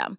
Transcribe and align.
system. 0.00 0.18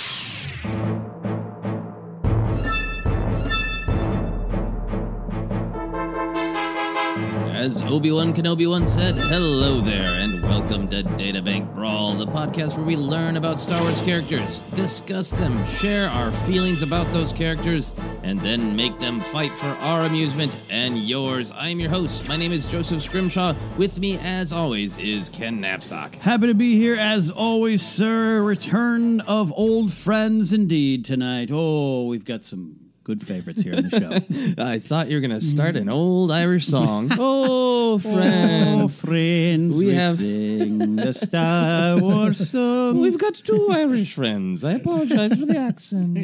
As 7.61 7.83
Obi-Wan 7.83 8.33
Kenobi 8.33 8.67
once 8.67 8.91
said, 8.91 9.13
hello 9.13 9.81
there, 9.81 10.13
and 10.19 10.41
welcome 10.41 10.87
to 10.87 11.03
Databank 11.03 11.75
Bro, 11.75 12.15
the 12.15 12.25
podcast 12.25 12.75
where 12.75 12.83
we 12.83 12.95
learn 12.95 13.37
about 13.37 13.59
Star 13.59 13.79
Wars 13.83 14.01
characters, 14.01 14.61
discuss 14.73 15.29
them, 15.29 15.63
share 15.67 16.09
our 16.09 16.31
feelings 16.47 16.81
about 16.81 17.05
those 17.13 17.31
characters, 17.31 17.93
and 18.23 18.41
then 18.41 18.75
make 18.75 18.97
them 18.97 19.21
fight 19.21 19.51
for 19.59 19.67
our 19.67 20.05
amusement 20.05 20.57
and 20.71 20.97
yours. 20.97 21.51
I 21.51 21.69
am 21.69 21.79
your 21.79 21.91
host. 21.91 22.27
My 22.27 22.35
name 22.35 22.51
is 22.51 22.65
Joseph 22.65 23.03
Scrimshaw. 23.03 23.53
With 23.77 23.99
me, 23.99 24.17
as 24.17 24.51
always, 24.51 24.97
is 24.97 25.29
Ken 25.29 25.61
Napzok. 25.61 26.15
Happy 26.15 26.47
to 26.47 26.55
be 26.55 26.77
here 26.77 26.95
as 26.95 27.29
always, 27.29 27.83
sir. 27.83 28.41
Return 28.41 29.19
of 29.19 29.53
old 29.55 29.93
friends 29.93 30.51
indeed 30.51 31.05
tonight. 31.05 31.51
Oh, 31.53 32.07
we've 32.07 32.25
got 32.25 32.43
some 32.43 32.80
good 33.03 33.21
favorites 33.25 33.61
here 33.61 33.73
in 33.73 33.89
the 33.89 33.99
show. 33.99 34.63
I 34.63 34.79
thought 34.79 35.09
you 35.09 35.17
were 35.17 35.21
going 35.21 35.31
to 35.39 35.41
start 35.41 35.75
an 35.75 35.89
old 35.89 36.31
Irish 36.31 36.67
song. 36.67 37.09
oh, 37.19 37.71
Oh, 37.93 37.99
friends. 37.99 39.01
friends, 39.01 39.77
We 39.77 39.87
we, 39.87 39.93
have- 39.95 40.15
sing 40.15 40.95
the 40.95 41.13
Star 41.13 41.99
Wars 41.99 42.51
song. 42.51 43.01
We've 43.01 43.17
got 43.17 43.33
two 43.33 43.67
Irish 43.69 44.13
friends. 44.13 44.63
I 44.63 44.73
apologize 44.73 45.37
for 45.37 45.45
the 45.45 45.57
accent. 45.57 46.17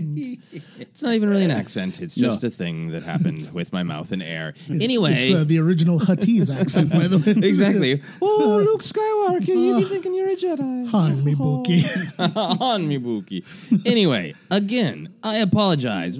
It's 0.80 1.01
not 1.04 1.13
even 1.16 1.30
really 1.30 1.44
an 1.44 1.51
accent. 1.51 2.01
It's 2.01 2.16
just 2.16 2.44
No. 2.44 2.48
a 2.48 2.50
thing 2.51 2.92
that 2.92 3.04
happened 3.04 3.50
with 3.54 3.74
my 3.74 3.84
mouth 3.84 4.13
and 4.13 4.24
air. 4.24 4.54
Anyway, 4.69 5.16
It's 5.16 5.34
uh, 5.36 5.44
the 5.44 5.60
original 5.60 6.00
Huttese 6.00 6.50
accent, 6.56 6.90
by 6.90 7.07
the 7.10 7.18
way. 7.18 7.46
exactly. 7.48 8.01
Oh, 8.22 8.62
Luke 8.63 8.81
Skywalker, 8.84 9.48
you'd 9.48 9.80
be 9.80 9.90
thinking 9.90 10.16
you're 10.16 10.30
a 10.30 10.36
Jedi. 10.38 10.88
Han 10.88 11.18
Mibuki. 11.18 11.84
on 12.62 12.88
me, 12.88 12.98
Buki. 12.98 13.44
Anyway, 13.86 14.36
again, 14.50 15.13
I 15.22 15.38
apologize. 15.38 16.18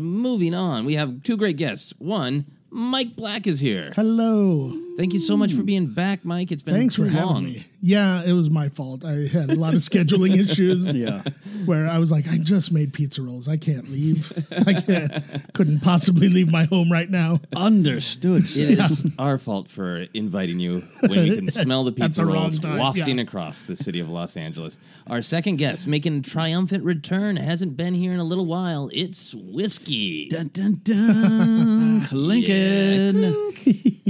Moving 0.52 0.60
on, 0.60 0.86
we 0.86 0.94
have 0.94 1.24
two 1.24 1.36
great 1.36 1.58
guests. 1.58 1.94
One, 1.98 2.46
Mike 2.70 3.18
Black 3.18 3.48
is 3.48 3.60
here. 3.60 3.92
Hello. 3.96 4.72
Thank 4.96 5.14
you 5.14 5.20
so 5.20 5.36
much 5.36 5.52
for 5.54 5.62
being 5.62 5.88
back, 5.88 6.24
Mike. 6.24 6.54
It's 6.54 6.62
been 6.62 6.74
Thanks 6.74 6.96
too 6.96 7.04
for 7.04 7.10
having 7.10 7.44
me. 7.44 7.66
Yeah, 7.80 8.24
it 8.24 8.34
was 8.34 8.50
my 8.50 8.70
fault. 8.70 9.06
I 9.06 9.28
had 9.28 9.52
a 9.52 9.56
lot 9.56 9.74
of 9.76 9.82
scheduling 9.82 10.38
issues. 10.40 10.94
Yeah. 10.94 11.22
Where 11.66 11.88
I 11.88 12.00
was 12.00 12.12
like, 12.12 12.28
I 12.28 12.38
just 12.38 12.72
made 12.72 12.94
pizza 12.94 13.22
rolls. 13.22 13.48
I 13.48 13.58
can't 13.58 13.90
leave. 13.90 14.32
I 14.66 14.74
can't, 14.74 15.54
couldn't 15.54 15.82
possibly 15.82 16.30
leave 16.30 16.52
my 16.52 16.64
home 16.64 16.92
right 16.92 17.10
now. 17.10 17.40
Understood. 17.56 18.46
It 18.58 18.80
is 18.80 19.16
our 19.20 19.38
fault 19.38 19.68
for 19.68 20.08
inviting 20.14 20.60
you 20.60 20.82
when 21.02 21.26
you 21.26 21.36
can 21.36 21.52
smell 21.52 21.84
the 21.84 21.92
pizza 21.92 22.22
the 22.22 22.26
rolls 22.26 22.58
time, 22.58 22.80
wafting 22.80 23.18
yeah. 23.18 23.24
across 23.24 23.64
the 23.64 23.76
city 23.76 24.00
of 24.00 24.10
Los 24.10 24.36
Angeles. 24.36 24.80
Our 25.08 25.22
second 25.22 25.58
guest, 25.58 25.88
making 25.88 26.18
a 26.18 26.22
triumphant 26.22 26.84
return, 26.84 27.36
hasn't 27.36 27.78
been 27.78 27.94
here 27.94 28.14
in 28.14 28.20
a 28.20 28.24
little 28.24 28.46
while. 28.46 28.90
It's 28.94 29.36
whiskey. 29.36 30.28
Dun, 30.30 30.48
dun, 30.48 30.82
dun. 30.84 32.06
Clinking. 32.06 33.24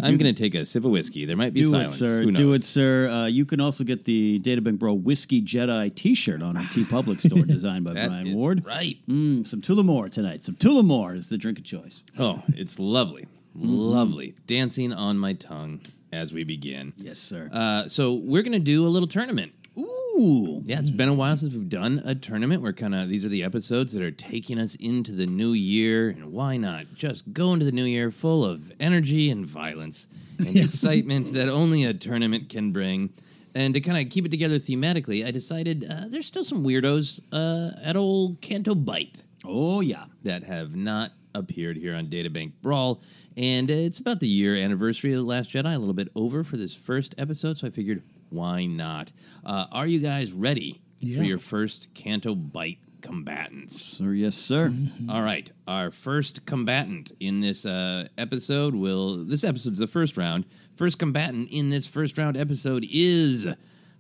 I'm 0.04 0.18
going 0.18 0.34
to 0.34 0.42
take 0.42 0.56
a 0.56 0.66
sip 0.66 0.86
of 0.86 0.92
whiskey. 0.92 1.26
There 1.26 1.36
might 1.36 1.54
be 1.54 1.62
Do 1.62 1.72
silence. 1.72 1.96
it, 1.96 1.98
sir. 1.98 2.22
Who 2.22 2.32
Do 2.32 2.54
it, 2.54 2.64
sir. 2.64 3.10
Uh, 3.10 3.26
you 3.26 3.46
can 3.46 3.60
also 3.68 3.84
get 3.84 4.06
the 4.06 4.40
Databank 4.40 4.80
Bro 4.80 4.96
Whiskey 4.96 5.42
Jedi 5.42 5.94
T-shirt 5.94 6.42
on 6.42 6.58
our 6.58 6.64
TeePublic 6.64 7.20
store, 7.26 7.44
designed 7.46 7.86
by 7.86 7.94
That 7.94 8.08
Brian 8.10 8.28
is 8.28 8.34
Ward. 8.34 8.66
right. 8.66 8.98
Mm, 9.08 9.46
some 9.46 9.62
Tullamore 9.62 10.10
tonight. 10.12 10.42
Some 10.42 10.56
Tullamore 10.56 11.16
is 11.16 11.30
the 11.30 11.38
drink 11.38 11.60
of 11.60 11.66
choice. 11.66 12.02
Oh, 12.18 12.42
it's 12.50 12.80
lovely. 12.80 13.28
Mm-hmm. 13.58 13.70
Lovely. 13.70 14.36
Dancing 14.48 14.94
on 14.94 15.18
my 15.18 15.34
tongue 15.34 15.82
as 16.12 16.34
we 16.34 16.44
begin. 16.44 16.94
Yes, 16.98 17.20
sir. 17.20 17.50
Uh, 17.52 17.88
so 17.88 18.16
we're 18.16 18.42
going 18.44 18.54
to 18.54 18.60
do 18.60 18.86
a 18.86 18.90
little 18.90 19.08
tournament. 19.08 19.52
Ooh. 19.78 20.62
Yeah, 20.66 20.80
it's 20.80 20.90
been 20.90 21.10
a 21.10 21.14
while 21.14 21.38
since 21.38 21.54
we've 21.54 21.70
done 21.70 22.02
a 22.06 22.16
tournament. 22.16 22.62
We're 22.64 22.74
kind 22.74 22.96
of 22.96 23.10
these 23.10 23.24
are 23.24 23.30
the 23.30 23.44
episodes 23.44 23.94
that 23.94 24.02
are 24.02 24.10
taking 24.12 24.58
us 24.60 24.76
into 24.76 25.12
the 25.12 25.28
new 25.28 25.52
year, 25.52 26.10
and 26.10 26.32
why 26.32 26.58
not 26.58 26.86
just 26.96 27.32
go 27.34 27.54
into 27.54 27.66
the 27.66 27.72
new 27.72 27.84
year 27.84 28.10
full 28.10 28.44
of 28.44 28.72
energy 28.80 29.30
and 29.30 29.46
violence 29.46 30.08
and 30.40 30.56
excitement 30.56 31.34
that 31.34 31.48
only 31.50 31.84
a 31.84 31.94
tournament 31.94 32.50
can 32.50 32.72
bring. 32.72 33.12
And 33.58 33.74
to 33.74 33.82
kind 33.82 33.98
of 34.06 34.12
keep 34.12 34.24
it 34.24 34.30
together 34.30 34.60
thematically, 34.60 35.26
I 35.26 35.32
decided 35.32 35.84
uh, 35.90 36.06
there's 36.10 36.28
still 36.28 36.44
some 36.44 36.64
weirdos 36.64 37.20
uh, 37.32 37.72
at 37.84 37.96
old 37.98 38.40
Canto 38.40 38.76
Bight 38.76 39.24
Oh, 39.44 39.82
yeah. 39.82 40.06
that 40.22 40.44
have 40.44 40.76
not 40.76 41.14
appeared 41.34 41.76
here 41.76 41.96
on 41.96 42.06
Databank 42.06 42.52
Bro. 42.62 43.00
And 43.36 43.72
uh, 43.72 43.74
it's 43.74 43.98
about 43.98 44.20
the 44.20 44.28
year 44.28 44.56
anniversary 44.56 45.12
of 45.14 45.18
The 45.22 45.26
Last 45.26 45.52
Jedi, 45.52 45.74
a 45.74 45.78
little 45.80 45.96
bit 45.96 46.10
over 46.16 46.44
for 46.44 46.56
this 46.56 46.76
first 46.76 47.16
episode, 47.18 47.58
so 47.58 47.66
I 47.66 47.72
figured, 47.72 48.04
why 48.30 48.68
not? 48.68 49.12
Uh, 49.44 49.66
are 49.72 49.88
you 49.88 50.00
guys 50.02 50.32
ready 50.32 50.80
Yeah. 51.00 51.18
for 51.18 51.24
your 51.24 51.40
first 51.40 51.88
Canto 51.96 52.36
Bight 52.36 52.78
combatants? 53.02 53.82
Sir, 53.82 54.14
yes, 54.14 54.38
sir. 54.38 54.72
All 55.10 55.24
right, 55.24 55.52
our 55.68 55.90
first 55.90 56.46
combatant 56.46 57.12
in 57.20 57.40
this 57.40 57.66
uh, 57.66 58.08
episode 58.20 58.76
will. 58.76 59.24
This 59.24 59.44
episode's 59.44 59.80
the 59.80 59.88
first 59.88 60.16
round. 60.16 60.46
First 60.78 61.00
combatant 61.00 61.50
in 61.50 61.72
this 61.72 61.88
first 61.88 62.20
round 62.20 62.38
episode 62.38 62.86
is 62.92 63.48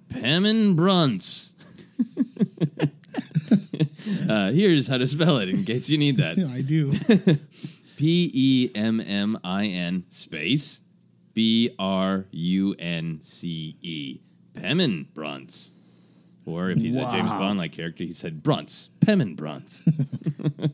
Pemmin 0.09 0.75
Brunce. 0.75 1.55
uh, 4.29 4.51
here's 4.51 4.87
how 4.87 4.99
to 4.99 5.07
spell 5.07 5.39
it 5.39 5.49
in 5.49 5.63
case 5.63 5.89
you 5.89 5.97
need 5.97 6.17
that. 6.17 6.37
Yeah, 6.37 6.53
I 6.53 6.61
do. 6.61 6.91
P 7.97 8.29
E 8.31 8.69
M 8.75 9.01
M 9.01 9.39
I 9.43 9.65
N 9.65 10.03
space 10.09 10.81
B 11.33 11.71
R 11.79 12.27
U 12.29 12.75
N 12.77 13.21
C 13.23 13.75
E. 13.81 14.19
Pemmin 14.53 15.07
Brunce. 15.15 15.73
Or 16.47 16.69
if 16.69 16.79
he's 16.79 16.95
a 16.95 17.01
James 17.01 17.29
Bond 17.29 17.59
like 17.59 17.73
character, 17.73 18.05
he 18.05 18.13
said 18.13 18.41
Brunts. 18.41 18.89
Pemmin 19.01 19.35
Brunce. 19.35 19.87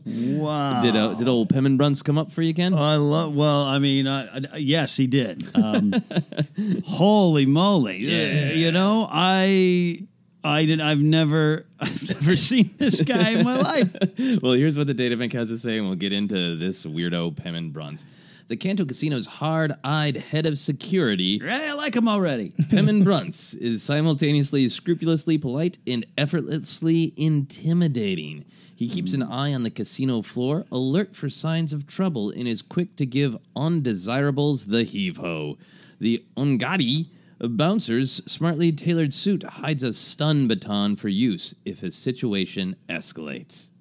Wow. 0.06 0.82
did, 0.82 0.96
uh, 0.96 1.14
did 1.16 1.28
old 1.28 1.50
Pemmin 1.50 1.78
Brunce 1.78 2.04
come 2.04 2.18
up 2.18 2.32
for 2.32 2.42
you, 2.42 2.54
Ken? 2.54 2.74
I 2.74 2.98
love. 2.98 3.34
Well, 3.34 3.64
I 3.64 3.80
mean, 3.80 4.06
uh, 4.06 4.48
uh, 4.54 4.58
yes, 4.58 4.96
he 4.96 5.08
did. 5.08 5.44
Um, 5.56 5.94
holy 6.86 7.46
moly! 7.46 7.98
Yeah. 7.98 8.50
Uh, 8.52 8.54
you 8.54 8.72
know, 8.72 9.08
I, 9.10 10.04
I 10.44 10.66
did. 10.66 10.82
I've 10.82 11.00
never, 11.00 11.66
I've 11.80 12.10
never 12.10 12.38
seen 12.38 12.76
this 12.78 13.02
guy 13.02 13.32
in 13.32 13.44
my 13.44 13.56
life. 13.56 13.96
well, 14.42 14.54
here's 14.54 14.78
what 14.78 14.88
the 14.88 14.96
databank 14.96 15.34
has 15.34 15.50
to 15.50 15.58
say, 15.58 15.78
and 15.78 15.88
we'll 15.88 15.96
get 15.96 16.14
into 16.14 16.58
this 16.58 16.86
weirdo 16.86 17.34
Pemmin 17.36 17.72
Brunce. 17.72 18.06
The 18.54 18.58
Canto 18.58 18.86
Casino's 18.86 19.26
hard-eyed 19.26 20.16
head 20.16 20.46
of 20.46 20.60
security, 20.60 21.40
Hey, 21.40 21.70
I 21.70 21.74
like 21.74 21.96
him 21.96 22.08
already. 22.08 22.50
Pemmin 22.70 23.04
Brunce, 23.04 23.56
is 23.56 23.82
simultaneously 23.82 24.70
scrupulously 24.70 25.40
polite 25.40 25.80
and 25.88 26.06
effortlessly 26.20 27.14
intimidating. 27.18 28.46
He 28.76 28.88
keeps 28.88 29.16
an 29.16 29.24
eye 29.24 29.56
on 29.56 29.64
the 29.64 29.72
casino 29.72 30.22
floor, 30.22 30.66
alert 30.72 31.16
for 31.16 31.32
signs 31.32 31.74
of 31.74 31.88
trouble, 31.88 32.30
and 32.30 32.48
is 32.48 32.62
quick 32.62 32.96
to 32.98 33.08
give 33.08 33.40
undesirables 33.56 34.66
the 34.66 34.84
heave 34.84 35.18
ho. 35.18 35.58
The 36.00 36.24
Ongadi 36.38 37.08
bouncer's 37.40 38.22
smartly 38.28 38.72
tailored 38.72 39.16
suit 39.16 39.42
hides 39.42 39.82
a 39.82 39.94
stun 39.94 40.48
baton 40.48 40.96
for 40.96 41.10
use 41.10 41.56
if 41.66 41.80
his 41.80 41.96
situation 41.96 42.76
escalates. 42.88 43.72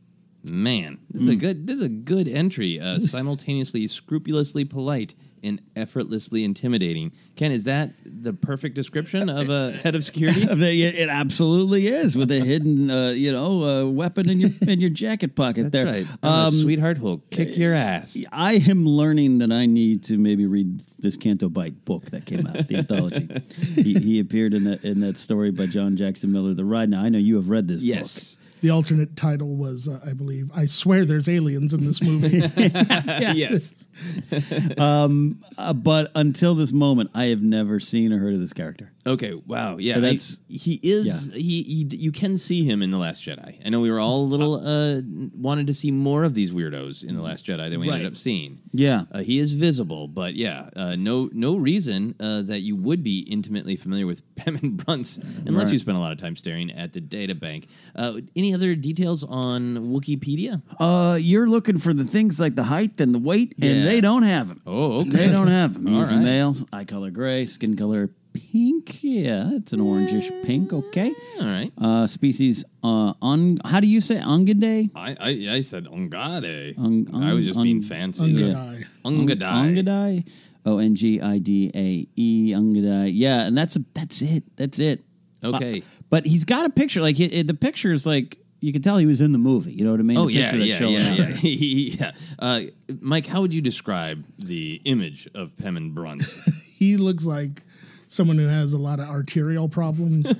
Man, 0.44 0.98
this 1.10 1.22
is 1.22 1.28
a 1.28 1.36
good 1.36 1.66
this 1.66 1.76
is 1.76 1.82
a 1.82 1.88
good 1.88 2.28
entry. 2.28 2.80
Uh, 2.80 2.98
simultaneously 3.00 3.86
scrupulously 3.86 4.64
polite 4.64 5.14
and 5.44 5.60
effortlessly 5.74 6.44
intimidating. 6.44 7.12
Ken, 7.36 7.50
is 7.50 7.64
that 7.64 7.90
the 8.04 8.32
perfect 8.32 8.74
description 8.74 9.28
of 9.28 9.50
a 9.50 9.72
head 9.72 9.94
of 9.94 10.04
security? 10.04 10.42
It, 10.62 10.94
it 10.94 11.08
absolutely 11.08 11.88
is 11.88 12.16
with 12.16 12.30
a 12.30 12.40
hidden, 12.44 12.90
uh, 12.90 13.10
you 13.10 13.32
know, 13.32 13.62
uh, 13.62 13.90
weapon 13.90 14.28
in 14.28 14.40
your 14.40 14.50
in 14.62 14.80
your 14.80 14.90
jacket 14.90 15.34
pocket 15.34 15.70
That's 15.70 15.72
there. 15.72 15.86
right. 15.86 16.06
Um, 16.22 16.50
sweetheart 16.50 16.98
who'll 16.98 17.22
kick 17.30 17.56
your 17.56 17.74
ass. 17.74 18.16
I 18.32 18.54
am 18.54 18.86
learning 18.86 19.38
that 19.38 19.52
I 19.52 19.66
need 19.66 20.04
to 20.04 20.18
maybe 20.18 20.46
read 20.46 20.82
this 20.98 21.16
Canto 21.16 21.48
Bight 21.48 21.84
book 21.84 22.06
that 22.10 22.24
came 22.26 22.46
out, 22.46 22.68
the 22.68 22.76
anthology. 22.76 23.28
He, 23.74 23.94
he 23.94 24.20
appeared 24.20 24.54
in 24.54 24.64
that 24.64 24.84
in 24.84 25.00
that 25.00 25.18
story 25.18 25.50
by 25.50 25.66
John 25.66 25.96
Jackson 25.96 26.32
Miller, 26.32 26.54
The 26.54 26.64
Ride. 26.64 26.88
Now 26.90 27.02
I 27.02 27.08
know 27.08 27.18
you 27.18 27.36
have 27.36 27.48
read 27.48 27.68
this 27.68 27.80
book. 27.80 27.88
Yes. 27.88 28.38
The 28.62 28.70
alternate 28.70 29.16
title 29.16 29.56
was, 29.56 29.88
uh, 29.88 30.00
I 30.06 30.12
believe, 30.14 30.50
I 30.54 30.64
swear 30.66 31.04
there's 31.04 31.28
aliens 31.28 31.74
in 31.74 31.84
this 31.84 32.00
movie. 32.02 32.40
Yes. 33.34 33.86
book, 34.30 35.36
uh, 35.58 35.72
but 35.72 36.10
until 36.14 36.54
this 36.54 36.72
moment, 36.72 37.10
I 37.14 37.24
have 37.26 37.42
never 37.42 37.80
seen 37.80 38.12
or 38.12 38.18
heard 38.18 38.34
of 38.34 38.40
this 38.40 38.52
character. 38.52 38.92
Okay. 39.04 39.34
Wow. 39.34 39.78
Yeah. 39.78 39.94
But 39.94 40.04
I- 40.04 40.06
that's- 40.06 40.38
he 40.48 40.78
is. 40.82 41.30
He, 41.34 41.62
he. 41.62 41.96
You 41.96 42.12
can 42.12 42.38
see 42.38 42.62
him 42.64 42.82
in 42.82 42.90
the 42.90 42.98
Last 42.98 43.24
Jedi. 43.24 43.60
I 43.64 43.68
know 43.68 43.80
we 43.80 43.90
were 43.90 43.98
all 43.98 44.20
a 44.22 44.30
little 44.30 44.54
uh, 44.64 45.00
wanted 45.34 45.66
to 45.68 45.74
see 45.74 45.90
more 45.90 46.22
of 46.24 46.34
these 46.34 46.52
weirdos 46.52 47.02
in 47.04 47.16
the 47.16 47.22
Last 47.22 47.44
Jedi 47.46 47.68
than 47.70 47.80
we 47.80 47.88
Right. 47.88 47.96
ended 47.96 48.12
up 48.12 48.16
seeing. 48.16 48.60
Yeah. 48.72 49.04
Uh, 49.10 49.22
he 49.22 49.38
is 49.40 49.54
visible, 49.54 50.06
but 50.06 50.34
yeah, 50.34 50.70
uh, 50.76 50.94
no 50.94 51.28
no 51.32 51.56
reason 51.56 52.14
uh, 52.20 52.42
that 52.42 52.60
you 52.60 52.76
would 52.76 53.02
be 53.02 53.20
intimately 53.20 53.74
familiar 53.76 54.06
with 54.06 54.22
Pemmin 54.36 54.76
Brunce 54.76 55.18
unless 55.46 55.66
Right. 55.66 55.72
you 55.72 55.78
spent 55.80 55.96
a 55.96 56.00
lot 56.00 56.12
of 56.12 56.18
time 56.18 56.36
staring 56.36 56.70
at 56.70 56.92
the 56.92 57.00
data 57.00 57.34
bank. 57.34 57.66
Uh, 57.96 58.20
any 58.52 58.54
other 58.54 58.74
details 58.74 59.24
on 59.24 59.78
Wikipedia? 59.78 60.62
Uh, 60.78 61.16
you're 61.20 61.48
looking 61.48 61.78
for 61.78 61.94
the 61.94 62.04
things 62.04 62.38
like 62.40 62.54
the 62.54 62.64
height 62.64 63.00
and 63.00 63.14
the 63.14 63.18
weight, 63.18 63.54
and 63.60 63.86
they 63.86 64.00
don't 64.00 64.22
have 64.22 64.48
them. 64.48 64.60
Oh, 64.66 65.00
okay. 65.00 65.10
They 65.10 65.28
don't 65.28 65.48
have 65.48 65.74
them. 65.74 65.88
All 65.94 66.00
He's 66.00 66.12
right. 66.12 66.22
male, 66.22 66.54
eye 66.72 66.84
color 66.84 67.10
gray, 67.10 67.46
skin 67.46 67.76
color 67.76 68.10
pink. 68.34 69.02
Yeah, 69.02 69.50
it's 69.52 69.72
an 69.72 69.80
orangish 69.80 70.28
pink. 70.44 70.72
Okay. 70.72 71.12
All 71.40 71.46
right. 71.46 71.72
Uh, 71.78 72.06
species 72.06 72.64
uh, 72.84 73.14
on. 73.22 73.58
How 73.64 73.80
do 73.80 73.86
you 73.86 74.00
say 74.00 74.16
Ongade? 74.16 74.90
I, 74.94 75.16
I, 75.18 75.54
I 75.56 75.60
said 75.62 75.86
Ongade. 75.86 76.76
Ung- 76.78 77.08
I 77.14 77.32
was 77.32 77.44
just 77.46 77.56
ung- 77.58 77.64
being 77.64 77.82
fancy. 77.82 78.32
Ungadai. 78.34 78.84
Ungadai. 79.04 79.84
Ongadai. 79.84 80.28
O 80.64 80.78
N 80.78 80.94
G 80.94 81.20
I 81.20 81.38
D 81.38 81.70
A 81.74 82.06
E. 82.20 82.52
Ongadai. 82.52 83.10
Yeah, 83.12 83.46
and 83.46 83.56
that's 83.56 83.76
that's 83.94 84.20
it. 84.22 84.44
That's 84.56 84.78
it. 84.78 85.02
Okay. 85.44 85.78
Uh, 85.78 85.84
but 86.08 86.24
he's 86.26 86.44
got 86.44 86.66
a 86.66 86.70
picture. 86.70 87.00
Like 87.00 87.18
it, 87.18 87.32
it- 87.34 87.46
the 87.48 87.54
picture 87.54 87.92
is 87.92 88.06
like 88.06 88.38
you 88.62 88.72
could 88.72 88.82
tell 88.84 88.96
he 88.96 89.06
was 89.06 89.20
in 89.20 89.32
the 89.32 89.38
movie. 89.38 89.72
You 89.72 89.84
know 89.84 89.90
what 89.90 90.00
I 90.00 90.04
mean? 90.04 90.16
Oh 90.16 90.26
The 90.26 90.32
yeah, 90.32 90.54
yeah, 90.54 90.78
yeah, 90.86 91.10
yeah. 91.10 91.36
yeah. 91.42 92.12
Uh, 92.38 92.60
Mike, 93.00 93.26
how 93.26 93.40
would 93.42 93.52
you 93.52 93.60
describe 93.60 94.24
the 94.38 94.80
image 94.84 95.28
of 95.34 95.54
Pemmin 95.56 95.92
Brunce? 95.92 96.40
he 96.78 96.96
looks 96.96 97.26
like 97.26 97.64
someone 98.06 98.38
who 98.38 98.46
has 98.46 98.72
a 98.72 98.78
lot 98.78 99.00
of 99.00 99.08
arterial 99.08 99.68
problems 99.68 100.32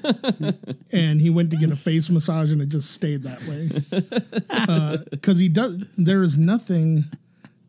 and 0.92 1.20
he 1.20 1.30
went 1.30 1.50
to 1.50 1.56
get 1.56 1.70
a 1.70 1.76
face 1.76 2.10
massage 2.10 2.52
and 2.52 2.60
it 2.60 2.68
just 2.68 2.90
stayed 2.90 3.22
that 3.22 3.42
way 3.46 5.02
because 5.10 5.38
he 5.38 5.48
does 5.48 5.82
there 5.96 6.22
is 6.22 6.36
nothing 6.36 7.04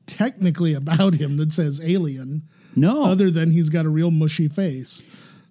technically 0.05 0.73
about 0.73 1.13
him 1.13 1.37
that 1.37 1.53
says 1.53 1.79
alien 1.81 2.41
No. 2.75 3.05
other 3.05 3.31
than 3.31 3.51
he's 3.51 3.69
got 3.69 3.85
a 3.85 3.89
real 3.89 4.11
mushy 4.11 4.49
face 4.49 5.01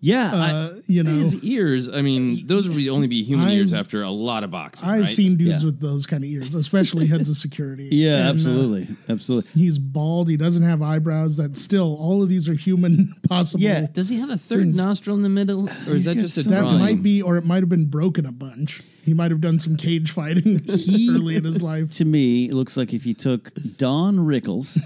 yeah. 0.02 0.30
I- 0.34 0.50
uh, 0.50 0.74
you 0.86 1.02
know 1.02 1.12
His 1.14 1.42
ears, 1.42 1.88
I 1.88 2.02
mean, 2.02 2.46
those 2.46 2.68
would 2.68 2.76
be 2.76 2.90
only 2.90 3.06
be 3.06 3.22
human 3.22 3.48
ears 3.48 3.72
I've- 3.72 3.80
after 3.80 4.02
a 4.02 4.10
lot 4.10 4.42
of 4.44 4.50
boxing. 4.50 4.86
i've 4.88 5.00
right? 5.02 5.08
seen 5.10 5.36
dudes 5.36 5.62
Yeah. 5.62 5.66
with 5.66 5.80
those 5.80 6.04
kind 6.06 6.22
of 6.24 6.28
ears 6.28 6.54
especially 6.54 7.06
heads 7.06 7.30
of 7.30 7.36
security 7.36 7.88
yeah, 7.92 8.16
And, 8.18 8.26
uh, 8.26 8.30
absolutely, 8.30 8.88
absolutely. 9.08 9.50
he's 9.54 9.78
bald 9.78 10.28
he 10.28 10.36
doesn't 10.36 10.64
have 10.64 10.82
eyebrows 10.82 11.36
that 11.38 11.56
still 11.56 11.96
all 11.98 12.22
of 12.22 12.28
these 12.28 12.48
are 12.48 12.54
human 12.54 13.14
possible 13.28 13.62
Yeah. 13.64 13.86
Does 13.92 14.08
he 14.08 14.18
have 14.18 14.30
a 14.30 14.36
third 14.36 14.60
Things. 14.64 14.76
nostril 14.76 15.16
in 15.16 15.22
the 15.22 15.28
middle, 15.28 15.68
or 15.88 15.94
is 15.96 16.04
that 16.08 16.16
just 16.16 16.36
a 16.36 16.42
that 16.44 16.60
drawing? 16.60 16.78
might 16.78 17.02
be 17.02 17.22
or 17.22 17.36
it 17.38 17.46
might 17.46 17.62
have 17.62 17.68
been 17.70 17.86
broken 17.86 18.26
a 18.26 18.32
bunch 18.32 18.82
He 19.02 19.14
might 19.14 19.32
have 19.32 19.40
done 19.40 19.58
some 19.58 19.76
cage 19.76 20.12
fighting 20.12 20.62
early 21.10 21.34
in 21.34 21.42
his 21.42 21.60
life. 21.60 21.90
To 21.92 22.04
me, 22.04 22.46
it 22.46 22.54
looks 22.54 22.76
like 22.76 22.94
if 22.94 23.04
you 23.04 23.14
took 23.14 23.52
Don 23.76 24.18
Rickles, 24.18 24.78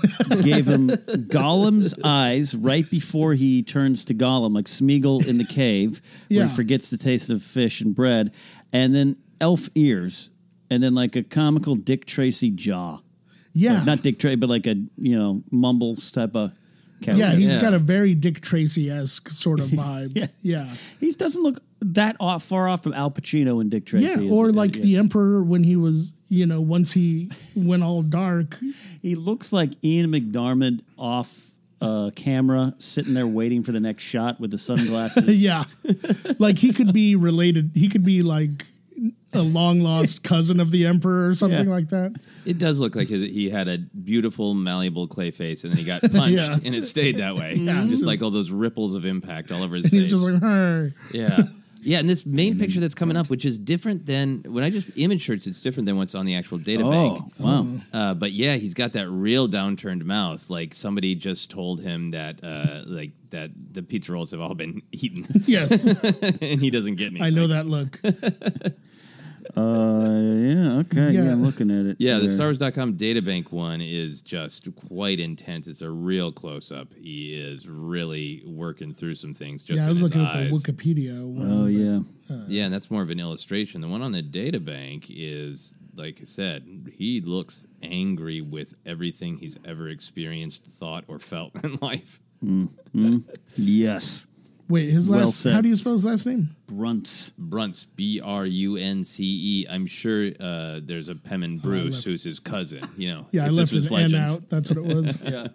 gave 0.42 0.66
him 0.66 0.88
Gollum's 0.88 1.94
eyes 2.02 2.54
right 2.54 2.88
before 2.90 3.34
he 3.34 3.62
turns 3.62 4.04
to 4.06 4.14
Gollum, 4.14 4.54
like 4.54 4.64
Smeagol 4.64 5.28
in 5.28 5.36
the 5.36 5.44
cave, 5.44 6.00
where 6.28 6.48
he 6.48 6.54
forgets 6.54 6.88
the 6.88 6.96
taste 6.96 7.28
of 7.28 7.42
fish 7.42 7.82
and 7.82 7.94
bread, 7.94 8.32
and 8.72 8.94
then 8.94 9.16
elf 9.38 9.68
ears, 9.74 10.30
and 10.70 10.82
then 10.82 10.94
like 10.94 11.14
a 11.14 11.22
comical 11.22 11.74
Dick 11.74 12.06
Tracy 12.06 12.50
jaw. 12.50 13.00
Yeah. 13.52 13.74
Like, 13.74 13.84
not 13.84 14.02
Dick 14.02 14.18
Tracy, 14.18 14.36
but 14.36 14.48
like 14.48 14.66
a 14.66 14.76
you 14.96 15.18
know 15.18 15.42
mumbles 15.50 16.10
type 16.10 16.34
of. 16.34 16.52
Character. 17.02 17.24
Yeah, 17.24 17.34
he's 17.34 17.54
Yeah. 17.54 17.60
got 17.60 17.74
a 17.74 17.78
very 17.78 18.14
Dick 18.14 18.40
Tracy 18.40 18.90
esque 18.90 19.28
sort 19.30 19.60
of 19.60 19.68
vibe. 19.70 20.12
Yeah. 20.16 20.26
yeah. 20.42 20.74
He 21.00 21.12
doesn't 21.12 21.42
look 21.42 21.62
that 21.80 22.16
off, 22.20 22.42
far 22.44 22.68
off 22.68 22.82
from 22.82 22.94
Al 22.94 23.10
Pacino 23.10 23.60
and 23.60 23.70
Dick 23.70 23.84
Tracy. 23.86 24.06
Yeah, 24.06 24.30
or 24.30 24.48
is- 24.48 24.54
like 24.54 24.76
yeah. 24.76 24.82
the 24.82 24.96
Emperor 24.96 25.42
when 25.42 25.62
he 25.64 25.76
was, 25.76 26.14
you 26.28 26.46
know, 26.46 26.60
once 26.60 26.92
he 26.92 27.30
went 27.54 27.82
all 27.82 28.02
dark. 28.02 28.58
He 29.02 29.14
looks 29.14 29.52
like 29.52 29.70
Ian 29.84 30.10
McDiarmid 30.10 30.80
off 30.98 31.50
uh, 31.82 32.10
camera, 32.16 32.74
sitting 32.78 33.12
there 33.12 33.26
waiting 33.26 33.62
for 33.62 33.70
the 33.72 33.80
next 33.80 34.02
shot 34.02 34.40
with 34.40 34.50
the 34.50 34.58
sunglasses. 34.58 35.28
yeah, 35.42 35.64
like 36.38 36.58
he 36.58 36.72
could 36.72 36.92
be 36.94 37.14
related. 37.14 37.72
He 37.74 37.88
could 37.88 38.02
be 38.04 38.22
like 38.22 38.64
a 39.36 39.42
long 39.42 39.80
lost 39.80 40.22
cousin 40.24 40.58
of 40.60 40.70
the 40.70 40.86
Emperor 40.86 41.28
or 41.28 41.34
something 41.34 41.66
Yeah. 41.66 41.72
like 41.72 41.88
that. 41.90 42.14
It 42.44 42.58
does 42.58 42.78
look 42.80 42.94
like 42.96 43.08
his, 43.08 43.22
he 43.22 43.50
had 43.50 43.68
a 43.68 43.78
beautiful, 43.78 44.54
malleable 44.54 45.06
clay 45.08 45.30
face, 45.30 45.64
and 45.64 45.72
then 45.72 45.78
he 45.78 45.84
got 45.84 46.00
punched, 46.12 46.36
Yeah. 46.38 46.56
and 46.64 46.74
it 46.74 46.86
stayed 46.86 47.16
that 47.18 47.34
way. 47.36 47.54
Yeah. 47.54 47.84
just 47.88 48.04
like 48.04 48.22
all 48.22 48.30
those 48.30 48.50
ripples 48.50 48.94
of 48.94 49.04
impact 49.04 49.50
all 49.52 49.62
over 49.62 49.76
his 49.76 49.84
And 49.86 49.92
face. 49.92 50.02
he's 50.04 50.12
just 50.12 50.24
like, 50.24 50.40
hey. 50.42 50.92
yeah, 51.12 51.42
yeah. 51.82 51.98
And 52.00 52.08
this 52.08 52.24
main 52.26 52.58
picture 52.58 52.80
that's 52.80 52.94
coming 52.94 53.16
up, 53.16 53.28
which 53.30 53.44
is 53.44 53.58
different 53.58 54.06
than 54.06 54.42
when 54.46 54.64
I 54.64 54.70
just 54.70 54.88
image 54.96 55.24
search, 55.26 55.46
it's 55.46 55.60
different 55.60 55.86
than 55.86 55.96
what's 55.96 56.14
on 56.14 56.26
the 56.26 56.34
actual 56.34 56.58
data 56.58 56.82
bank. 56.84 57.18
oh, 57.20 57.30
wow. 57.38 57.66
Uh, 57.92 58.14
but 58.14 58.32
yeah, 58.32 58.54
he's 58.56 58.74
got 58.74 58.92
that 58.94 59.08
real 59.08 59.48
downturned 59.48 60.02
mouth. 60.04 60.48
Like 60.50 60.74
somebody 60.74 61.14
just 61.14 61.50
told 61.50 61.80
him 61.80 62.10
that, 62.12 62.42
uh, 62.42 62.82
like 62.86 63.12
that 63.30 63.50
the 63.72 63.82
pizza 63.82 64.12
rolls 64.12 64.30
have 64.32 64.40
all 64.40 64.54
been 64.54 64.82
eaten, 64.92 65.26
Yes, 65.46 65.84
and 66.40 66.60
he 66.60 66.70
doesn't 66.70 66.94
get 66.96 67.08
any. 67.12 67.20
I 67.22 67.30
know 67.30 67.48
that 67.48 67.66
look. 67.66 68.00
Uh, 69.56 69.60
yeah, 69.62 70.78
okay. 70.80 71.12
Yeah. 71.12 71.24
Yeah. 71.24 71.32
I'm 71.32 71.42
looking 71.42 71.70
at 71.70 71.86
it. 71.86 71.96
Yeah, 71.98 72.18
the 72.18 72.26
there. 72.26 72.38
StarWars.com 72.52 72.96
databank 72.98 73.52
one 73.52 73.80
is 73.80 74.20
just 74.22 74.68
quite 74.88 75.18
intense. 75.18 75.66
It's 75.66 75.80
a 75.82 75.90
real 75.90 76.30
close 76.30 76.70
up. 76.70 76.92
He 76.94 77.34
is 77.34 77.66
really 77.68 78.42
working 78.46 78.92
through 78.92 79.14
some 79.14 79.32
things. 79.32 79.64
Just 79.64 79.78
yeah, 79.80 79.86
I 79.86 79.88
was 79.88 80.00
his 80.00 80.14
looking 80.14 80.26
at 80.26 80.32
the 80.32 80.50
Wikipedia. 80.50 81.26
One, 81.26 81.50
Oh, 81.52 81.62
but- 81.64 81.68
yeah. 81.72 82.44
Yeah, 82.48 82.64
and 82.66 82.74
that's 82.74 82.90
more 82.90 83.02
of 83.02 83.10
an 83.10 83.20
illustration. 83.20 83.80
The 83.80 83.88
one 83.88 84.02
on 84.02 84.12
the 84.12 84.22
databank 84.22 85.06
is, 85.08 85.74
like 85.94 86.18
I 86.20 86.24
said, 86.24 86.90
he 86.92 87.20
looks 87.20 87.66
angry 87.82 88.40
with 88.40 88.74
everything 88.84 89.36
he's 89.38 89.56
ever 89.64 89.88
experienced, 89.88 90.64
thought, 90.64 91.04
or 91.08 91.18
felt 91.18 91.52
in 91.64 91.78
life. 91.80 92.20
Yes. 93.56 94.26
Wait, 94.68 94.88
his 94.90 95.08
Well 95.08 95.20
last. 95.20 95.40
said. 95.40 95.52
how 95.54 95.60
do 95.60 95.68
you 95.68 95.76
spell 95.76 95.92
his 95.92 96.04
last 96.04 96.26
name? 96.26 96.48
Brunce. 96.66 97.30
Brunce, 97.38 97.84
B 97.84 98.20
R 98.20 98.44
U 98.44 98.76
N 98.76 99.04
C 99.04 99.22
E. 99.24 99.66
I'm 99.70 99.86
sure 99.86 100.30
uh, 100.40 100.80
there's 100.82 101.08
a 101.08 101.14
Pemmin 101.14 101.62
Bruce 101.62 101.94
left- 101.94 102.06
who's 102.06 102.24
his 102.24 102.40
cousin. 102.40 102.80
You 102.96 103.08
know, 103.10 103.26
Yeah, 103.30 103.46
I 103.46 103.48
left 103.50 103.72
his 103.72 103.90
N 103.92 104.14
out. 104.16 104.48
That's 104.50 104.70
what 104.72 104.78
it 104.78 104.94
was. 104.94 105.16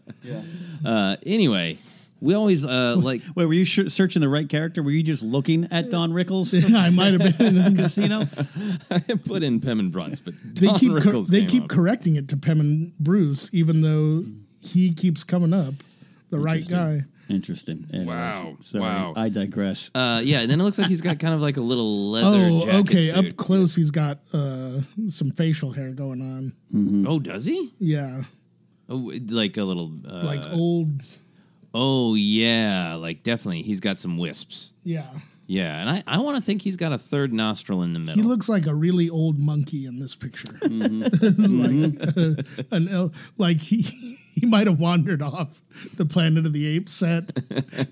Uh, 0.86 1.16
anyway, 1.26 1.78
we 2.20 2.34
always 2.36 2.66
uh, 2.66 2.96
like 2.98 3.22
Wait, 3.36 3.46
were 3.46 3.54
you 3.54 3.66
sh- 3.66 3.88
searching 3.90 4.22
the 4.22 4.30
right 4.30 4.48
character? 4.48 4.82
Were 4.84 4.92
you 4.92 5.04
just 5.04 5.24
looking 5.24 5.68
at 5.72 5.90
Don 5.90 6.12
Rickles? 6.12 6.54
I 6.76 6.90
might 6.90 7.20
have 7.20 7.38
been. 7.38 7.58
In 7.58 7.74
the 7.76 7.82
casino? 7.84 8.28
I 8.90 9.00
put 9.16 9.44
in 9.44 9.60
Pemmin 9.60 9.92
Brunce, 9.92 10.20
but 10.20 10.34
they 10.44 10.68
Don 10.68 10.78
keep 10.78 10.92
cor- 10.92 11.02
Rickles 11.02 11.28
they 11.28 11.40
came 11.42 11.50
keep 11.50 11.64
up. 11.64 11.70
correcting 11.70 12.16
it 12.16 12.28
to 12.30 12.38
Pem 12.38 12.60
and 12.60 12.98
Bruce, 13.00 13.50
even 13.54 13.82
though 13.82 14.24
he 14.62 14.94
keeps 14.94 15.24
coming 15.24 15.54
up, 15.54 15.74
the 16.30 16.40
right 16.40 16.68
guy. 16.68 17.02
Interesting. 17.32 17.88
Anyways, 17.94 18.08
Wow, 18.08 18.58
Sorry, 18.60 18.82
wow. 18.82 19.14
I 19.16 19.30
digress. 19.30 19.90
Uh, 19.96 20.22
yeah, 20.24 20.42
and 20.42 20.50
then 20.52 20.60
it 20.60 20.64
looks 20.64 20.78
like 20.78 20.88
he's 20.88 21.02
got 21.02 21.20
kind 21.20 21.34
of 21.34 21.42
like 21.42 21.58
a 21.58 21.62
little 21.62 22.12
leather 22.12 22.50
Oh, 22.52 22.66
jacket 22.66 22.80
okay. 22.92 23.08
suit. 23.08 23.32
Up 23.32 23.38
close, 23.38 23.76
he's 23.76 23.92
got 23.92 24.20
uh, 24.34 24.82
some 25.08 25.32
facial 25.32 25.72
hair 25.72 25.92
going 25.92 26.22
on. 26.22 27.06
Oh, 27.08 27.20
does 27.20 27.46
he? 27.46 27.74
Yeah, 27.80 28.24
Oh, 28.90 29.12
like 29.30 29.56
a 29.58 29.64
little. 29.64 29.92
Uh, 30.08 30.24
like 30.24 30.44
old. 30.52 31.02
Oh 31.74 32.16
yeah, 32.16 32.96
like 32.96 33.24
definitely. 33.24 33.62
He's 33.62 33.80
got 33.80 33.98
some 34.00 34.18
wisps. 34.18 34.74
Yeah, 34.84 35.08
Yeah, 35.52 35.82
and 35.82 35.90
I, 35.90 36.02
I 36.08 36.18
want 36.20 36.38
to 36.38 36.42
think 36.42 36.62
he's 36.62 36.78
got 36.78 36.94
a 36.94 36.98
third 36.98 37.34
nostril 37.34 37.84
in 37.84 37.92
the 37.92 38.00
middle. 38.00 38.16
he 38.16 38.22
looks 38.22 38.48
like 38.48 38.68
a 38.68 38.74
really 38.74 39.10
old 39.10 39.38
monkey 39.38 39.86
in 39.86 40.00
this 40.00 40.16
picture. 40.16 40.48
Mm-hmm. 40.62 41.92
like 41.92 42.18
uh, 42.18 42.76
an 42.76 42.88
el- 42.88 43.12
like 43.38 43.60
he 43.60 43.82
he 44.34 44.46
might 44.46 44.68
have 44.68 44.80
wandered 44.80 45.22
off 45.22 45.62
the 45.98 46.06
Planet 46.06 46.46
of 46.46 46.54
the 46.54 46.66
Apes 46.68 46.94
set. 46.94 47.32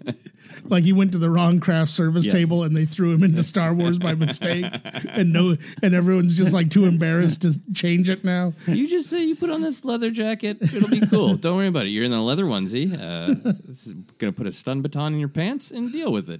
like 0.66 0.84
he 0.86 0.94
went 0.94 1.12
to 1.12 1.18
the 1.18 1.30
wrong 1.30 1.60
craft 1.60 1.92
service 1.92 2.25
Yeah. 2.28 2.32
table 2.32 2.63
and 2.63 2.75
they 2.78 2.86
threw 2.86 3.12
him 3.13 3.24
into 3.24 3.44
Star 3.44 3.74
Wars 3.74 3.98
by 4.00 4.16
mistake, 4.16 4.66
and 5.10 5.34
no, 5.34 5.58
and 5.84 5.94
everyone's 5.94 6.38
just 6.38 6.54
like 6.54 6.70
too 6.70 6.86
embarrassed 6.86 7.42
to 7.42 7.54
change 7.74 8.10
it 8.10 8.24
now. 8.24 8.54
you 8.68 8.88
just 8.88 9.10
say 9.10 9.25
you 9.25 9.36
put 9.36 9.50
on 9.50 9.62
this 9.62 9.84
leather 9.84 10.12
jacket. 10.12 10.58
It'll 10.62 10.89
be 10.89 11.06
cool. 11.08 11.36
Don't 11.36 11.58
worry 11.58 11.68
about 11.68 11.88
it. 11.88 11.89
You're 11.89 12.06
in 12.06 12.12
the 12.12 12.22
leather 12.22 12.46
onesie. 12.46 12.94
Uh, 12.94 13.34
this 13.66 13.88
is 13.88 13.94
gonna 14.18 14.32
put 14.32 14.48
a 14.48 14.51
stun 14.54 14.82
baton 14.82 15.13
in 15.13 15.20
your 15.20 15.28
pants 15.30 15.72
and 15.72 15.92
deal 15.92 16.13
with 16.13 16.30
it. 16.30 16.39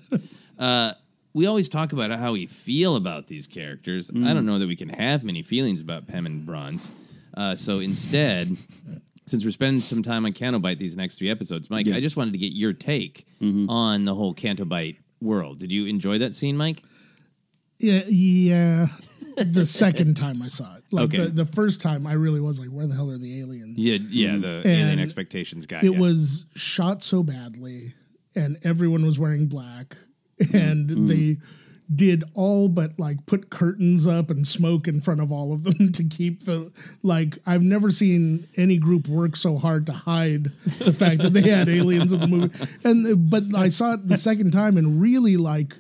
Uh, 0.58 0.94
we 1.34 1.46
always 1.46 1.70
talk 1.70 1.94
about 1.94 2.12
how 2.12 2.34
we 2.34 2.48
feel 2.48 2.96
about 2.96 3.28
these 3.28 3.48
characters. 3.48 4.10
I 4.10 4.34
don't 4.34 4.44
mm. 4.44 4.46
know 4.46 4.60
that 4.60 4.68
we 4.68 4.76
can 4.76 4.90
have 4.90 5.24
many 5.24 5.44
feelings 5.44 5.82
about 5.82 6.08
Pemmin 6.08 6.46
Brunce. 6.46 6.92
Uh, 7.36 7.56
so 7.56 7.80
instead, 7.80 8.48
since 9.26 9.46
we're 9.46 9.52
spending 9.52 9.82
some 9.82 10.02
time 10.02 10.26
on 10.26 10.34
Canto 10.34 10.60
Bight 10.60 10.80
these 10.80 10.98
next 10.98 11.20
three 11.20 11.30
episodes, 11.30 11.70
Mike, 11.70 11.88
I 11.88 12.00
just 12.00 12.18
wanted 12.18 12.32
to 12.34 12.40
get 12.40 12.54
your 12.54 12.74
take 12.74 13.26
mm-hmm. 13.42 13.70
on 13.70 14.06
the 14.06 14.16
whole 14.16 14.34
Canto 14.34 14.66
Bight 14.66 14.98
world. 15.22 15.60
Did 15.60 15.72
you 15.72 15.86
enjoy 15.86 16.18
that 16.18 16.34
scene, 16.34 16.58
Mike? 16.58 16.82
Yeah, 17.78 18.02
yeah. 18.08 18.88
The 19.38 19.66
second 19.68 20.16
time 20.16 20.42
I 20.42 20.48
saw 20.48 20.76
it, 20.76 20.84
like 20.92 21.06
Okay. 21.06 21.26
the, 21.26 21.28
the 21.28 21.46
first 21.46 21.82
time, 21.82 22.06
I 22.08 22.14
really 22.14 22.42
was 22.42 22.60
like, 22.60 22.68
"Where 22.68 22.88
the 22.88 22.96
hell 22.96 23.10
are 23.10 23.18
the 23.18 23.40
aliens?" 23.40 23.78
Yeah, 23.78 24.00
yeah. 24.10 24.38
The 24.38 24.62
mm. 24.64 24.66
alien 24.66 25.00
expectations 25.00 25.66
got 25.66 25.84
it 25.84 25.94
ya. 25.94 26.00
was 26.00 26.46
shot 26.56 27.02
so 27.02 27.24
badly 27.24 27.94
and 28.36 28.58
everyone 28.64 29.06
was 29.06 29.18
wearing 29.18 29.48
black 29.48 29.96
and 30.54 30.90
Mm-hmm. 30.90 31.06
they 31.08 31.38
did 31.94 32.24
all 32.36 32.70
but 32.70 33.00
like 33.00 33.26
put 33.26 33.50
curtains 33.50 34.06
up 34.06 34.30
and 34.30 34.46
smoke 34.48 34.88
in 34.88 35.02
front 35.02 35.20
of 35.20 35.32
all 35.32 35.52
of 35.52 35.64
them 35.64 35.92
to 35.94 36.04
keep 36.04 36.42
the 36.44 36.72
like 37.02 37.40
I've 37.48 37.64
never 37.64 37.90
seen 37.90 38.48
any 38.56 38.78
group 38.78 39.08
work 39.08 39.36
so 39.36 39.58
hard 39.58 39.88
to 39.88 39.94
hide 39.94 40.52
the 40.78 40.94
fact 40.94 41.24
that 41.24 41.34
they 41.34 41.50
had 41.50 41.68
aliens 41.68 42.14
in 42.14 42.20
the 42.20 42.28
movie 42.28 42.68
and 42.84 43.30
but 43.32 43.56
I 43.56 43.70
saw 43.70 43.94
it 43.94 44.08
the 44.08 44.18
second 44.18 44.52
time 44.52 44.78
and 44.78 45.02
really 45.02 45.36
like 45.36 45.78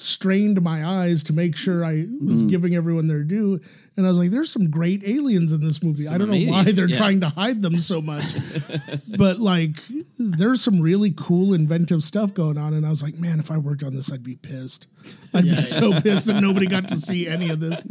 strained 0.00 0.62
my 0.62 0.84
eyes 0.84 1.22
to 1.24 1.32
make 1.32 1.56
sure 1.56 1.84
I 1.84 2.06
was 2.24 2.38
Mm-hmm. 2.40 2.46
giving 2.48 2.74
everyone 2.74 3.06
their 3.06 3.22
due 3.22 3.60
and 3.96 4.06
I 4.06 4.08
was 4.08 4.18
like 4.18 4.30
there's 4.30 4.50
some 4.50 4.70
great 4.70 5.02
aliens 5.04 5.52
in 5.52 5.60
this 5.60 5.82
movie 5.82 6.08
I 6.08 6.16
don't 6.16 6.30
know 6.30 6.50
why 6.50 6.64
they're 6.72 6.88
yeah. 6.88 6.96
trying 6.96 7.20
to 7.20 7.28
hide 7.28 7.60
them 7.60 7.78
so 7.80 8.00
much 8.00 8.24
but 9.18 9.40
like 9.40 9.76
there's 10.18 10.62
some 10.62 10.80
really 10.80 11.12
cool 11.16 11.52
inventive 11.54 12.02
stuff 12.02 12.32
going 12.32 12.56
on 12.56 12.72
and 12.74 12.86
i 12.86 12.90
was 12.90 13.02
like 13.02 13.18
man 13.18 13.40
if 13.40 13.50
i 13.50 13.56
worked 13.58 13.82
on 13.82 13.94
this 13.94 14.10
i'd 14.12 14.22
be 14.22 14.36
pissed 14.36 14.86
i'd 15.34 15.44
be 15.44 15.54
so 15.56 15.98
pissed 16.00 16.26
that 16.26 16.40
nobody 16.40 16.66
got 16.66 16.88
to 16.88 16.96
see 16.96 17.26
any 17.28 17.50
of 17.50 17.60
this 17.60 17.82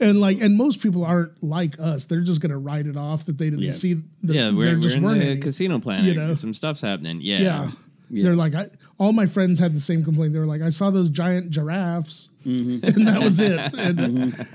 and 0.00 0.20
like 0.20 0.40
and 0.40 0.56
most 0.56 0.80
people 0.82 1.04
aren't 1.04 1.40
like 1.42 1.78
us 1.78 2.06
they're 2.06 2.20
just 2.22 2.40
gonna 2.40 2.58
write 2.58 2.86
it 2.86 2.96
off 2.96 3.24
that 3.26 3.38
they 3.38 3.50
didn't 3.50 3.60
Yeah. 3.64 3.70
see 3.72 3.94
the, 4.22 4.34
yeah, 4.34 4.50
we're, 4.50 4.74
we're 4.74 4.76
just 4.76 4.96
in 4.96 5.02
the 5.04 5.10
any, 5.10 5.40
casino 5.40 5.78
planet. 5.78 6.06
you 6.06 6.14
know? 6.14 6.34
Some 6.34 6.54
stuff's 6.54 6.80
happening. 6.80 7.20
Yeah. 7.20 7.70
Yeah. 8.10 8.24
They're 8.24 8.36
like, 8.36 8.54
I, 8.54 8.66
all 8.98 9.12
my 9.12 9.26
friends 9.26 9.58
had 9.58 9.74
the 9.74 9.80
same 9.80 10.04
complaint. 10.04 10.32
They 10.32 10.38
were 10.38 10.46
like, 10.46 10.62
I 10.62 10.68
saw 10.70 10.90
those 10.90 11.08
giant 11.10 11.50
giraffes, 11.50 12.30
Mm-hmm. 12.44 12.84
and 13.00 13.08
that 13.08 13.22
was 13.22 13.40
it. 13.40 13.72
And, 13.74 14.46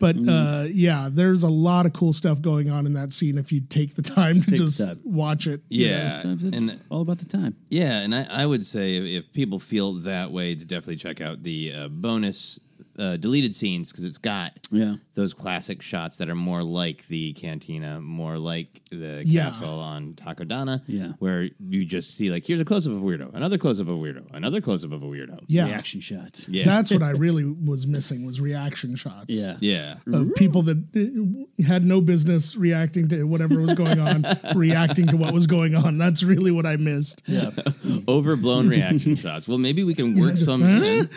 But 0.00 0.16
uh, 0.28 0.66
yeah, 0.70 1.08
there's 1.10 1.42
a 1.42 1.48
lot 1.48 1.84
of 1.84 1.92
cool 1.92 2.12
stuff 2.12 2.40
going 2.40 2.70
on 2.70 2.86
in 2.86 2.92
that 2.94 3.12
scene 3.12 3.36
if 3.36 3.50
you 3.50 3.60
take 3.60 3.96
the 3.96 4.02
time 4.02 4.40
to 4.42 4.50
Take 4.50 4.58
just 4.58 4.78
time. 4.78 5.00
watch 5.04 5.48
it. 5.48 5.60
you 5.68 5.88
know? 5.88 5.96
Yeah. 5.96 6.18
Sometimes 6.18 6.44
it's 6.44 6.56
And 6.56 6.80
all 6.88 7.00
about 7.02 7.18
the 7.18 7.24
time. 7.24 7.56
Yeah, 7.68 7.98
and 8.00 8.14
I, 8.14 8.24
I 8.30 8.46
would 8.46 8.64
say 8.64 8.94
if, 8.96 9.24
if 9.24 9.32
people 9.32 9.58
feel 9.58 9.94
that 9.94 10.30
way, 10.30 10.54
to 10.54 10.64
definitely 10.64 10.96
check 10.96 11.20
out 11.20 11.42
the 11.42 11.72
uh, 11.74 11.88
bonus 11.88 12.60
uh, 12.98 13.16
deleted 13.16 13.54
scenes 13.54 13.90
because 13.90 14.04
it's 14.04 14.18
got 14.18 14.58
Yeah. 14.70 14.96
those 15.14 15.32
classic 15.34 15.82
shots 15.82 16.16
that 16.16 16.28
are 16.28 16.34
more 16.34 16.62
like 16.64 17.06
the 17.08 17.32
cantina, 17.34 18.00
more 18.00 18.38
like 18.38 18.82
the 18.90 19.22
Yeah. 19.24 19.44
castle 19.44 19.78
on 19.78 20.14
Takodana, 20.14 20.82
Yeah. 20.86 21.12
where 21.18 21.48
you 21.68 21.84
just 21.84 22.16
see 22.16 22.30
like 22.30 22.46
here's 22.46 22.60
a 22.60 22.64
close 22.64 22.86
up 22.86 22.92
of 22.94 22.98
a 23.02 23.04
weirdo, 23.04 23.34
another 23.34 23.56
close 23.58 23.78
up 23.80 23.88
of 23.88 23.94
a 23.94 23.98
weirdo, 23.98 24.24
another 24.32 24.60
close 24.60 24.84
up 24.84 24.92
of 24.92 25.02
a 25.02 25.06
weirdo. 25.06 25.38
Yeah. 25.46 25.66
Reaction 25.66 26.00
shots. 26.00 26.48
Yeah, 26.48 26.64
That's 26.64 26.90
what 26.90 27.02
I 27.02 27.10
really 27.26 27.44
was 27.44 27.86
missing 27.86 28.26
was 28.26 28.40
reaction 28.40 28.96
shots. 28.96 29.26
Yeah. 29.28 29.56
yeah. 29.60 29.96
Of 30.12 30.34
people 30.34 30.62
that 30.62 31.46
uh, 31.58 31.62
had 31.62 31.84
no 31.84 32.00
business 32.00 32.56
reacting 32.56 33.08
to 33.08 33.24
whatever 33.24 33.60
was 33.60 33.74
going 33.74 34.00
on, 34.00 34.24
reacting 34.54 35.06
to 35.08 35.16
what 35.16 35.32
was 35.32 35.46
going 35.46 35.74
on. 35.74 35.98
That's 35.98 36.22
really 36.22 36.50
what 36.50 36.66
I 36.66 36.76
missed. 36.76 37.22
Yeah. 37.26 37.50
overblown 38.08 38.68
reaction 38.68 39.14
shots. 39.16 39.46
Well, 39.46 39.58
maybe 39.58 39.84
we 39.84 39.94
can 39.94 40.18
work 40.18 40.36
some 40.36 40.62
in, 40.62 41.08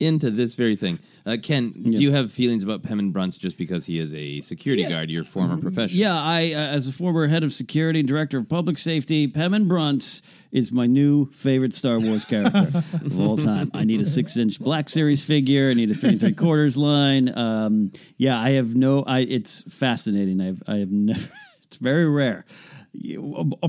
into 0.00 0.30
this 0.30 0.49
this 0.50 0.56
very 0.56 0.76
thing. 0.76 0.98
Uh, 1.24 1.36
Ken, 1.40 1.70
do 1.70 2.02
you 2.02 2.12
have 2.12 2.32
feelings 2.32 2.64
about 2.64 2.82
Pemmin 2.82 3.12
Brunce 3.12 3.38
just 3.38 3.56
because 3.56 3.86
he 3.86 3.98
is 3.98 4.12
a 4.14 4.40
security 4.40 4.84
guard, 4.84 5.10
your 5.10 5.24
former 5.24 5.56
profession? 5.56 5.98
Yeah, 5.98 6.20
I, 6.20 6.52
uh, 6.52 6.58
as 6.58 6.88
a 6.88 6.92
former 6.92 7.26
head 7.28 7.44
of 7.44 7.52
security 7.52 8.00
and 8.00 8.08
director 8.08 8.38
of 8.38 8.48
public 8.48 8.78
safety, 8.78 9.28
Pemmin 9.28 9.68
Brunce 9.68 10.22
is 10.50 10.72
my 10.72 10.86
new 10.86 11.26
favorite 11.30 11.72
Star 11.72 12.00
Wars 12.00 12.24
character 12.24 12.58
of 13.04 13.20
all 13.20 13.36
time. 13.36 13.70
I 13.74 13.84
need 13.84 14.00
a 14.00 14.06
six-inch 14.06 14.58
Black 14.60 14.88
Series 14.88 15.24
figure. 15.24 15.70
I 15.70 15.74
need 15.74 15.90
a 15.90 15.94
three 15.94 16.10
and 16.10 16.20
three 16.20 16.34
quarters 16.34 16.76
line. 16.76 17.36
Um, 17.36 17.92
yeah, 18.16 18.38
I 18.38 18.50
have 18.50 18.74
no. 18.74 19.02
I 19.04 19.20
it's 19.20 19.62
fascinating. 19.72 20.40
I've 20.40 20.62
I 20.66 20.76
have 20.76 20.90
never. 20.90 21.20
It's 21.70 21.76
very 21.76 22.08
rare 22.08 22.44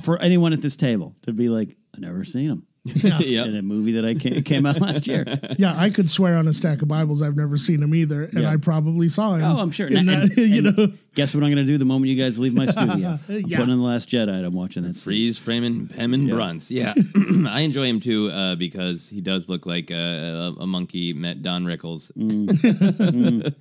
for 0.02 0.20
anyone 0.20 0.54
at 0.54 0.64
this 0.64 0.76
table 0.76 1.14
to 1.22 1.34
be 1.34 1.50
like, 1.50 1.78
I've 1.94 2.00
never 2.00 2.26
seen 2.26 2.50
him. 2.50 2.66
Yep. 2.84 3.22
in 3.48 3.56
a 3.56 3.62
movie 3.62 3.92
that 3.94 4.06
I 4.06 4.16
came, 4.16 4.42
came 4.44 4.66
out 4.66 4.80
last 4.82 5.06
year. 5.08 5.26
Yeah, 5.58 5.76
I 5.78 5.90
could 5.92 6.10
swear 6.10 6.38
on 6.38 6.48
a 6.48 6.54
stack 6.54 6.82
of 6.82 6.88
Bibles 6.88 7.22
I've 7.22 7.36
never 7.36 7.56
seen 7.58 7.84
him 7.84 7.94
either, 7.94 8.24
and 8.24 8.42
Yeah. 8.42 8.50
I 8.52 8.58
probably 8.58 9.08
saw 9.10 9.36
him. 9.36 9.44
Oh, 9.44 9.58
I'm 9.60 9.70
sure. 9.70 9.88
In 9.88 9.98
And- 9.98 10.10
that, 10.10 10.22
and- 10.24 10.38
you 10.38 10.68
and 10.68 10.78
know, 10.78 10.94
guess 11.14 11.36
what 11.36 11.44
I'm 11.44 11.52
going 11.52 11.64
to 11.64 11.72
do 11.72 11.78
the 11.78 11.86
moment 11.86 12.10
you 12.10 12.16
guys 12.22 12.40
leave 12.40 12.56
my 12.56 12.66
studio? 12.66 13.20
I'm 13.30 13.46
Yeah. 13.46 13.58
putting 13.58 13.74
in 13.74 13.80
the 13.82 13.86
Last 13.86 14.10
Jedi. 14.10 14.30
and 14.30 14.46
I'm 14.46 14.54
watching 14.54 14.84
that. 14.84 14.96
Freeze 14.96 15.38
framing 15.38 15.88
Pemmin 15.88 16.28
Brunce. 16.30 16.72
Yeah, 16.72 16.94
I 17.48 17.62
enjoy 17.62 17.86
him 17.86 18.00
too 18.00 18.30
uh, 18.32 18.56
because 18.56 19.10
he 19.10 19.22
does 19.22 19.48
look 19.48 19.66
like 19.68 19.92
a, 19.92 20.54
a, 20.58 20.64
a 20.64 20.68
monkey 20.68 21.14
met 21.14 21.44
Don 21.44 21.66
Rickles, 21.66 22.12
mm. 22.14 22.48
Mm. 22.48 23.54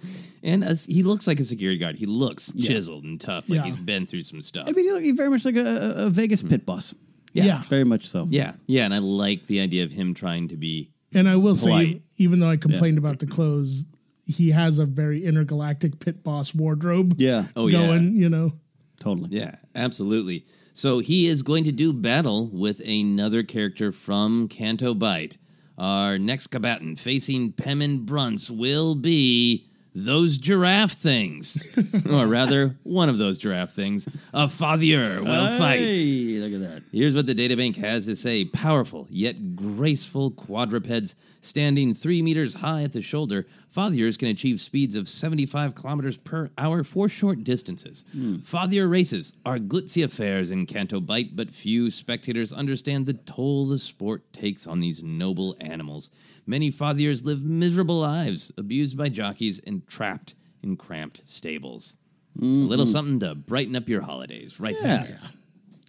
and 0.42 0.64
as, 0.64 0.86
he 0.86 1.02
looks 1.02 1.26
like 1.26 1.40
a 1.40 1.44
security 1.44 1.78
guard. 1.78 1.96
He 1.96 2.06
looks 2.06 2.52
chiseled 2.52 3.04
and 3.04 3.20
tough, 3.20 3.48
like 3.50 3.56
Yeah. 3.58 3.64
he's 3.64 3.76
been 3.76 4.06
through 4.06 4.22
some 4.22 4.40
stuff. 4.42 4.66
I 4.68 4.72
mean, 4.72 4.86
he 4.86 4.92
look 4.92 5.02
you're 5.04 5.14
very 5.16 5.28
much 5.28 5.44
like 5.44 5.56
a, 5.56 5.66
a- 5.66 6.06
a 6.06 6.10
Vegas 6.10 6.40
hmm. 6.40 6.48
pit 6.48 6.64
boss. 6.64 6.94
Yeah. 7.32 7.44
yeah. 7.44 7.62
Very 7.68 7.84
much 7.84 8.08
so. 8.08 8.26
yeah, 8.30 8.54
yeah, 8.66 8.84
and 8.84 8.94
I 8.94 8.98
like 8.98 9.46
the 9.46 9.60
idea 9.60 9.84
of 9.84 9.92
him 9.92 10.14
trying 10.14 10.48
to 10.48 10.56
be. 10.56 10.90
And 11.12 11.28
I 11.28 11.36
will 11.36 11.54
say, 11.54 12.00
even 12.18 12.40
though 12.40 12.50
I 12.50 12.56
complained 12.56 12.98
about 12.98 13.18
the 13.18 13.26
clothes, 13.26 13.84
he 14.24 14.50
has 14.50 14.78
a 14.78 14.86
very 14.86 15.24
intergalactic 15.24 15.98
pit 15.98 16.22
boss 16.22 16.54
wardrobe. 16.54 17.14
Yeah. 17.18 17.46
Oh 17.56 17.66
yeah, 17.66 17.86
going, 17.86 18.14
you 18.16 18.28
know. 18.28 18.52
Totally. 19.00 19.30
Yeah, 19.32 19.56
absolutely. 19.74 20.46
So 20.72 21.00
he 21.00 21.26
is 21.26 21.42
going 21.42 21.64
to 21.64 21.72
do 21.72 21.92
battle 21.92 22.48
with 22.52 22.80
another 22.86 23.42
character 23.42 23.92
from 23.92 24.46
Canto 24.46 24.94
Bight. 24.94 25.36
Our 25.76 26.18
next 26.18 26.48
combatant 26.48 26.98
facing 26.98 27.52
Pemmin 27.52 28.04
Brunce 28.06 28.50
will 28.50 28.94
be 28.94 29.69
those 29.94 30.38
giraffe 30.38 30.92
things. 30.92 31.58
or 32.12 32.26
rather, 32.26 32.76
one 32.82 33.08
of 33.08 33.18
those 33.18 33.38
giraffe 33.38 33.72
things. 33.72 34.08
A 34.32 34.46
fathier 34.46 35.20
will 35.20 35.58
fight. 35.58 35.80
Look 35.80 36.52
at 36.52 36.68
that. 36.68 36.82
Here's 36.92 37.14
what 37.14 37.26
the 37.26 37.34
databank 37.34 37.76
has 37.76 38.06
to 38.06 38.16
say 38.16 38.44
powerful 38.44 39.06
yet 39.10 39.56
graceful 39.56 40.30
quadrupeds 40.30 41.14
standing 41.40 41.94
three 41.94 42.22
meters 42.22 42.54
high 42.54 42.82
at 42.82 42.92
the 42.92 43.02
shoulder. 43.02 43.46
Fathiers 43.74 44.18
can 44.18 44.28
achieve 44.28 44.60
speeds 44.60 44.94
of 44.94 45.08
75 45.08 45.74
kilometers 45.74 46.16
per 46.16 46.50
hour 46.58 46.84
for 46.84 47.08
short 47.08 47.44
distances. 47.44 48.04
Hmm. 48.12 48.36
Fathier 48.36 48.90
races 48.90 49.32
are 49.46 49.58
glitzy 49.58 50.04
affairs 50.04 50.50
in 50.50 50.66
Canto 50.66 51.00
Bight, 51.00 51.36
but 51.36 51.54
few 51.54 51.90
spectators 51.90 52.52
understand 52.52 53.06
the 53.06 53.14
toll 53.14 53.66
the 53.66 53.78
sport 53.78 54.32
takes 54.32 54.66
on 54.66 54.80
these 54.80 55.02
noble 55.02 55.56
animals. 55.60 56.10
Many 56.46 56.70
Fathiers 56.70 57.24
live 57.24 57.44
miserable 57.44 58.00
lives, 58.00 58.52
abused 58.58 58.96
by 58.96 59.08
jockeys 59.08 59.60
and 59.66 59.86
trapped 59.86 60.34
in 60.62 60.76
cramped 60.76 61.22
stables. 61.24 61.98
A 62.40 62.44
little 62.44 62.84
mm-hmm. 62.84 62.92
something 62.92 63.20
to 63.20 63.34
brighten 63.34 63.76
up 63.76 63.88
your 63.88 64.02
holidays, 64.02 64.60
right 64.60 64.76
Yeah. 64.80 65.02
there. 65.04 65.20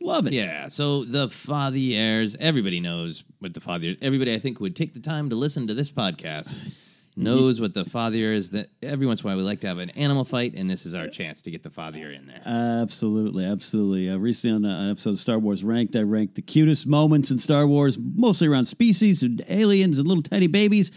Love 0.01 0.27
it. 0.27 0.34
Yeah, 0.34 0.67
so 0.67 1.05
the 1.05 1.27
Fathiers, 1.27 2.36
everybody 2.39 2.79
knows 2.79 3.24
what 3.39 3.53
the 3.53 3.60
Fathiers. 3.60 3.98
Everybody, 4.01 4.34
I 4.34 4.39
think, 4.39 4.60
would 4.60 4.75
take 4.75 4.93
the 4.93 5.00
time 5.00 5.29
to 5.29 5.36
listen 5.36 5.67
to 5.67 5.74
this 5.74 5.91
podcast 5.91 6.60
knows 7.15 7.60
what 7.60 7.74
the 7.74 7.84
Fathier 7.84 8.34
is. 8.34 8.51
That 8.51 8.70
every 8.81 9.05
once 9.05 9.22
in 9.22 9.27
a 9.27 9.29
while 9.29 9.38
we 9.38 9.43
like 9.43 9.62
to 9.62 9.67
have 9.67 9.77
an 9.77 9.91
animal 9.91 10.25
fight, 10.25 10.53
and 10.55 10.70
this 10.70 10.86
is 10.86 10.96
our 10.96 11.08
chance 11.08 11.41
to 11.43 11.51
get 11.51 11.63
the 11.63 11.70
Fathier 11.70 12.15
in 12.15 12.27
there. 12.27 12.41
Absolutely, 12.46 13.46
absolutely. 13.46 14.10
Uh, 14.10 14.17
recently 14.17 14.55
on 14.55 14.65
an 14.65 14.91
episode 14.91 15.12
of 15.12 15.20
Star 15.20 15.39
Wars 15.39 15.63
Ranked, 15.63 15.96
I 15.96 16.01
ranked 16.01 16.36
the 16.36 16.41
cutest 16.41 16.88
moments 16.88 17.31
in 17.31 17.39
Star 17.39 17.67
Wars, 17.67 17.98
mostly 18.00 18.48
around 18.48 18.65
species 18.65 19.24
and 19.24 19.43
aliens 19.48 20.00
and 20.00 20.08
little 20.08 20.24
tiny 20.24 20.48
babies. 20.48 20.91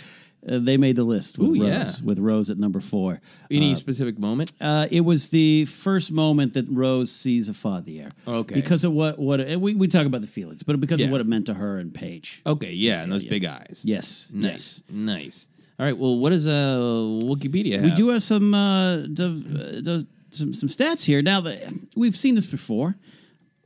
Uh, 0.47 0.59
they 0.59 0.77
made 0.77 0.95
the 0.97 1.05
list 1.05 1.39
with 1.39 1.49
Ooh, 1.51 1.61
Rose, 1.63 2.01
yeah. 2.01 2.07
with 2.07 2.19
Rose 2.19 2.51
at 2.51 2.59
number 2.59 2.81
four. 2.81 3.21
Any 3.51 3.75
specific 3.77 4.19
moment? 4.19 4.53
Uh, 4.61 4.87
it 4.91 5.01
was 5.01 5.31
the 5.31 5.65
first 5.65 6.13
moment 6.13 6.53
that 6.55 6.67
Rose 6.69 7.11
sees 7.11 7.49
a 7.49 7.53
Fathier. 7.53 8.11
Okay. 8.29 8.55
Because 8.55 8.85
of 8.85 8.93
what 8.93 9.19
what 9.19 9.41
we 9.59 9.75
we 9.75 9.89
talk 9.89 10.05
about 10.07 10.21
the 10.21 10.27
feelings, 10.27 10.63
but 10.63 10.79
because 10.81 11.01
Yeah. 11.01 11.07
of 11.07 11.13
what 11.13 11.21
it 11.23 11.27
meant 11.27 11.47
to 11.47 11.55
her 11.55 11.79
and 11.79 11.95
Paige. 11.95 12.43
Okay, 12.47 12.73
yeah, 12.73 13.03
and 13.03 13.11
those 13.11 13.25
big 13.25 13.45
eyes. 13.47 13.83
Yes, 13.85 14.29
Nice, 14.33 14.83
nice. 14.91 15.49
All 15.79 15.87
right, 15.87 15.97
well, 15.99 16.19
what 16.19 16.31
does 16.31 16.47
uh, 16.47 16.77
Wikipedia 17.25 17.75
have? 17.75 17.83
We 17.83 17.91
do 17.93 18.09
have 18.09 18.23
some 18.23 18.55
uh, 18.55 18.99
dov- 19.09 19.47
uh, 19.57 19.99
some 20.31 20.53
some 20.53 20.69
stats 20.69 21.05
here. 21.05 21.23
Now 21.23 21.41
that 21.41 21.63
we've 21.97 22.15
seen 22.15 22.35
this 22.35 22.47
before, 22.47 22.97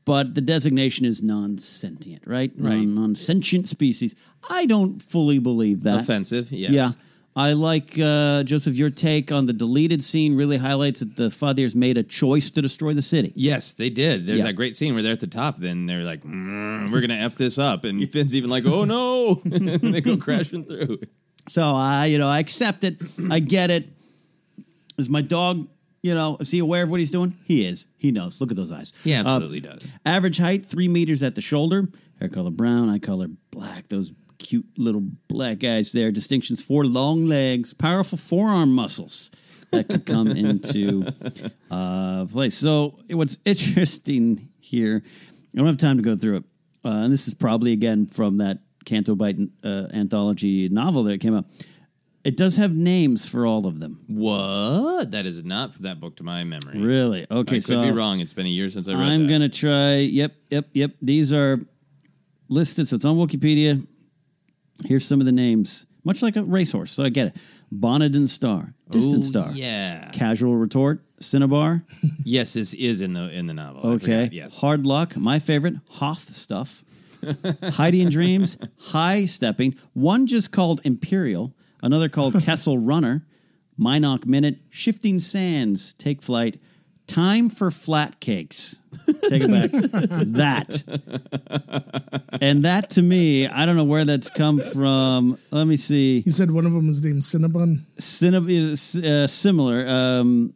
but 0.09 0.35
the 0.35 0.40
designation 0.40 1.05
is 1.07 1.23
non-sentient, 1.23 2.23
right? 2.27 2.51
Right. 2.57 2.77
Non- 2.79 2.94
non-sentient 2.94 3.68
species. 3.68 4.16
I 4.51 4.66
don't 4.66 5.01
fully 5.03 5.38
believe 5.38 5.83
that. 5.85 6.01
Offensive, 6.01 6.51
yes. 6.51 6.71
Yeah. 6.73 6.90
I 7.37 7.53
like 7.53 7.97
uh, 8.01 8.42
Joseph. 8.42 8.75
Your 8.77 8.90
take 8.90 9.31
on 9.31 9.47
the 9.47 9.53
deleted 9.53 10.03
scene 10.03 10.35
really 10.35 10.57
highlights 10.57 11.01
that 11.01 11.14
the 11.14 11.29
Fathiers 11.29 11.77
made 11.77 11.97
a 11.97 12.03
choice 12.03 12.51
to 12.51 12.61
destroy 12.62 12.94
the 12.94 13.03
city. 13.03 13.33
Yes, 13.37 13.75
they 13.75 13.90
did. 13.90 14.27
There's 14.27 14.38
Yeah. 14.38 14.47
that 14.47 14.55
great 14.55 14.75
scene 14.77 14.92
where 14.94 15.05
they're 15.05 15.12
at 15.12 15.21
the 15.21 15.29
top. 15.29 15.59
Then 15.59 15.87
they're 15.87 16.03
like, 16.03 16.25
"Mm, 16.25 16.90
"We're 16.90 17.01
gonna 17.01 17.14
f 17.14 17.37
this 17.37 17.57
up," 17.57 17.85
and 17.85 18.11
Finn's 18.12 18.35
even 18.35 18.51
like, 18.51 18.64
"Oh 18.66 18.85
no!" 18.85 19.40
and 19.44 19.68
they 19.94 20.01
go 20.01 20.16
crashing 20.16 20.64
through. 20.64 20.99
So 21.49 21.62
I, 21.62 22.07
you 22.07 22.18
know, 22.18 22.29
I 22.29 22.40
accept 22.40 22.83
it. 22.83 22.97
I 23.31 23.38
get 23.38 23.71
it. 23.71 23.87
Is 24.97 25.09
my 25.09 25.23
dog, 25.23 25.68
you 26.02 26.14
know, 26.14 26.37
is 26.40 26.50
he 26.50 26.58
aware 26.61 26.82
of 26.84 26.90
what 26.90 27.00
he's 27.00 27.11
doing? 27.11 27.34
He 27.44 27.66
is. 27.66 27.87
He 27.96 28.11
knows. 28.12 28.40
Look 28.40 28.50
at 28.50 28.56
those 28.56 28.72
eyes. 28.72 28.92
He 29.04 29.12
Uh, 29.14 29.20
absolutely 29.20 29.61
does. 29.61 29.94
Average 30.06 30.38
height, 30.38 30.64
three 30.66 30.88
meters 30.88 31.22
at 31.22 31.34
the 31.34 31.40
shoulder. 31.40 31.88
Hair 32.20 32.28
color 32.30 32.50
brown, 32.50 32.88
eye 32.88 32.98
color 32.98 33.28
black. 33.50 33.88
Those 33.88 34.12
cute 34.38 34.66
little 34.76 35.02
black 35.28 35.64
eyes 35.64 35.92
there. 35.92 36.11
Distinctions 36.12 36.62
four 36.62 36.84
long 36.84 37.24
legs, 37.26 37.74
powerful 37.74 38.16
forearm 38.18 38.72
muscles 38.72 39.30
that 39.72 39.88
could 39.88 40.06
come 40.06 40.28
into 40.44 41.04
uh, 41.70 42.26
place. 42.26 42.56
So 42.56 42.98
what's 43.11 43.38
interesting 43.44 44.48
here, 44.61 45.02
I 45.04 45.56
don't 45.56 45.66
have 45.66 45.76
time 45.76 45.96
to 45.96 46.02
go 46.02 46.16
through 46.16 46.37
it. 46.38 46.44
Uh, 46.84 46.88
and 47.02 47.12
this 47.12 47.26
is 47.28 47.34
probably 47.34 47.72
again 47.72 48.06
from 48.06 48.37
that 48.38 48.58
Canto 48.84 49.14
Bight 49.14 49.37
uh, 49.64 49.87
anthology 49.92 50.68
novel 50.68 51.02
that 51.04 51.20
came 51.20 51.34
out. 51.37 51.44
It 52.24 52.37
does 52.37 52.57
have 52.57 52.74
names 52.74 53.26
for 53.28 53.46
all 53.46 53.66
of 53.66 53.78
them. 53.81 54.00
What? 54.07 55.12
That 55.12 55.24
is 55.24 55.44
not 55.44 55.74
from 55.74 55.85
that 55.85 56.00
book 56.00 56.16
to 56.16 56.22
my 56.24 56.44
memory. 56.44 56.78
Really? 56.78 57.26
Okay, 57.31 57.57
I 57.57 57.59
could 57.59 57.64
so 57.64 57.83
be 57.83 57.90
wrong. 57.90 58.20
It's 58.20 58.33
been 58.33 58.46
a 58.46 58.50
year 58.50 58.68
since 58.70 58.88
I 58.88 58.92
read 58.92 59.00
it. 59.00 59.04
I'm 59.12 59.26
that. 59.26 59.33
gonna 59.33 59.48
try. 59.48 59.96
Yep, 59.98 60.35
yep, 60.50 60.66
yep. 60.72 60.90
These 61.00 61.33
are 61.33 61.61
listed, 62.48 62.88
so 62.88 62.96
it's 62.96 63.04
on 63.04 63.16
Wikipedia. 63.16 63.87
Here's 64.85 65.07
some 65.07 65.20
of 65.20 65.26
the 65.26 65.33
names, 65.33 65.87
much 66.04 66.22
like 66.22 66.37
a 66.37 66.42
racehorse. 66.42 66.92
So 66.92 67.04
I 67.04 67.09
get 67.09 67.28
it. 67.28 67.37
Bonadin 67.72 68.28
Star, 68.28 68.74
Distant 68.90 69.24
Star, 69.24 69.50
Yeah. 69.52 70.11
Casual 70.11 70.57
Retort, 70.57 71.04
Cinnabar. 71.20 71.85
yes, 72.24 72.54
this 72.54 72.74
is 72.74 73.00
in 73.00 73.12
the 73.12 73.31
in 73.31 73.46
the 73.46 73.54
novel. 73.54 73.83
I 73.85 73.88
Okay, 73.94 74.04
forgot, 74.24 74.33
Yes. 74.33 74.59
Hard 74.59 74.87
Luck, 74.87 75.16
my 75.16 75.38
favorite, 75.38 75.74
Hoth 75.88 76.31
Stuff, 76.31 76.83
Heidi 77.62 78.02
and 78.02 78.11
Dreams, 78.11 78.59
High 78.78 79.24
Stepping. 79.26 79.76
One 79.94 80.26
just 80.26 80.50
called 80.52 80.81
Imperial, 80.85 81.54
another 81.82 82.08
called 82.08 82.40
Kessel 82.42 82.78
Runner, 82.78 83.24
Mynock 83.78 84.26
Minute, 84.26 84.58
Shifting 84.70 85.20
Sands, 85.20 85.92
Take 85.94 86.22
Flight, 86.22 86.60
Time 87.06 87.48
for 87.48 87.70
Flat 87.70 88.20
Cakes. 88.20 88.80
Take 89.28 89.44
it 89.44 89.50
back. 89.50 89.70
that. 89.72 90.82
And 92.42 92.64
that 92.66 92.90
to 92.90 93.02
me, 93.02 93.46
I 93.46 93.64
don't 93.64 93.76
know 93.76 93.84
where 93.84 94.04
that's 94.04 94.28
come 94.28 94.60
from. 94.60 95.38
Let 95.50 95.66
me 95.66 95.78
see. 95.78 96.22
You 96.26 96.32
said 96.32 96.50
one 96.50 96.66
of 96.66 96.72
them 96.72 96.86
was 96.86 97.02
named 97.02 97.22
Cinnabon. 97.22 97.86
Cinnab- 97.98 98.50
is, 98.50 98.96
uh, 98.96 99.26
similar. 99.26 99.88
Um, 99.88 100.52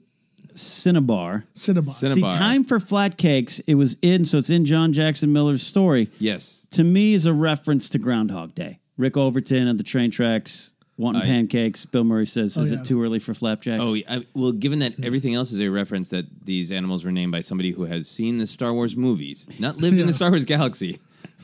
Cinnabar. 0.54 1.44
Cinnabon. 1.54 1.92
Cinnabar. 1.92 2.30
See, 2.30 2.36
Time 2.36 2.64
for 2.64 2.78
Flat 2.78 3.16
Cakes, 3.16 3.60
it 3.60 3.76
was 3.76 3.96
in, 4.02 4.26
so 4.26 4.36
it's 4.36 4.50
in 4.50 4.66
John 4.66 4.92
Jackson 4.92 5.32
Miller's 5.32 5.62
story. 5.62 6.10
Yes. 6.18 6.66
To 6.72 6.84
me, 6.84 7.14
is 7.14 7.24
a 7.24 7.32
reference 7.32 7.88
to 7.90 7.98
Groundhog 7.98 8.54
Day. 8.54 8.78
Rick 8.98 9.16
Overton 9.16 9.68
at 9.68 9.78
the 9.78 9.84
train 9.84 10.10
tracks 10.10 10.71
wanting 10.96 11.22
I- 11.22 11.26
pancakes. 11.26 11.84
Bill 11.86 12.04
Murray 12.04 12.26
says, 12.26 12.56
Oh, 12.58 12.62
"Is 12.62 12.72
yeah. 12.72 12.80
it 12.80 12.84
too 12.84 13.02
early 13.02 13.18
for 13.18 13.34
flapjacks?" 13.34 13.82
Oh, 13.82 13.94
yeah, 13.94 14.04
I, 14.08 14.26
well, 14.34 14.52
given 14.52 14.78
that 14.80 15.02
everything 15.02 15.34
else 15.34 15.50
is 15.52 15.60
a 15.60 15.68
reference 15.68 16.10
that 16.10 16.26
these 16.44 16.70
animals 16.72 17.04
were 17.04 17.12
named 17.12 17.32
by 17.32 17.40
somebody 17.40 17.70
who 17.72 17.84
has 17.84 18.08
seen 18.08 18.38
the 18.38 18.46
Star 18.46 18.72
Wars 18.72 18.96
movies, 18.96 19.48
not 19.58 19.78
lived 19.78 19.98
in 19.98 20.06
the 20.06 20.12
Star 20.20 20.30
Wars 20.30 20.44
galaxy, 20.44 20.98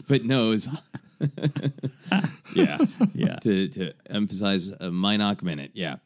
but 0.06 0.24
knows. 0.24 0.68
yeah, 2.54 2.78
Yeah. 3.14 3.36
To 3.42 3.68
to 3.68 3.92
emphasize 4.08 4.68
a 4.68 4.88
Mynock 4.90 5.42
minute. 5.42 5.72
Yeah. 5.74 5.96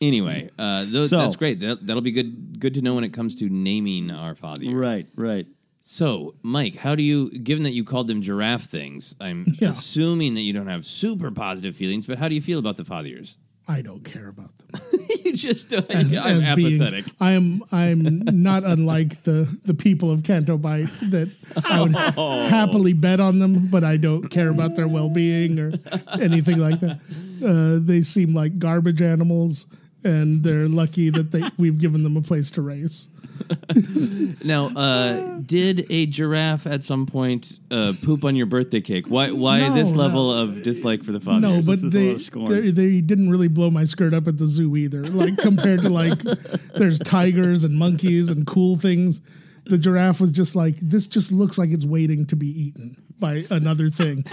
anyway, 0.00 0.50
uh, 0.58 0.84
those, 0.88 1.10
So- 1.10 1.18
that's 1.18 1.36
great. 1.36 1.60
That, 1.60 1.86
that'll 1.86 2.02
be 2.02 2.10
good. 2.12 2.58
Good 2.60 2.74
to 2.74 2.82
know 2.82 2.94
when 2.96 3.04
it 3.04 3.12
comes 3.12 3.34
to 3.36 3.48
naming 3.48 4.10
our 4.10 4.34
fathier. 4.34 4.74
right, 4.74 5.06
right. 5.16 5.46
So, 5.84 6.36
Mike, 6.42 6.76
how 6.76 6.94
do 6.94 7.02
you, 7.02 7.30
given 7.38 7.64
that 7.64 7.72
you 7.72 7.82
called 7.82 8.06
them 8.06 8.22
giraffe 8.22 8.62
things, 8.64 9.16
I'm 9.20 9.52
Yeah. 9.60 9.70
assuming 9.70 10.34
that 10.34 10.42
you 10.42 10.52
don't 10.52 10.68
have 10.68 10.84
super 10.86 11.30
positive 11.32 11.74
feelings, 11.76 12.06
but 12.06 12.18
how 12.18 12.28
do 12.28 12.36
you 12.36 12.40
feel 12.40 12.60
about 12.60 12.76
the 12.76 12.84
Fathiers? 12.84 13.36
I 13.66 13.82
don't 13.82 14.04
care 14.04 14.28
about 14.28 14.56
them. 14.58 14.80
you 15.24 15.32
just 15.36 15.70
don't. 15.70 15.88
As, 15.90 16.16
I'm 16.16 16.38
as 16.38 16.54
beings. 16.56 16.92
I 17.20 17.32
am 17.32 17.62
I'm 17.72 18.02
not 18.32 18.64
unlike 18.64 19.22
the 19.22 19.48
the 19.64 19.72
people 19.74 20.10
of 20.10 20.24
Canto 20.24 20.56
Bight 20.58 20.88
that 21.10 21.30
I 21.68 21.80
would 21.82 21.94
Oh. 22.16 22.48
happily 22.48 22.92
bet 22.92 23.20
on 23.20 23.38
them, 23.38 23.68
but 23.68 23.84
I 23.84 23.96
don't 23.98 24.28
care 24.30 24.48
about 24.50 24.74
their 24.74 24.88
well 24.88 25.08
being 25.10 25.58
or 25.60 25.72
anything 26.20 26.58
like 26.58 26.80
that. 26.80 26.98
Uh, 27.44 27.78
they 27.84 28.02
seem 28.02 28.34
like 28.34 28.58
garbage 28.58 29.00
animals, 29.00 29.66
and 30.02 30.42
they're 30.42 30.66
lucky 30.66 31.10
that 31.10 31.30
they 31.30 31.42
we've 31.56 31.78
given 31.78 32.02
them 32.02 32.16
a 32.16 32.22
place 32.22 32.50
to 32.52 32.62
race. 32.62 33.06
Now, 34.44 34.70
uh, 34.74 35.38
did 35.46 35.86
a 35.90 36.06
giraffe 36.06 36.66
at 36.66 36.82
some 36.84 37.06
point 37.06 37.60
uh, 37.70 37.92
poop 38.02 38.24
on 38.24 38.34
your 38.34 38.46
birthday 38.46 38.80
cake? 38.80 39.06
Why? 39.06 39.30
Why 39.30 39.60
No, 39.60 39.74
this 39.74 39.92
no. 39.92 39.98
level 40.00 40.32
of 40.32 40.62
dislike 40.62 41.04
for 41.04 41.12
the 41.12 41.20
fathier? 41.20 41.40
No, 41.40 41.62
but 41.62 41.80
they, 41.80 42.14
they 42.14 42.70
they 42.70 43.00
didn't 43.00 43.30
really 43.30 43.48
blow 43.48 43.70
my 43.70 43.84
skirt 43.84 44.14
up 44.14 44.26
at 44.26 44.38
the 44.38 44.46
zoo 44.46 44.76
either. 44.76 45.04
Like 45.04 45.36
compared 45.38 45.82
to 45.82 45.90
like, 45.90 46.18
there's 46.74 46.98
tigers 46.98 47.64
and 47.64 47.74
monkeys 47.78 48.30
and 48.30 48.46
cool 48.46 48.76
things. 48.76 49.20
The 49.66 49.78
giraffe 49.78 50.20
was 50.20 50.32
just 50.32 50.56
like 50.56 50.76
this. 50.80 51.06
Just 51.06 51.30
looks 51.30 51.56
like 51.56 51.70
it's 51.70 51.86
waiting 51.86 52.26
to 52.26 52.36
be 52.36 52.48
eaten 52.48 52.96
by 53.20 53.44
another 53.50 53.88
thing. 53.88 54.24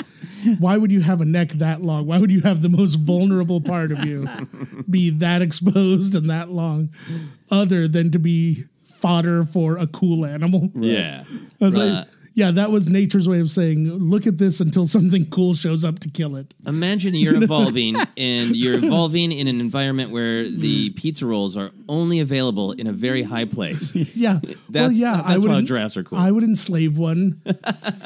Why 0.57 0.77
would 0.77 0.91
you 0.91 1.01
have 1.01 1.21
a 1.21 1.25
neck 1.25 1.49
that 1.49 1.83
long? 1.83 2.07
Why 2.07 2.17
would 2.17 2.31
you 2.31 2.41
have 2.41 2.63
the 2.63 2.69
most 2.69 2.95
vulnerable 2.95 3.61
part 3.61 3.91
of 3.91 4.03
you 4.05 4.27
be 4.89 5.11
that 5.11 5.43
exposed 5.43 6.15
and 6.15 6.29
that 6.31 6.49
long, 6.49 6.89
other 7.51 7.87
than 7.87 8.09
to 8.11 8.17
be 8.19 8.63
fodder 8.99 9.43
for 9.43 9.77
a 9.77 9.87
cool 9.87 10.25
animal? 10.25 10.69
Yeah. 10.75 11.23
Uh, 11.61 11.69
like, 11.69 12.07
yeah, 12.39 12.51
that 12.51 12.71
was 12.71 12.87
nature's 12.87 13.27
way 13.27 13.39
of 13.41 13.51
saying, 13.51 13.85
look 13.89 14.25
at 14.25 14.37
this 14.37 14.59
until 14.61 14.85
something 14.87 15.25
cool 15.29 15.53
shows 15.53 15.83
up 15.83 15.99
to 15.99 16.09
kill 16.09 16.35
it. 16.37 16.53
Imagine 16.65 17.13
you're 17.13 17.43
evolving 17.43 17.97
and 18.17 18.55
you're 18.55 18.75
evolving 18.83 19.31
in 19.31 19.47
an 19.47 19.59
environment 19.59 20.11
where 20.11 20.49
the 20.49 20.89
pizza 20.91 21.25
rolls 21.25 21.57
are 21.57 21.71
only 21.89 22.19
available 22.21 22.71
in 22.71 22.87
a 22.87 22.93
very 22.93 23.23
high 23.23 23.45
place. 23.45 23.93
Yeah, 24.15 24.39
well, 24.43 24.53
That's- 24.69 24.97
yeah. 24.97 25.15
that's 25.17 25.27
I 25.27 25.37
would 25.37 25.49
why 25.49 25.61
giraffes 25.61 25.97
are 25.97 26.03
cool. 26.03 26.17
I 26.17 26.31
would 26.31 26.43
enslave 26.43 26.97
one 26.97 27.41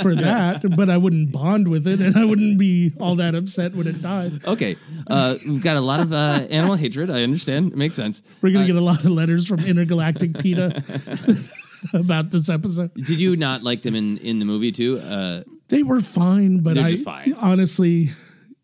for 0.02 0.14
that, 0.28 0.64
but 0.76 0.90
I 0.90 0.98
wouldn't 0.98 1.32
bond 1.32 1.68
with 1.68 1.88
it, 1.88 2.00
and 2.02 2.16
I 2.18 2.26
wouldn't 2.26 2.58
be 2.58 2.92
all 3.00 3.16
that 3.18 3.36
upset 3.36 3.74
when 3.76 3.88
it 3.88 4.02
died. 4.02 4.44
Okay, 4.46 4.76
uh, 5.08 5.36
we've 5.48 5.64
got 5.64 5.78
a 5.78 5.82
lot 5.82 6.00
of 6.02 6.12
uh, 6.12 6.46
animal 6.50 6.76
hatred. 6.76 7.10
I 7.12 7.24
understand. 7.24 7.72
It 7.74 7.78
makes 7.78 7.96
sense. 7.96 8.22
We're 8.42 8.52
gonna 8.52 8.64
Uh, 8.66 8.68
get 8.68 8.76
a 8.76 8.82
lot 8.82 9.00
of 9.06 9.12
letters 9.12 9.48
from 9.48 9.60
intergalactic 9.62 10.38
PETA 10.40 10.84
about 11.94 12.30
this 12.32 12.50
episode. 12.50 12.94
Did 12.96 13.20
you 13.20 13.36
not 13.36 13.64
like 13.64 13.82
them 13.82 13.96
in, 13.96 14.18
in 14.20 14.40
the 14.40 14.46
movie 14.46 14.72
too? 14.72 15.00
Uh, 15.00 15.42
They 15.68 15.84
were 15.84 16.02
fine, 16.02 16.60
but 16.60 16.78
I 16.78 16.96
fine. 16.98 17.34
honestly, 17.34 18.10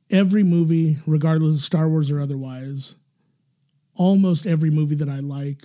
every 0.09 0.43
movie, 0.43 0.97
regardless 1.05 1.55
of 1.55 1.61
Star 1.61 1.87
Wars 1.89 2.11
or 2.11 2.19
otherwise, 2.19 2.95
almost 3.95 4.47
every 4.47 4.69
movie 4.69 4.95
that 4.95 5.09
I 5.09 5.19
like, 5.19 5.63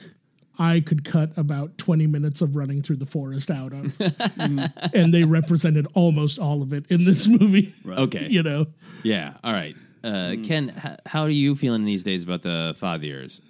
I 0.59 0.81
could 0.81 1.05
cut 1.05 1.37
about 1.37 1.79
20 1.79 2.07
minutes 2.07 2.41
of 2.41 2.55
running 2.57 2.81
through 2.83 2.97
the 2.97 3.07
forest 3.07 3.51
out 3.51 3.73
of. 3.73 4.01
and 4.95 5.13
they 5.13 5.25
represented 5.25 5.87
almost 5.95 6.39
all 6.39 6.63
of 6.63 6.73
it 6.73 6.87
in 6.91 7.05
this 7.05 7.27
movie. 7.27 7.75
Okay. 7.87 8.29
You 8.29 8.43
know? 8.43 8.67
yeah. 9.03 9.35
All 9.43 9.53
right. 9.53 9.75
Uh, 10.05 10.37
Ken, 10.45 10.73
h- 10.85 10.99
how 11.07 11.23
are 11.23 11.31
you 11.31 11.57
feeling 11.57 11.85
these 11.85 12.05
days 12.05 12.23
about 12.25 12.43
the 12.43 12.77
Fathiers? 12.81 13.41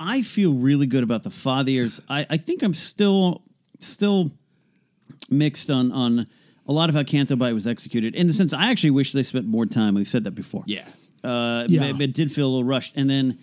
I 0.00 0.22
feel 0.22 0.52
really 0.54 0.86
good 0.86 1.04
about 1.04 1.22
the 1.22 1.28
Fathiers. 1.30 2.00
I, 2.08 2.26
I 2.30 2.36
think 2.38 2.62
I'm 2.62 2.74
still 2.74 3.42
still 3.78 4.32
mixed 5.30 5.70
on 5.70 5.92
on 5.92 6.26
a 6.66 6.72
lot 6.72 6.88
of 6.88 6.94
how 6.94 7.02
Canto 7.02 7.36
Bight 7.36 7.52
was 7.52 7.66
executed. 7.66 8.14
In 8.14 8.26
the 8.26 8.32
sense, 8.32 8.52
I 8.54 8.70
actually 8.70 8.90
wish 8.92 9.12
they 9.12 9.22
spent 9.22 9.46
more 9.46 9.66
time. 9.66 9.94
We've 9.94 10.08
said 10.08 10.24
that 10.24 10.32
before. 10.32 10.62
Yeah. 10.66 10.84
Uh, 11.22 11.66
Yeah. 11.68 11.84
It, 11.84 12.00
it 12.00 12.14
did 12.14 12.32
feel 12.32 12.46
a 12.46 12.50
little 12.50 12.64
rushed. 12.64 12.96
And 12.96 13.10
then 13.10 13.38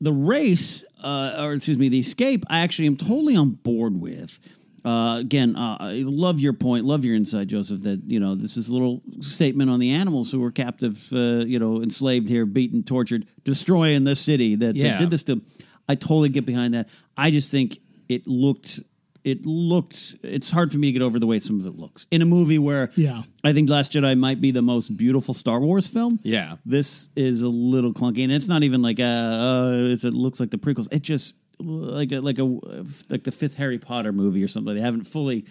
the 0.00 0.12
race, 0.12 0.84
uh, 1.02 1.36
or 1.40 1.54
excuse 1.54 1.78
me, 1.78 1.88
the 1.88 1.98
escape, 1.98 2.44
I 2.48 2.60
actually 2.60 2.86
am 2.86 2.96
totally 2.96 3.36
on 3.36 3.50
board 3.50 4.00
with. 4.00 4.38
Uh, 4.84 5.16
again, 5.18 5.56
uh, 5.56 5.78
I 5.80 6.02
love 6.04 6.40
your 6.40 6.52
point, 6.52 6.84
love 6.84 7.06
your 7.06 7.16
insight, 7.16 7.46
Joseph. 7.46 7.82
That 7.84 8.02
you 8.06 8.20
know 8.20 8.34
this 8.34 8.56
is 8.58 8.68
a 8.68 8.72
little 8.72 9.00
statement 9.20 9.70
on 9.70 9.80
the 9.80 9.90
animals 9.90 10.30
who 10.30 10.40
were 10.40 10.50
captive, 10.50 11.08
uh, 11.12 11.44
you 11.46 11.58
know, 11.58 11.82
enslaved 11.82 12.28
here, 12.28 12.44
beaten, 12.46 12.82
tortured, 12.82 13.26
destroying 13.44 14.04
this 14.04 14.20
city 14.20 14.56
that, 14.56 14.74
Yeah. 14.74 14.90
that 14.90 14.98
did 14.98 15.10
this 15.10 15.22
to. 15.24 15.40
I 15.88 15.94
totally 15.94 16.28
get 16.28 16.46
behind 16.46 16.74
that. 16.74 16.88
I 17.16 17.30
just 17.30 17.50
think 17.50 17.78
it 18.08 18.26
looked, 18.26 18.80
it 19.22 19.44
looked. 19.46 20.16
It's 20.22 20.50
hard 20.50 20.72
for 20.72 20.78
me 20.78 20.88
to 20.88 20.92
get 20.92 21.02
over 21.02 21.18
the 21.18 21.26
way 21.26 21.38
some 21.40 21.60
of 21.60 21.66
it 21.66 21.78
looks 21.78 22.06
in 22.10 22.22
a 22.22 22.24
movie 22.26 22.58
where, 22.58 22.90
Yeah. 22.96 23.22
I 23.42 23.52
think 23.52 23.68
Last 23.68 23.92
Jedi 23.92 24.18
might 24.18 24.40
be 24.40 24.50
the 24.50 24.62
most 24.62 24.96
beautiful 24.96 25.34
Star 25.34 25.60
Wars 25.60 25.86
film. 25.86 26.18
Yeah. 26.22 26.56
This 26.64 27.08
is 27.16 27.42
a 27.42 27.48
little 27.48 27.92
clunky, 27.92 28.22
and 28.24 28.32
it's 28.32 28.48
not 28.48 28.62
even 28.62 28.82
like 28.82 29.00
uh, 29.00 29.02
uh 29.02 29.70
it's, 29.92 30.04
it 30.04 30.14
looks 30.14 30.40
like 30.40 30.50
the 30.50 30.58
prequels. 30.58 30.88
It 30.92 31.02
just 31.02 31.34
like 31.60 32.12
a 32.12 32.20
like 32.20 32.38
a 32.38 32.44
like 32.44 33.22
the 33.24 33.32
fifth 33.32 33.56
Harry 33.56 33.78
Potter 33.78 34.12
movie 34.12 34.42
or 34.42 34.48
something. 34.48 34.74
They 34.74 34.80
haven't 34.80 35.04
fully 35.04 35.44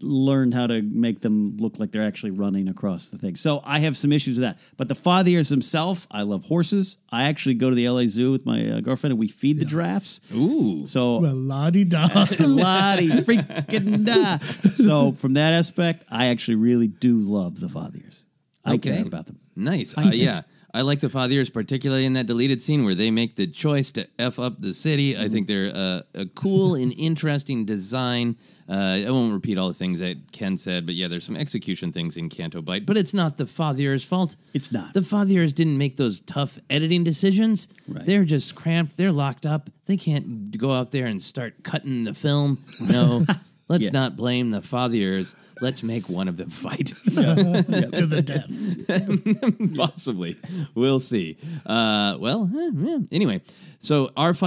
learned 0.00 0.54
how 0.54 0.66
to 0.66 0.82
make 0.82 1.20
them 1.20 1.56
look 1.58 1.78
like 1.78 1.92
they're 1.92 2.06
actually 2.06 2.30
running 2.32 2.68
across 2.68 3.10
the 3.10 3.18
thing. 3.18 3.36
So 3.36 3.60
I 3.64 3.78
have 3.80 3.96
some 3.96 4.12
issues 4.12 4.36
with 4.38 4.42
that. 4.42 4.58
But 4.76 4.88
the 4.88 4.94
Fathiers 4.94 5.50
himself, 5.50 6.06
I 6.10 6.22
love 6.22 6.44
horses. 6.44 6.98
I 7.10 7.24
actually 7.24 7.54
go 7.54 7.70
to 7.70 7.76
the 7.76 7.88
LA 7.88 8.06
Zoo 8.06 8.32
with 8.32 8.44
my 8.46 8.70
uh, 8.70 8.80
girlfriend 8.80 9.12
and 9.12 9.18
we 9.20 9.28
feed 9.28 9.58
the 9.58 9.64
giraffes. 9.64 10.20
Ooh. 10.34 10.86
So 10.86 11.18
Well, 11.18 11.34
la 11.34 11.70
di 11.70 11.84
da. 11.84 12.08
Lottie 12.40 13.08
freaking 13.22 14.04
da. 14.04 14.38
So 14.72 15.12
from 15.12 15.34
that 15.34 15.52
aspect, 15.52 16.04
I 16.10 16.26
actually 16.26 16.56
really 16.56 16.88
do 16.88 17.18
love 17.18 17.60
the 17.60 17.68
Fathiers. 17.68 18.24
I 18.64 18.74
Okay. 18.74 18.96
care 18.96 19.06
about 19.06 19.26
them. 19.26 19.38
Nice. 19.56 19.96
I 19.96 20.08
Uh, 20.08 20.10
yeah. 20.12 20.42
I 20.74 20.82
like 20.82 21.00
the 21.00 21.08
Fathiers, 21.08 21.50
particularly 21.50 22.04
in 22.04 22.12
that 22.12 22.26
deleted 22.26 22.60
scene 22.60 22.84
where 22.84 22.94
they 22.94 23.10
make 23.10 23.36
the 23.36 23.46
choice 23.46 23.90
to 23.92 24.06
F 24.18 24.38
up 24.38 24.60
the 24.60 24.74
city. 24.74 25.16
I 25.16 25.28
think 25.30 25.46
they're 25.46 25.72
uh, 25.74 26.02
a 26.14 26.26
cool 26.26 26.74
and 26.74 26.92
interesting 26.98 27.64
design. 27.64 28.36
Uh, 28.68 29.02
I 29.06 29.10
won't 29.10 29.32
repeat 29.32 29.56
all 29.56 29.68
the 29.68 29.74
things 29.74 29.98
that 30.00 30.30
Ken 30.30 30.58
said, 30.58 30.84
but 30.84 30.94
yeah, 30.94 31.08
there's 31.08 31.24
some 31.24 31.36
execution 31.36 31.90
things 31.90 32.16
in 32.18 32.28
Canto 32.28 32.60
Bight. 32.60 32.84
But 32.84 32.98
it's 32.98 33.14
not 33.14 33.38
the 33.38 33.44
Fathiers' 33.44 34.04
fault. 34.04 34.36
It's 34.52 34.70
not. 34.72 34.92
The 34.92 35.00
Fathiers 35.00 35.54
didn't 35.54 35.78
make 35.78 35.96
those 35.96 36.20
tough 36.20 36.58
editing 36.68 37.02
decisions. 37.02 37.68
Right. 37.88 38.04
They're 38.04 38.24
just 38.24 38.54
cramped. 38.54 38.96
They're 38.98 39.10
locked 39.12 39.46
up. 39.46 39.70
They 39.86 39.96
can't 39.96 40.56
go 40.58 40.72
out 40.72 40.90
there 40.90 41.06
and 41.06 41.22
start 41.22 41.62
cutting 41.62 42.04
the 42.04 42.12
film. 42.12 42.62
No, 42.78 43.24
let's 43.68 43.84
Yeah. 43.86 43.90
not 43.92 44.16
blame 44.16 44.50
the 44.50 44.60
Fathiers. 44.60 45.34
Let's 45.60 45.82
make 45.82 46.08
one 46.08 46.28
of 46.28 46.36
them 46.36 46.50
fight. 46.50 46.86
to 47.04 48.06
the 48.06 48.22
death. 48.22 49.76
Possibly. 49.76 50.36
We'll 50.74 51.00
see. 51.00 51.36
Uh, 51.66 52.16
well, 52.20 52.48
eh, 52.54 52.70
yeah. 52.74 52.98
anyway, 53.10 53.40
so 53.80 54.10
our 54.16 54.34
fi- 54.34 54.46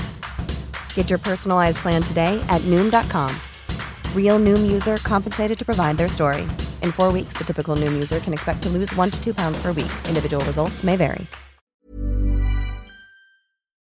Get 0.95 1.09
your 1.09 1.19
personalized 1.19 1.79
plan 1.79 2.01
today 2.01 2.41
at 2.47 2.61
Noom.com. 2.61 3.35
Real 4.15 4.39
Noom 4.39 4.71
user 4.71 4.95
compensated 4.97 5.57
to 5.57 5.65
provide 5.65 5.97
their 5.97 6.07
story. 6.07 6.43
In 6.81 6.93
four 6.93 7.11
weeks, 7.11 7.33
the 7.37 7.43
typical 7.43 7.75
Noom 7.75 7.91
user 7.91 8.21
can 8.21 8.31
expect 8.31 8.63
to 8.63 8.69
lose 8.69 8.95
one 8.95 9.09
to 9.11 9.21
two 9.21 9.33
pounds 9.33 9.61
per 9.61 9.73
week. 9.73 9.91
Individual 10.07 10.43
results 10.45 10.85
may 10.85 10.95
vary. 10.95 11.27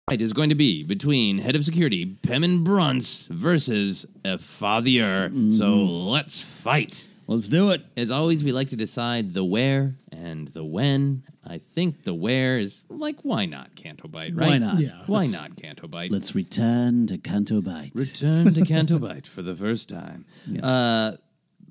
Fight 0.08 0.22
is 0.22 0.34
going 0.34 0.50
to 0.50 0.56
be 0.56 0.84
between 0.84 1.40
head 1.40 1.56
of 1.56 1.66
security 1.66 2.06
Pemmin 2.22 2.64
Brunce 2.64 3.26
versus 3.32 4.06
a 4.24 4.38
fathier. 4.38 5.52
So 5.52 5.66
mm-hmm. 5.66 6.08
let's 6.10 6.44
fight. 6.44 7.08
Let's 7.28 7.48
do 7.48 7.72
it. 7.72 7.84
As 7.98 8.12
always, 8.12 8.44
we 8.44 8.52
like 8.52 8.70
to 8.70 8.76
decide 8.76 9.34
the 9.34 9.44
where 9.44 9.96
and 10.12 10.48
the 10.50 10.64
when. 10.64 11.24
I 11.48 11.58
think 11.60 12.04
the 12.04 12.14
where 12.14 12.58
is 12.58 12.86
like, 12.90 13.18
why 13.22 13.46
not 13.46 13.76
Canto 13.76 14.08
Bight, 14.08 14.36
right? 14.36 14.48
Why 14.48 14.58
not? 14.58 14.80
Yeah. 14.80 15.02
Why 15.06 15.20
Let's- 15.22 15.34
not 15.34 15.56
Canto 15.56 15.88
Bight? 15.88 16.12
Let's 16.12 16.34
return 16.36 17.08
to 17.08 17.18
Canto 17.18 17.62
Bight. 17.62 17.92
return 17.94 18.54
to 18.54 18.66
Canto 18.66 18.98
Bight 19.00 19.28
for 19.28 19.42
the 19.42 19.56
first 19.56 19.88
time. 19.90 20.26
Uh, 20.62 21.14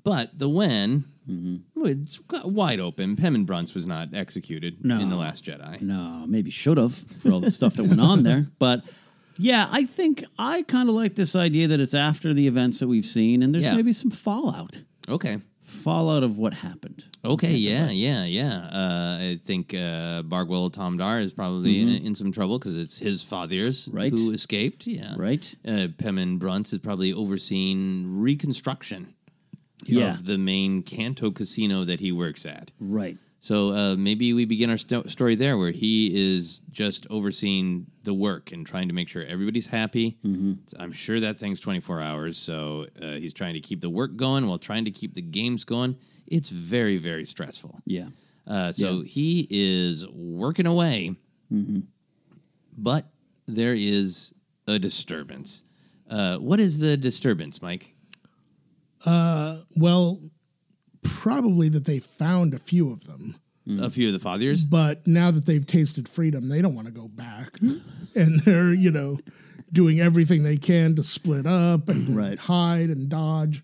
but 0.03 0.37
the 0.37 0.49
when, 0.49 1.05
Mm-hmm. 1.27 1.85
it's 1.87 2.19
wide 2.43 2.79
open. 2.79 3.15
Pemmin 3.15 3.47
Brunce 3.47 3.73
was 3.73 3.87
not 3.87 4.13
executed 4.13 4.85
No. 4.85 4.99
in 4.99 5.09
The 5.09 5.15
Last 5.15 5.43
Jedi. 5.43 5.81
No, 5.81 6.23
maybe 6.27 6.51
should 6.51 6.77
have 6.77 6.93
for 6.93 7.31
all 7.31 7.39
the 7.39 7.49
stuff 7.49 7.73
that 7.77 7.85
went 7.87 7.99
on 7.99 8.21
there. 8.21 8.45
But 8.59 8.83
yeah, 9.37 9.67
I 9.71 9.85
think 9.85 10.23
I 10.37 10.61
kind 10.61 10.87
of 10.87 10.93
like 10.93 11.15
this 11.15 11.35
idea 11.35 11.67
that 11.69 11.79
it's 11.79 11.95
after 11.95 12.31
the 12.31 12.45
events 12.45 12.77
that 12.79 12.87
we've 12.87 13.03
seen, 13.05 13.41
and 13.41 13.55
there's 13.55 13.63
Yeah. 13.63 13.73
maybe 13.73 13.91
some 13.91 14.11
fallout. 14.11 14.81
Okay. 15.09 15.39
Fallout 15.63 16.21
of 16.21 16.37
what 16.37 16.53
happened. 16.53 17.05
Okay, 17.25 17.55
yeah, 17.55 17.89
yeah, 17.89 18.23
yeah. 18.25 18.57
Uh, 18.71 19.17
I 19.19 19.39
think 19.45 19.73
uh, 19.73 20.21
Bargwill 20.23 20.71
Tomder 20.71 21.21
is 21.21 21.33
probably 21.33 21.81
in, 21.81 21.89
in 22.05 22.15
some 22.15 22.31
trouble 22.31 22.59
because 22.59 22.77
it's 22.77 22.99
his 22.99 23.23
fathiers 23.23 23.87
Mm-hmm. 23.87 23.97
Right. 23.97 24.11
who 24.11 24.31
escaped. 24.31 24.85
Yeah, 24.87 25.13
Right. 25.17 25.53
Uh, 25.67 25.87
Pemmin 25.97 26.37
Brunce 26.39 26.71
is 26.73 26.79
probably 26.79 27.11
overseeing 27.13 28.19
reconstruction 28.19 29.13
Yeah. 29.85 30.11
of 30.13 30.25
the 30.25 30.37
main 30.37 30.83
Canto 30.83 31.31
casino 31.31 31.83
that 31.85 31.99
he 31.99 32.11
works 32.11 32.45
at. 32.45 32.71
Right. 32.79 33.17
So 33.39 33.73
uh, 33.75 33.95
maybe 33.95 34.33
we 34.33 34.45
begin 34.45 34.69
our 34.71 34.77
sto- 34.77 35.03
story 35.07 35.35
there, 35.35 35.57
where 35.57 35.69
he 35.71 36.33
is 36.35 36.61
just 36.71 37.05
overseeing 37.11 37.85
the 38.03 38.13
work 38.13 38.51
and 38.51 38.65
trying 38.65 38.87
to 38.87 38.93
make 38.93 39.07
sure 39.07 39.23
everybody's 39.23 39.67
happy. 39.67 40.17
Mm-hmm. 40.25 40.53
I'm 40.81 40.91
sure 40.91 41.19
that 41.19 41.37
thing's 41.37 41.59
24 41.59 42.01
hours, 42.01 42.37
so 42.37 42.87
uh, 43.01 43.13
he's 43.13 43.33
trying 43.33 43.53
to 43.53 43.59
keep 43.59 43.81
the 43.81 43.89
work 43.89 44.15
going 44.15 44.47
while 44.47 44.57
trying 44.57 44.85
to 44.85 44.91
keep 44.91 45.13
the 45.13 45.21
games 45.21 45.63
going. 45.63 45.95
It's 46.27 46.49
very, 46.49 46.97
very 46.97 47.25
stressful. 47.25 47.81
Yeah. 47.85 48.07
Uh, 48.47 48.71
so 48.71 48.99
Yeah. 48.99 49.03
he 49.05 49.47
is 49.49 50.07
working 50.09 50.67
away, 50.67 51.15
but 52.77 53.07
there 53.47 53.73
is 53.75 54.33
a 54.67 54.77
disturbance. 54.79 55.63
Uh, 56.09 56.37
what 56.37 56.59
is 56.59 56.77
the 56.77 56.95
disturbance, 56.97 57.61
Mike? 57.61 57.93
Uh, 59.05 59.61
well, 59.77 60.19
probably 61.03 61.69
that 61.69 61.85
they 61.85 61.99
found 61.99 62.53
a 62.53 62.57
few 62.59 62.91
of 62.91 63.05
them. 63.05 63.35
A 63.79 63.89
few 63.89 64.13
of 64.13 64.21
the 64.21 64.27
fathiers. 64.29 64.69
But 64.69 65.07
now 65.07 65.31
that 65.31 65.45
they've 65.47 65.65
tasted 65.65 66.07
freedom, 66.07 66.49
they 66.49 66.61
don't 66.61 66.75
want 66.75 66.85
to 66.87 66.93
go 66.93 67.07
back. 67.07 67.59
and 68.15 68.39
they're, 68.41 68.73
you 68.73 68.91
know, 68.91 69.17
doing 69.71 69.99
everything 69.99 70.43
they 70.43 70.57
can 70.57 70.95
to 70.95 71.03
split 71.03 71.47
up 71.47 71.89
and 71.89 72.15
Right. 72.15 72.37
hide 72.37 72.89
and 72.91 73.09
dodge. 73.09 73.63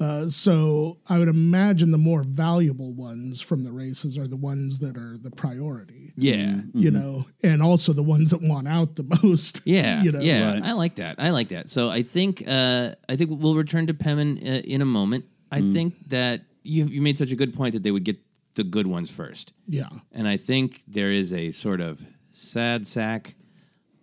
Uh, 0.00 0.28
so 0.28 0.98
I 1.08 1.18
would 1.18 1.28
imagine 1.28 1.90
the 1.92 1.98
more 1.98 2.22
valuable 2.24 2.92
ones 2.94 3.40
from 3.40 3.62
the 3.62 3.70
races 3.70 4.18
are 4.18 4.26
the 4.26 4.36
ones 4.36 4.78
that 4.80 4.96
are 4.96 5.16
the 5.16 5.30
priority. 5.30 6.12
Yeah. 6.16 6.60
You 6.74 6.90
know, 6.90 7.26
and 7.42 7.62
also 7.62 7.92
the 7.92 8.02
ones 8.02 8.30
that 8.30 8.42
want 8.42 8.66
out 8.66 8.96
the 8.96 9.04
most. 9.22 9.60
Yeah, 9.64 10.02
you 10.02 10.10
know, 10.12 10.20
yeah, 10.20 10.60
I 10.64 10.72
like 10.72 10.96
that. 10.96 11.20
I 11.20 11.30
like 11.30 11.48
that. 11.50 11.68
So 11.68 11.88
I 11.90 12.02
think 12.02 12.42
uh, 12.46 12.94
I 13.08 13.16
think 13.16 13.30
we'll 13.40 13.54
return 13.54 13.86
to 13.86 13.94
Pemmin 13.94 14.38
uh, 14.42 14.62
in 14.64 14.82
a 14.82 14.86
moment. 14.86 15.24
I 15.52 15.60
Mm. 15.60 15.72
think 15.72 16.08
that 16.08 16.40
you 16.64 16.86
you 16.86 17.00
made 17.02 17.16
such 17.18 17.30
a 17.30 17.36
good 17.36 17.54
point 17.54 17.74
that 17.74 17.82
they 17.82 17.90
would 17.92 18.04
get 18.04 18.18
the 18.54 18.64
good 18.64 18.86
ones 18.86 19.10
first, 19.10 19.52
yeah. 19.68 19.88
and 20.12 20.26
I 20.28 20.36
think 20.36 20.82
there 20.88 21.10
is 21.12 21.32
a 21.32 21.50
sort 21.52 21.80
of 21.80 22.02
sad 22.32 22.86
sack 22.86 23.34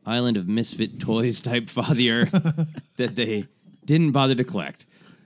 island 0.05 0.37
of 0.37 0.47
misfit 0.47 0.99
toys 0.99 1.41
type 1.41 1.65
fathier 1.65 2.29
that 2.97 3.15
they 3.15 3.45
didn't 3.85 4.11
bother 4.11 4.35
to 4.35 4.43
collect. 4.43 4.85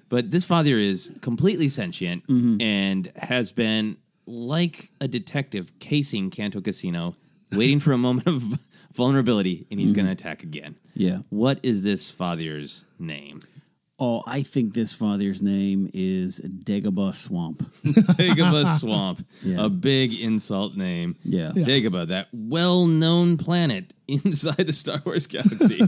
But 0.10 0.32
this 0.32 0.46
fathier 0.46 0.80
is 0.80 1.12
completely 1.22 1.70
sentient 1.70 2.26
Mm-hmm. 2.28 2.62
and 2.62 3.12
has 3.16 3.52
been 3.52 3.98
like 4.26 4.90
a 5.02 5.08
detective 5.08 5.72
casing 5.80 6.30
Canto 6.30 6.62
Casino, 6.62 7.16
waiting 7.52 7.80
for 7.80 7.92
a 7.94 7.98
moment 7.98 8.28
of 8.28 8.44
vulnerability, 8.94 9.66
and 9.72 9.80
he's 9.80 9.90
Mm-hmm. 9.90 9.96
going 9.96 10.06
to 10.08 10.12
attack 10.14 10.44
again. 10.44 10.76
Yeah. 10.94 11.20
What 11.30 11.60
is 11.64 11.82
this 11.82 12.12
fathier's 12.12 12.86
name? 13.00 13.42
Oh, 14.00 14.24
I 14.26 14.42
think 14.44 14.74
this 14.74 14.94
fathier's 14.96 15.42
name 15.42 15.90
is 15.94 16.40
Dagobah 16.40 17.16
Swamp. 17.16 17.60
Dagobah 17.84 18.78
Swamp, 18.80 19.26
Yeah. 19.44 19.66
a 19.66 19.70
big 19.70 20.14
insult 20.14 20.76
name. 20.76 21.16
Yeah. 21.24 21.52
Yeah. 21.56 21.64
Dagobah, 21.64 22.08
that 22.08 22.28
well-known 22.34 23.38
planet 23.38 23.94
inside 24.08 24.68
the 24.68 24.74
Star 24.74 25.02
Wars 25.06 25.28
galaxy. 25.28 25.82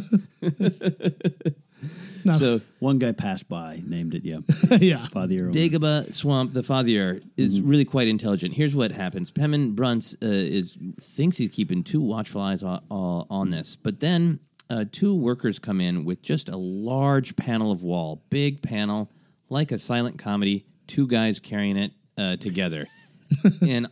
Now- 2.25 2.37
so 2.37 2.61
One 2.79 2.97
guy 2.97 3.11
passed 3.11 3.47
by, 3.47 3.81
named 3.85 4.15
it. 4.15 4.25
Yeah. 4.25 4.39
yeah. 4.79 5.05
Fathier. 5.07 5.51
Dagobah 5.51 6.11
Swamp, 6.11 6.53
the 6.53 6.61
fathier, 6.61 7.23
is 7.37 7.61
really 7.61 7.85
quite 7.85 8.07
intelligent. 8.07 8.53
Here's 8.55 8.75
what 8.75 8.91
happens: 8.91 9.31
Pemmin 9.31 9.75
Brunce 9.75 10.15
uh, 10.21 10.25
is 10.27 10.77
thinks 10.99 11.37
he's 11.37 11.49
keeping 11.49 11.83
two 11.83 12.01
watchful 12.01 12.41
eyes 12.41 12.63
on, 12.63 12.81
on 12.89 13.51
this, 13.51 13.75
but 13.75 13.99
then 13.99 14.39
uh, 14.69 14.85
two 14.91 15.15
workers 15.15 15.59
come 15.59 15.79
in 15.79 16.05
with 16.05 16.21
just 16.21 16.49
a 16.49 16.57
large 16.57 17.35
panel 17.35 17.71
of 17.71 17.83
wall, 17.83 18.23
big 18.29 18.61
panel, 18.61 19.11
like 19.49 19.71
a 19.71 19.77
silent 19.79 20.17
comedy. 20.17 20.65
Two 20.87 21.07
guys 21.07 21.39
carrying 21.39 21.77
it 21.77 21.91
uh, 22.17 22.35
together, 22.37 22.87
and 23.61 23.87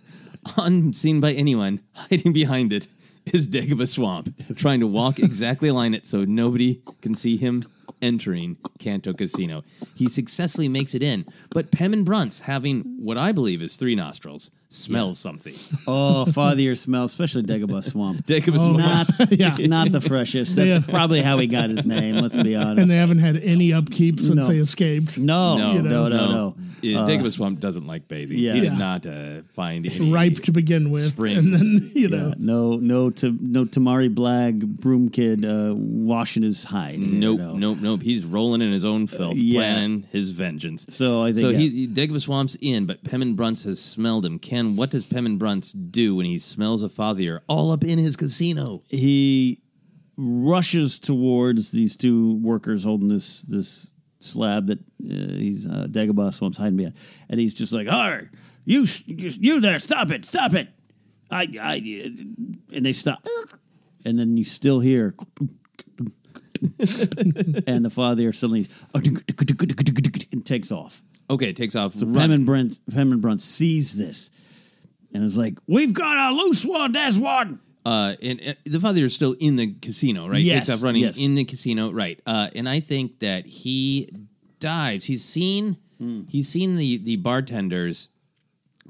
unseen 0.56 1.20
by 1.20 1.32
anyone, 1.32 1.80
hiding 1.92 2.32
behind 2.32 2.72
it 2.72 2.86
is 3.26 3.48
a 3.80 3.86
Swamp, 3.86 4.34
trying 4.56 4.80
to 4.80 4.86
walk 4.86 5.18
exactly 5.18 5.70
line 5.70 5.94
it 5.94 6.06
so 6.06 6.18
nobody 6.18 6.82
can 7.00 7.14
see 7.14 7.36
him 7.36 7.64
entering 8.00 8.56
Canto 8.78 9.12
Casino. 9.12 9.62
He 9.94 10.08
successfully 10.08 10.68
makes 10.68 10.94
it 10.94 11.02
in, 11.02 11.24
but 11.50 11.70
Pemmin 11.70 12.04
Brunce, 12.04 12.40
having 12.40 12.80
what 12.98 13.16
I 13.16 13.32
believe 13.32 13.62
is 13.62 13.76
three 13.76 13.94
nostrils, 13.94 14.50
smells 14.72 15.18
something. 15.18 15.54
Oh, 15.84 16.24
fathier 16.28 16.78
smell, 16.78 17.04
especially 17.04 17.42
Dagobah 17.42 17.82
Swamp. 17.82 18.24
Dagobah 18.26 18.56
Swamp. 18.56 18.78
Not, 18.78 19.32
Yeah. 19.60 19.66
not 19.66 19.90
the 19.90 20.00
freshest. 20.00 20.54
That's 20.56 20.68
Yeah. 20.68 20.80
probably 20.92 21.20
how 21.22 21.38
he 21.38 21.48
got 21.48 21.70
his 21.70 21.84
name. 21.84 22.16
Let's 22.18 22.36
be 22.36 22.54
honest. 22.54 22.80
And 22.82 22.90
they 22.90 22.96
haven't 22.96 23.18
had 23.18 23.36
any 23.38 23.72
upkeep 23.72 24.20
since 24.20 24.46
No. 24.46 24.54
they 24.54 24.58
escaped. 24.58 25.18
no, 25.18 25.56
No, 25.58 25.72
no, 25.74 25.80
no, 25.82 26.08
no, 26.08 26.08
no. 26.08 26.32
no. 26.32 26.56
Yeah, 26.82 27.00
Uh, 27.00 27.06
Dagobah 27.08 27.32
Swamp 27.32 27.58
doesn't 27.60 27.86
like 27.86 28.06
bathing. 28.08 28.38
yeah. 28.38 28.54
He 28.54 28.60
did 28.60 28.72
Yeah. 28.72 28.78
not 28.78 29.06
uh, 29.06 29.42
find 29.52 29.86
any 29.86 30.10
ripe 30.12 30.36
to 30.42 30.52
begin 30.52 30.90
with, 30.90 31.08
springs. 31.08 31.38
and 31.38 31.52
then 31.52 31.90
you 31.94 32.08
know, 32.08 32.28
Yeah, 32.28 32.34
no, 32.38 32.76
no, 32.76 33.10
to 33.10 33.36
no 33.40 33.64
Temiri 33.64 34.12
Blagg 34.14 34.60
broom 34.80 35.08
kid 35.08 35.44
uh, 35.44 35.74
washing 35.76 36.42
his 36.44 36.64
hide. 36.64 36.98
you 37.00 37.06
Nope, 37.06 37.38
know. 37.40 37.54
nope, 37.56 37.78
nope. 37.80 38.02
He's 38.02 38.24
rolling 38.24 38.62
in 38.62 38.72
his 38.72 38.84
own 38.84 39.06
filth, 39.08 39.36
yeah. 39.36 39.60
planning 39.60 40.04
his 40.12 40.30
vengeance. 40.30 40.86
So 40.90 41.22
I 41.22 41.32
think 41.32 41.40
so 41.40 41.48
yeah. 41.50 41.58
he, 41.58 41.68
he 41.70 41.88
Dagobah 41.88 42.20
Swamp's 42.20 42.56
in, 42.60 42.86
but 42.86 43.02
Pemmin 43.04 43.34
Brunce 43.36 43.64
has 43.64 43.80
smelled 43.80 44.24
him. 44.24 44.38
Ken, 44.62 44.76
what 44.76 44.90
does 44.90 45.04
Pemmin 45.04 45.38
Brunce 45.38 45.72
do 45.72 46.16
when 46.16 46.26
he 46.26 46.38
smells 46.38 46.82
a 46.82 46.88
fathier 46.88 47.40
all 47.48 47.72
up 47.72 47.84
in 47.84 47.98
his 47.98 48.16
casino? 48.16 48.82
he 48.88 49.60
rushes 50.16 51.00
towards 51.00 51.72
these 51.72 51.96
two 51.96 52.36
workers 52.36 52.84
holding 52.84 53.08
this 53.08 53.42
this 53.42 53.90
slab 54.20 54.68
that 54.68 54.78
uh, 54.78 54.82
he's 55.00 55.66
uh, 55.66 55.86
Dagobah 55.90 56.32
Swamp's 56.32 56.58
hiding 56.58 56.76
behind, 56.76 56.94
and 57.28 57.40
he's 57.40 57.54
just 57.54 57.72
like, 57.72 57.88
"Hi, 57.88 58.28
you, 58.64 58.86
you, 59.06 59.30
you 59.30 59.60
there! 59.60 59.78
Stop 59.78 60.10
it! 60.10 60.24
Stop 60.24 60.54
it! 60.54 60.68
I, 61.30 61.48
I," 61.60 61.76
and 62.72 62.86
they 62.86 62.92
stop, 62.92 63.26
and 64.04 64.18
then 64.18 64.36
you 64.36 64.44
still 64.44 64.80
hear, 64.80 65.14
and 65.40 65.50
the 67.84 67.90
fathier 67.90 68.34
suddenly 68.34 68.68
and 70.32 70.46
takes 70.46 70.70
off. 70.70 71.02
Okay, 71.30 71.48
it 71.48 71.56
takes 71.56 71.74
off. 71.74 71.94
So 71.94 72.06
Run. 72.06 72.30
Pemmon 72.30 72.44
Brunt, 72.44 72.80
Pemmon 72.90 73.20
Brunt 73.20 73.40
sees 73.40 73.96
this, 73.96 74.30
and 75.12 75.24
it's 75.24 75.36
like, 75.36 75.58
"We've 75.66 75.92
got 75.92 76.32
a 76.32 76.34
loose 76.34 76.64
one. 76.64 76.92
There's 76.92 77.18
one." 77.18 77.60
Uh, 77.84 78.14
and, 78.22 78.40
uh, 78.46 78.54
the 78.64 78.78
fathier 78.78 79.04
is 79.04 79.14
still 79.14 79.32
in 79.40 79.56
the 79.56 79.74
casino, 79.82 80.28
right? 80.28 80.40
Yes, 80.40 80.66
Takes 80.68 80.78
off 80.78 80.82
running 80.84 81.02
yes. 81.02 81.18
in 81.18 81.34
the 81.34 81.44
casino, 81.44 81.90
right? 81.92 82.20
Uh, 82.26 82.48
and 82.54 82.68
I 82.68 82.78
think 82.80 83.18
that 83.18 83.44
he 83.46 84.08
dives. 84.60 85.04
He's 85.04 85.24
seen 85.24 85.76
Hmm. 85.98 86.22
he's 86.28 86.48
seen 86.48 86.76
the 86.76 86.96
the 86.98 87.16
bartenders 87.16 88.08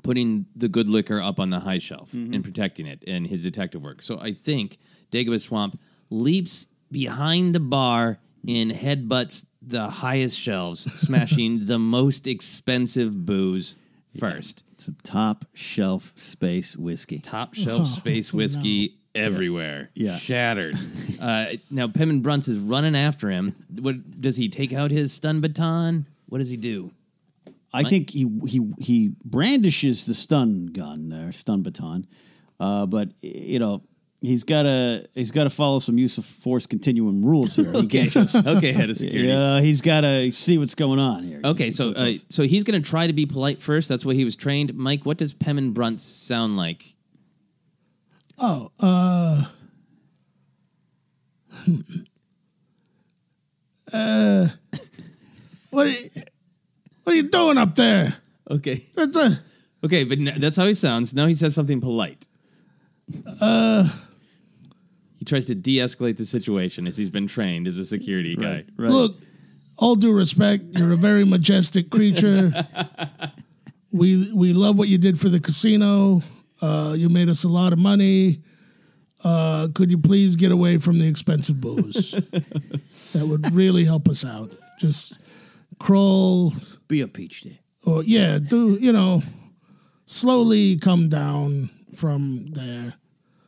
putting 0.02 0.46
the 0.56 0.68
good 0.68 0.88
liquor 0.88 1.20
up 1.20 1.38
on 1.38 1.50
the 1.50 1.60
high 1.60 1.78
shelf 1.78 2.10
Mm-hmm. 2.12 2.34
and 2.34 2.44
protecting 2.44 2.86
it 2.86 3.02
in 3.04 3.24
his 3.26 3.42
detective 3.42 3.82
work. 3.82 4.02
So 4.02 4.18
I 4.20 4.32
think 4.32 4.78
Dagobah 5.12 5.40
Swamp 5.40 5.78
leaps 6.10 6.66
behind 6.90 7.54
the 7.54 7.60
bar 7.60 8.18
and 8.48 8.72
headbutts 8.72 9.44
the 9.60 9.88
highest 9.88 10.38
shelves, 10.38 10.80
smashing 10.92 11.66
the 11.66 11.78
most 11.78 12.26
expensive 12.26 13.24
booze 13.24 13.76
first. 14.18 14.64
Some 14.84 14.96
top 15.02 15.44
shelf 15.54 16.12
space 16.16 16.76
whiskey. 16.76 17.18
Top 17.18 17.54
shelf 17.54 17.86
space 17.86 18.32
whiskey 18.32 18.98
everywhere. 19.14 19.90
Yeah. 19.94 20.16
Shattered. 20.16 20.76
uh, 21.20 21.46
now, 21.70 21.90
and 21.94 22.22
Brunce 22.22 22.48
is 22.48 22.58
running 22.58 22.96
after 22.96 23.30
him. 23.30 23.54
What 23.80 24.20
Does 24.20 24.36
he 24.36 24.48
take 24.48 24.72
out 24.72 24.90
his 24.90 25.12
stun 25.12 25.40
baton? 25.40 26.06
What 26.26 26.38
does 26.38 26.48
he 26.48 26.56
do? 26.56 26.92
I 27.74 27.84
think 27.84 28.10
he 28.10 28.30
he 28.46 28.70
he 28.78 29.12
brandishes 29.24 30.04
the 30.04 30.14
stun 30.14 30.66
gun 30.66 31.08
there, 31.08 31.32
stun 31.32 31.62
baton, 31.62 32.06
uh, 32.60 32.84
but 32.84 33.08
you 33.22 33.58
know 33.58 33.82
he's 34.22 34.44
got 34.44 34.62
to 34.62 35.06
he's 35.14 35.30
got 35.30 35.44
to 35.44 35.50
follow 35.50 35.78
some 35.80 35.98
use 35.98 36.16
of 36.16 36.24
force 36.24 36.66
continuum 36.66 37.24
rules 37.24 37.56
here. 37.56 37.66
He 37.72 37.78
Okay. 37.80 38.08
can't 38.08 38.10
just 38.12 38.34
Okay, 38.46 38.72
head 38.72 38.88
of 38.88 38.96
security. 38.96 39.28
Yeah, 39.28 39.60
he's 39.60 39.80
got 39.82 40.00
to 40.02 40.30
see 40.32 40.56
what's 40.58 40.74
going 40.74 40.98
on 40.98 41.24
here. 41.24 41.40
Okay, 41.44 41.70
so 41.70 41.90
uh, 41.92 42.12
so 42.30 42.44
he's 42.44 42.64
going 42.64 42.80
to 42.82 42.88
try 42.88 43.06
to 43.06 43.12
be 43.12 43.26
polite 43.26 43.58
first. 43.60 43.88
That's 43.88 44.04
what 44.06 44.16
he 44.16 44.24
was 44.24 44.36
trained. 44.36 44.72
Mike, 44.74 45.04
what 45.04 45.18
does 45.18 45.34
Pemmin 45.34 45.74
Brunce 45.74 46.02
sound 46.02 46.56
like? 46.56 46.94
oh, 48.38 48.70
uh, 48.80 49.44
uh, 53.92 54.48
what? 55.70 55.86
Are 55.86 55.90
you, 55.90 56.08
what 57.04 57.12
are 57.12 57.14
you 57.16 57.28
doing 57.28 57.58
up 57.58 57.74
there? 57.74 58.14
Okay. 58.50 58.82
That's 58.94 59.16
a 59.16 59.38
Okay, 59.84 60.04
but 60.04 60.18
n- 60.18 60.36
that's 60.38 60.56
how 60.56 60.66
he 60.66 60.74
sounds. 60.74 61.12
Now 61.12 61.26
he 61.26 61.34
says 61.34 61.54
something 61.54 61.80
polite. 61.80 62.26
uh. 63.40 63.88
He 65.22 65.24
tries 65.24 65.46
to 65.46 65.54
de-escalate 65.54 66.16
the 66.16 66.26
situation 66.26 66.88
as 66.88 66.96
he's 66.96 67.08
been 67.08 67.28
trained 67.28 67.68
as 67.68 67.78
a 67.78 67.86
security 67.86 68.34
guy. 68.34 68.64
Look, 68.76 69.18
all 69.78 69.94
due 69.94 70.12
respect, 70.12 70.64
you're 70.70 70.92
a 70.92 70.96
very 70.96 71.24
majestic 71.24 71.90
creature. 71.90 72.52
we 73.92 74.32
we 74.32 74.52
love 74.52 74.76
what 74.76 74.88
you 74.88 74.98
did 74.98 75.20
for 75.20 75.28
the 75.28 75.38
casino. 75.38 76.22
Uh, 76.60 76.94
you 76.98 77.08
made 77.08 77.28
us 77.28 77.44
a 77.44 77.48
lot 77.48 77.72
of 77.72 77.78
money. 77.78 78.42
Uh, 79.22 79.68
could 79.72 79.92
you 79.92 79.98
please 79.98 80.34
get 80.34 80.50
away 80.50 80.78
from 80.78 80.98
the 80.98 81.06
expensive 81.06 81.60
booze? 81.60 82.10
that 83.12 83.24
would 83.24 83.54
really 83.54 83.84
help 83.84 84.08
us 84.08 84.24
out. 84.24 84.50
Just 84.80 85.16
crawl, 85.78 86.52
be 86.88 87.00
a 87.00 87.06
peach 87.06 87.42
day, 87.42 87.60
or 87.84 88.02
yeah, 88.02 88.40
do 88.40 88.76
you 88.80 88.92
know? 88.92 89.22
Slowly 90.04 90.78
come 90.78 91.08
down 91.08 91.70
from 91.94 92.48
there. 92.54 92.94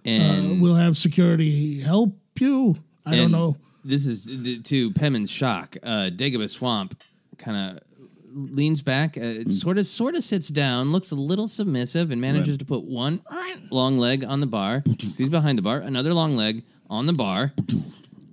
And- 0.04 0.52
uh, 0.52 0.62
we'll 0.62 0.74
have 0.74 0.96
security 0.96 1.80
help 1.80 2.16
you. 2.38 2.76
I 3.06 3.16
don't 3.16 3.30
know. 3.32 3.56
This 3.84 4.06
is 4.06 4.24
to 4.64 4.90
Pemmin's 4.92 5.30
shock. 5.30 5.76
Uh, 5.82 6.10
Dagobah 6.14 6.48
Swamp 6.48 7.00
kind 7.36 7.56
of 7.78 7.82
leans 8.32 8.82
back, 8.82 9.16
uh, 9.16 9.20
it 9.20 9.50
sort 9.50 9.78
of 9.78 9.86
sort 9.86 10.14
of 10.16 10.24
sits 10.24 10.48
down, 10.48 10.90
looks 10.90 11.10
a 11.10 11.14
little 11.14 11.46
submissive, 11.46 12.10
and 12.10 12.20
manages 12.20 12.54
Right. 12.54 12.58
to 12.60 12.64
put 12.64 12.82
one 12.84 13.20
long 13.70 13.98
leg 13.98 14.24
on 14.24 14.40
the 14.40 14.46
bar. 14.46 14.82
he's 15.16 15.28
behind 15.28 15.56
the 15.58 15.62
bar, 15.62 15.78
another 15.80 16.12
long 16.14 16.34
leg 16.36 16.64
on 16.90 17.06
the 17.06 17.12
bar, 17.12 17.52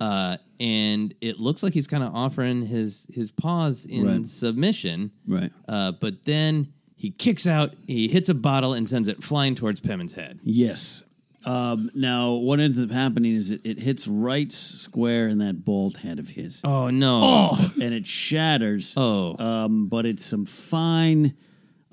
uh, 0.00 0.36
and 0.58 1.14
it 1.20 1.38
looks 1.38 1.62
like 1.62 1.74
he's 1.74 1.86
kind 1.86 2.02
of 2.02 2.14
offering 2.14 2.62
his 2.62 3.06
his 3.12 3.30
paws 3.30 3.84
in 3.84 4.06
Right. 4.06 4.26
submission. 4.26 5.10
Right. 5.26 5.52
Uh, 5.68 5.92
but 5.92 6.24
then 6.24 6.68
he 6.96 7.10
kicks 7.10 7.46
out, 7.46 7.74
he 7.86 8.08
hits 8.08 8.28
a 8.28 8.34
bottle, 8.34 8.72
and 8.72 8.88
sends 8.88 9.06
it 9.08 9.22
flying 9.22 9.54
towards 9.54 9.80
Pemmin's 9.80 10.14
head. 10.14 10.40
Yes. 10.44 11.04
Um, 11.44 11.90
now, 11.94 12.32
what 12.34 12.60
ends 12.60 12.80
up 12.80 12.90
happening 12.90 13.34
is 13.34 13.50
it, 13.50 13.60
it 13.64 13.78
hits 13.78 14.06
right 14.06 14.50
square 14.52 15.28
in 15.28 15.38
that 15.38 15.64
bald 15.64 15.96
head 15.98 16.18
of 16.18 16.28
his. 16.30 16.60
Oh 16.64 16.90
no! 16.90 17.56
and 17.80 17.92
it 17.94 18.06
shatters. 18.06 18.94
Oh, 18.96 19.36
um, 19.44 19.86
but 19.88 20.06
it's 20.06 20.24
some 20.24 20.44
fine 20.46 21.34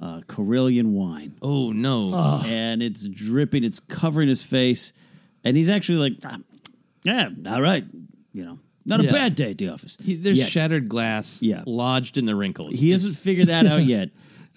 uh, 0.02 0.22
Corellian 0.28 0.92
wine. 0.94 1.36
Oh 1.42 1.72
no! 1.72 2.12
Ah. 2.14 2.44
And 2.46 2.84
it's 2.84 3.08
dripping. 3.08 3.64
It's 3.64 3.80
covering 3.80 4.30
his 4.30 4.44
face, 4.44 4.94
and 5.44 5.58
he's 5.58 5.70
actually 5.70 6.10
like, 6.10 6.14
"Ah, 6.26 6.38
"Yeah, 7.04 7.30
all 7.48 7.62
right, 7.62 7.84
you 8.34 8.46
know, 8.46 8.60
not 8.86 9.02
Yeah. 9.04 9.10
a 9.10 9.14
bad 9.14 9.36
day 9.36 9.52
at 9.52 9.58
the 9.58 9.70
office." 9.70 9.98
He, 10.00 10.16
there's 10.16 10.38
Yet. 10.38 10.50
shattered 10.50 10.88
glass 10.90 11.42
Yeah. 11.42 11.64
lodged 11.66 12.18
in 12.18 12.26
the 12.26 12.36
wrinkles. 12.36 12.80
He 12.80 12.92
hasn't 12.92 13.16
figured 13.18 13.48
that 13.48 13.66
out 13.66 13.84
yet. 13.86 14.10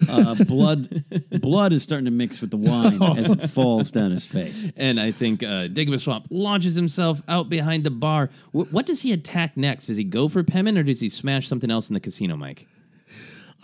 Uh, 0.09 0.35
blood, 0.45 1.03
blood 1.31 1.73
is 1.73 1.83
starting 1.83 2.05
to 2.05 2.11
mix 2.11 2.41
with 2.41 2.51
the 2.51 2.57
wine 2.57 3.01
as 3.17 3.31
it 3.31 3.49
falls 3.49 3.91
down 3.91 4.11
his 4.11 4.25
face. 4.25 4.71
And 4.75 4.99
I 4.99 5.11
think 5.11 5.43
uh, 5.43 5.67
Dagobah 5.67 5.99
Swamp 5.99 6.27
launches 6.29 6.75
himself 6.75 7.21
out 7.27 7.49
behind 7.49 7.83
the 7.83 7.91
bar. 7.91 8.29
Wh- 8.51 8.71
what 8.71 8.85
does 8.85 9.01
he 9.01 9.13
attack 9.13 9.55
next? 9.55 9.87
Does 9.87 9.97
he 9.97 10.03
go 10.03 10.27
for 10.29 10.43
Pemmin 10.43 10.77
or 10.77 10.83
does 10.83 10.99
he 10.99 11.09
smash 11.09 11.47
something 11.47 11.71
else 11.71 11.89
in 11.89 11.93
the 11.93 11.99
casino, 11.99 12.35
Mike? 12.35 12.67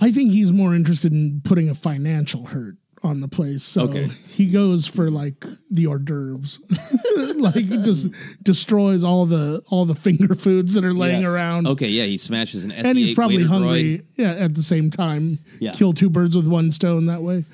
I 0.01 0.11
think 0.11 0.31
he's 0.31 0.51
more 0.51 0.73
interested 0.73 1.11
in 1.11 1.41
putting 1.43 1.69
a 1.69 1.75
financial 1.75 2.45
hurt 2.45 2.77
on 3.03 3.21
the 3.21 3.27
place. 3.27 3.63
So 3.63 3.83
Okay. 3.83 4.07
he 4.27 4.45
goes 4.47 4.85
for 4.87 5.09
like 5.09 5.45
the 5.71 5.87
hors 5.87 5.99
d'oeuvres. 5.99 6.59
like 7.37 7.55
he 7.55 7.81
just 7.83 8.07
destroys 8.43 9.03
all 9.03 9.25
the 9.25 9.61
all 9.69 9.85
the 9.85 9.95
finger 9.95 10.35
foods 10.35 10.73
that 10.73 10.83
are 10.83 10.93
laying 10.93 11.21
Yes. 11.21 11.31
around. 11.31 11.67
Okay, 11.67 11.87
yeah, 11.89 12.03
he 12.03 12.17
smashes 12.17 12.65
an 12.65 12.71
And 12.71 12.97
he's 12.97 13.13
probably 13.13 13.43
hungry 13.43 14.01
yeah, 14.17 14.31
at 14.33 14.55
the 14.55 14.61
same 14.63 14.89
time. 14.89 15.39
Yeah. 15.59 15.71
Kill 15.71 15.93
two 15.93 16.09
birds 16.09 16.35
with 16.35 16.47
one 16.47 16.71
stone 16.71 17.05
that 17.07 17.21
way. 17.21 17.45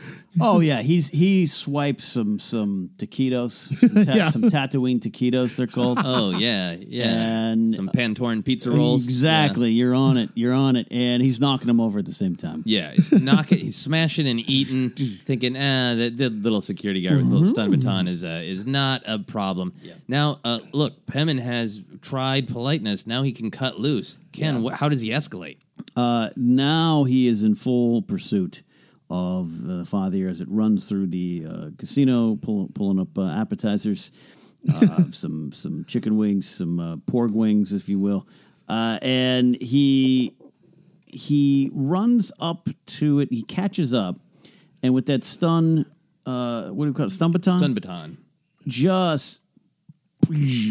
Oh 0.42 0.60
yeah, 0.60 0.82
he's 0.82 1.10
he 1.10 1.48
swipes 1.48 2.04
some 2.04 2.40
some 2.40 2.90
taquitos, 2.98 3.52
some, 3.94 4.06
ta- 4.06 4.14
Yeah. 4.14 4.30
some 4.30 4.42
Tatooine 4.44 5.00
taquitos 5.00 5.56
they're 5.56 5.68
called. 5.68 6.00
Oh 6.06 6.32
yeah, 6.38 6.76
yeah. 6.80 7.06
And 7.52 7.74
Some 7.74 7.90
Pantoran 7.90 8.44
pizza 8.44 8.70
rolls. 8.72 9.06
Exactly, 9.08 9.72
you're 9.72 9.96
on 9.96 10.18
it. 10.18 10.30
You're 10.36 10.54
on 10.54 10.76
it, 10.76 10.88
and 10.92 11.22
he's 11.24 11.40
knocking 11.40 11.68
them 11.68 11.80
over 11.80 12.00
at 12.00 12.06
the 12.06 12.14
same 12.14 12.36
time. 12.36 12.64
Yeah, 12.66 12.92
he's 12.92 13.12
knocking, 13.12 13.60
he's 13.60 13.76
smashing 13.76 14.28
and 14.28 14.40
eating, 14.50 14.90
thinking, 15.26 15.56
ah, 15.56 15.96
the, 15.96 16.10
the 16.10 16.30
little 16.30 16.62
security 16.62 17.02
guy 17.02 17.16
with 17.16 17.30
the 17.30 17.36
little 17.36 17.54
stun 17.54 17.72
baton 17.72 18.08
is 18.08 18.24
uh, 18.24 18.42
is 18.44 18.66
not 18.66 19.04
a 19.06 19.20
problem. 19.20 19.74
Now, 20.08 20.40
uh, 20.44 20.60
look, 20.74 21.06
Pemmin 21.06 21.40
has 21.40 21.82
tried 22.02 22.48
politeness. 22.48 23.08
Now 23.08 23.24
he 23.24 23.32
can 23.32 23.52
cut 23.52 23.80
loose. 23.80 24.20
Ken, 24.34 24.64
wh- 24.66 24.74
how 24.74 24.90
does 24.90 25.02
he 25.02 25.10
escalate? 25.10 25.58
Uh, 25.96 26.30
now 26.36 27.04
he 27.06 27.28
is 27.28 27.44
in 27.44 27.56
full 27.56 28.02
pursuit 28.02 28.62
of 29.10 29.64
the 29.66 29.84
fathier 29.84 30.30
as 30.30 30.42
it 30.42 30.48
runs 30.50 30.88
through 30.88 31.08
the 31.08 31.46
uh, 31.48 31.70
casino, 31.78 32.36
pull, 32.36 32.70
pulling 32.74 33.00
up 33.00 33.18
uh, 33.18 33.30
appetizers, 33.30 34.12
uh, 34.74 35.04
some 35.12 35.52
some 35.52 35.86
chicken 35.86 36.18
wings, 36.18 36.50
some 36.50 36.80
uh, 36.80 36.98
pork 37.06 37.32
wings, 37.34 37.74
if 37.74 37.88
you 37.88 38.00
will, 38.00 38.28
uh, 38.68 38.98
and 39.02 39.58
he 39.62 40.36
he 41.06 41.70
runs 41.74 42.32
up 42.40 42.68
to 42.86 43.20
it. 43.20 43.30
He 43.32 43.44
catches 43.44 43.94
up, 43.94 44.20
and 44.82 44.94
with 44.94 45.06
that 45.06 45.24
stun, 45.24 45.86
uh, 46.26 46.70
what 46.70 46.86
do 46.86 46.92
we 46.92 46.96
call 46.96 47.06
it? 47.06 47.12
Stun 47.12 47.32
baton. 47.32 47.60
Stun 47.60 47.74
baton. 47.74 48.18
Just 48.68 49.42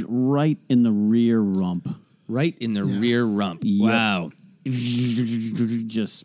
right 0.09 0.59
in 0.69 0.83
the 0.83 0.91
rear 0.91 1.39
rump. 1.41 1.89
Right 2.27 2.57
in 2.59 2.75
the 2.75 2.85
rear 2.85 3.25
rump. 3.25 3.61
Yep. 3.63 3.93
Wow. 3.93 4.31
Just 4.67 6.25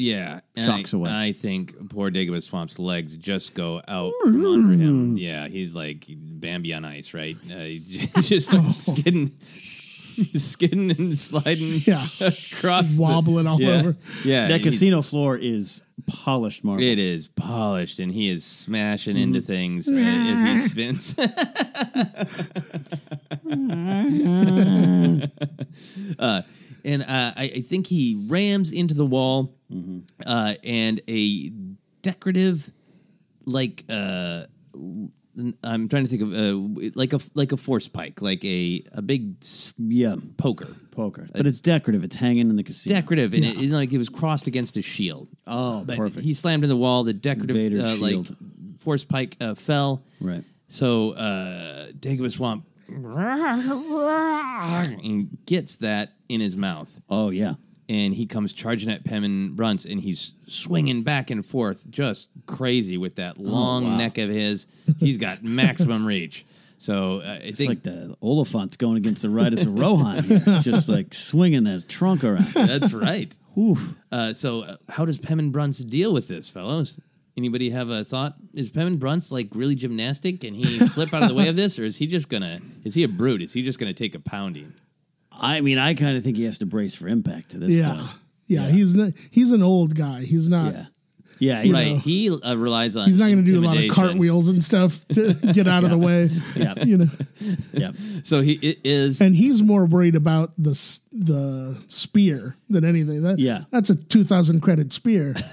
Yeah, 0.00 0.40
and 0.56 0.66
Shocks 0.66 0.94
I, 0.94 0.96
away. 0.96 1.10
I 1.10 1.32
think 1.32 1.90
poor 1.90 2.10
Dagobah 2.10 2.42
Swamp's 2.42 2.78
legs 2.78 3.16
just 3.16 3.54
go 3.54 3.82
out 3.86 4.12
from 4.22 4.44
under 4.46 4.72
him. 4.72 5.16
Yeah, 5.16 5.48
he's 5.48 5.74
like 5.74 6.06
Bambi 6.08 6.72
on 6.74 6.84
ice, 6.84 7.12
right? 7.14 7.36
Uh, 7.50 7.58
he 7.58 7.78
just 8.22 8.48
starts 8.48 8.86
skidding, 8.86 9.30
skidding 10.38 10.90
and 10.90 11.18
sliding. 11.18 11.80
Yeah. 11.86 12.06
across, 12.20 12.96
the- 12.96 13.02
Wobbling 13.02 13.46
all 13.46 13.60
yeah, 13.60 13.68
over. 13.80 13.96
Yeah, 14.24 14.48
that 14.48 14.62
casino 14.62 15.02
floor 15.02 15.36
is 15.36 15.82
polished 16.06 16.64
marble. 16.64 16.82
It 16.82 16.98
is 16.98 17.28
polished, 17.28 18.00
and 18.00 18.10
he 18.12 18.30
is 18.30 18.44
smashing 18.44 19.16
Mm. 19.16 19.22
into 19.22 19.40
things 19.42 19.86
uh, 19.88 19.94
as 19.96 20.42
he 20.42 20.68
spins. 20.68 21.14
uh, 26.18 26.42
and 26.84 27.02
uh, 27.02 27.32
I, 27.36 27.44
I 27.56 27.60
think 27.60 27.86
he 27.86 28.24
rams 28.28 28.72
into 28.72 28.94
the 28.94 29.06
wall, 29.06 29.54
uh, 30.26 30.54
and 30.64 31.00
a 31.08 31.50
decorative, 32.02 32.70
like 33.44 33.84
uh, 33.88 34.44
I'm 35.62 35.88
trying 35.88 36.04
to 36.04 36.08
think 36.08 36.22
of 36.22 36.32
uh, 36.34 36.90
like 36.94 37.12
a 37.12 37.20
like 37.34 37.52
a 37.52 37.56
force 37.56 37.88
pike, 37.88 38.20
like 38.20 38.44
a 38.44 38.82
a 38.92 39.02
big 39.02 39.36
Yeah, 39.78 40.16
poker. 40.36 40.76
poker, 40.90 41.26
but 41.32 41.46
it's 41.46 41.60
decorative. 41.60 42.04
It's 42.04 42.16
hanging 42.16 42.50
in 42.50 42.56
the 42.56 42.62
casino. 42.64 42.94
Decorative, 42.96 43.32
and 43.34 43.44
it, 43.44 43.56
it, 43.56 43.70
like 43.70 43.92
it 43.92 43.98
was 43.98 44.08
crossed 44.08 44.46
against 44.46 44.74
his 44.74 44.84
shield. 44.84 45.28
Oh, 45.46 45.84
But 45.84 45.96
perfect. 45.96 46.24
He 46.24 46.34
slammed 46.34 46.64
in 46.64 46.68
the 46.70 46.76
wall. 46.76 47.04
The 47.04 47.12
decorative, 47.14 47.80
uh, 47.80 47.96
like 47.96 48.26
force 48.78 49.04
pike, 49.04 49.36
uh, 49.40 49.54
fell. 49.54 50.02
Right. 50.20 50.44
So 50.68 51.12
uh, 51.12 51.88
Dagobah 51.92 52.30
Swamp 52.30 52.64
and 55.02 55.38
gets 55.46 55.76
that 55.76 56.12
in 56.28 56.40
his 56.40 56.56
mouth, 56.56 57.00
Oh 57.08 57.30
yeah. 57.30 57.54
and 57.88 58.14
he 58.14 58.26
comes 58.26 58.52
charging 58.52 58.90
at 58.90 59.04
Pemmin 59.04 59.54
Brunce, 59.56 59.84
and 59.84 60.00
he's 60.00 60.34
swinging 60.46 61.02
back 61.02 61.30
and 61.30 61.44
forth, 61.44 61.88
just 61.90 62.30
crazy 62.46 62.96
with 62.96 63.16
that 63.16 63.38
long 63.38 63.86
Oh, 63.86 63.88
wow. 63.90 63.96
neck 63.96 64.18
of 64.18 64.30
his. 64.30 64.66
He's 64.98 65.18
got 65.18 65.42
maximum 65.42 66.06
reach. 66.06 66.44
So 66.78 67.20
uh, 67.20 67.24
I 67.24 67.34
It's 67.36 67.58
think 67.58 67.68
like 67.68 67.82
the 67.82 68.16
Oliphaunt's 68.22 68.78
going 68.78 68.96
against 68.96 69.20
the 69.22 69.28
Riders 69.28 69.66
of 69.66 69.78
Rohan 69.78 70.24
here, 70.24 70.38
just 70.62 70.88
like 70.88 71.12
swinging 71.12 71.64
that 71.64 71.88
trunk 71.88 72.24
around. 72.24 72.44
that's 72.54 72.92
right. 72.94 73.36
Uh, 74.10 74.32
so, 74.32 74.62
uh, 74.62 74.76
how 74.88 75.04
does 75.04 75.18
Pemmin 75.18 75.52
Brunce 75.52 75.78
deal 75.80 76.14
with 76.14 76.28
this, 76.28 76.48
fellows? 76.48 76.98
Anybody 77.36 77.70
have 77.70 77.88
a 77.90 78.04
thought? 78.04 78.34
Is 78.54 78.70
Pemmin 78.70 78.98
Brunce 78.98 79.30
like 79.30 79.48
really 79.54 79.74
gymnastic? 79.74 80.40
Can 80.40 80.54
he 80.54 80.64
flip 80.88 81.14
out 81.14 81.22
of 81.22 81.28
the 81.28 81.34
way 81.34 81.48
of 81.48 81.56
this, 81.56 81.78
or 81.78 81.84
is 81.84 81.96
he 81.96 82.06
just 82.06 82.28
gonna? 82.28 82.60
Is 82.84 82.94
he 82.94 83.02
a 83.04 83.08
brute? 83.08 83.40
Is 83.42 83.52
he 83.52 83.62
just 83.62 83.78
gonna 83.78 83.94
take 83.94 84.14
a 84.14 84.20
pounding? 84.20 84.74
I 85.32 85.60
mean, 85.60 85.78
I 85.78 85.94
kind 85.94 86.16
of 86.16 86.24
think 86.24 86.36
he 86.36 86.44
has 86.44 86.58
to 86.58 86.66
brace 86.66 86.94
for 86.96 87.08
impact 87.08 87.52
to 87.52 87.58
this 87.58 87.74
Yeah. 87.74 87.94
point. 87.94 88.08
yeah, 88.46 88.68
He's 88.68 88.94
not, 88.94 89.12
he's 89.30 89.52
an 89.52 89.62
old 89.62 89.94
guy. 89.94 90.22
He's 90.22 90.48
not. 90.48 90.74
Yeah. 90.74 90.86
Yeah, 91.40 91.62
he's, 91.62 91.72
right. 91.72 91.96
He 91.96 92.30
uh, 92.30 92.54
relies 92.56 92.96
on. 92.96 93.06
He's 93.06 93.18
not 93.18 93.26
going 93.26 93.44
to 93.44 93.50
do 93.50 93.60
a 93.60 93.64
lot 93.64 93.76
of 93.76 93.90
cartwheels 93.90 94.48
and 94.48 94.62
stuff 94.62 95.06
to 95.08 95.34
get 95.52 95.66
out 95.66 95.82
of 95.84 95.90
the 95.90 95.98
way. 95.98 96.30
Yeah. 96.54 96.74
You 96.84 96.98
know, 96.98 97.08
yeah. 97.72 97.92
So 98.22 98.40
he 98.42 98.52
it 98.54 98.78
is. 98.84 99.20
and 99.20 99.34
he's 99.34 99.62
more 99.62 99.86
worried 99.86 100.14
about 100.16 100.52
the 100.58 100.72
the 101.12 101.82
spear 101.88 102.56
than 102.68 102.84
anything. 102.84 103.22
That, 103.22 103.38
Yeah. 103.38 103.62
that's 103.70 103.90
a 103.90 103.96
two 103.96 104.22
thousand 104.22 104.60
credit 104.60 104.92
spear. 104.92 105.34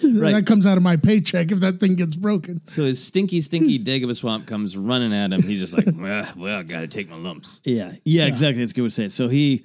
That 0.00 0.46
comes 0.46 0.66
out 0.66 0.76
of 0.76 0.82
my 0.82 0.96
paycheck 0.96 1.50
if 1.52 1.60
that 1.60 1.80
thing 1.80 1.94
gets 1.96 2.16
broken. 2.16 2.60
So 2.66 2.84
his 2.84 3.02
stinky, 3.04 3.40
stinky 3.40 3.78
Dagobah 3.78 4.16
Swamp 4.16 4.46
comes 4.46 4.76
running 4.76 5.12
at 5.12 5.32
him. 5.32 5.42
He's 5.42 5.60
just 5.60 5.72
like, 5.76 5.94
well, 6.00 6.26
well, 6.36 6.62
got 6.62 6.80
to 6.80 6.86
take 6.88 7.08
my 7.10 7.16
lumps. 7.16 7.60
Yeah, 7.64 7.92
yeah, 8.04 8.26
exactly. 8.26 8.62
That's 8.62 8.72
good 8.72 8.84
to 8.84 8.90
say. 8.90 9.08
So 9.08 9.28
he 9.28 9.64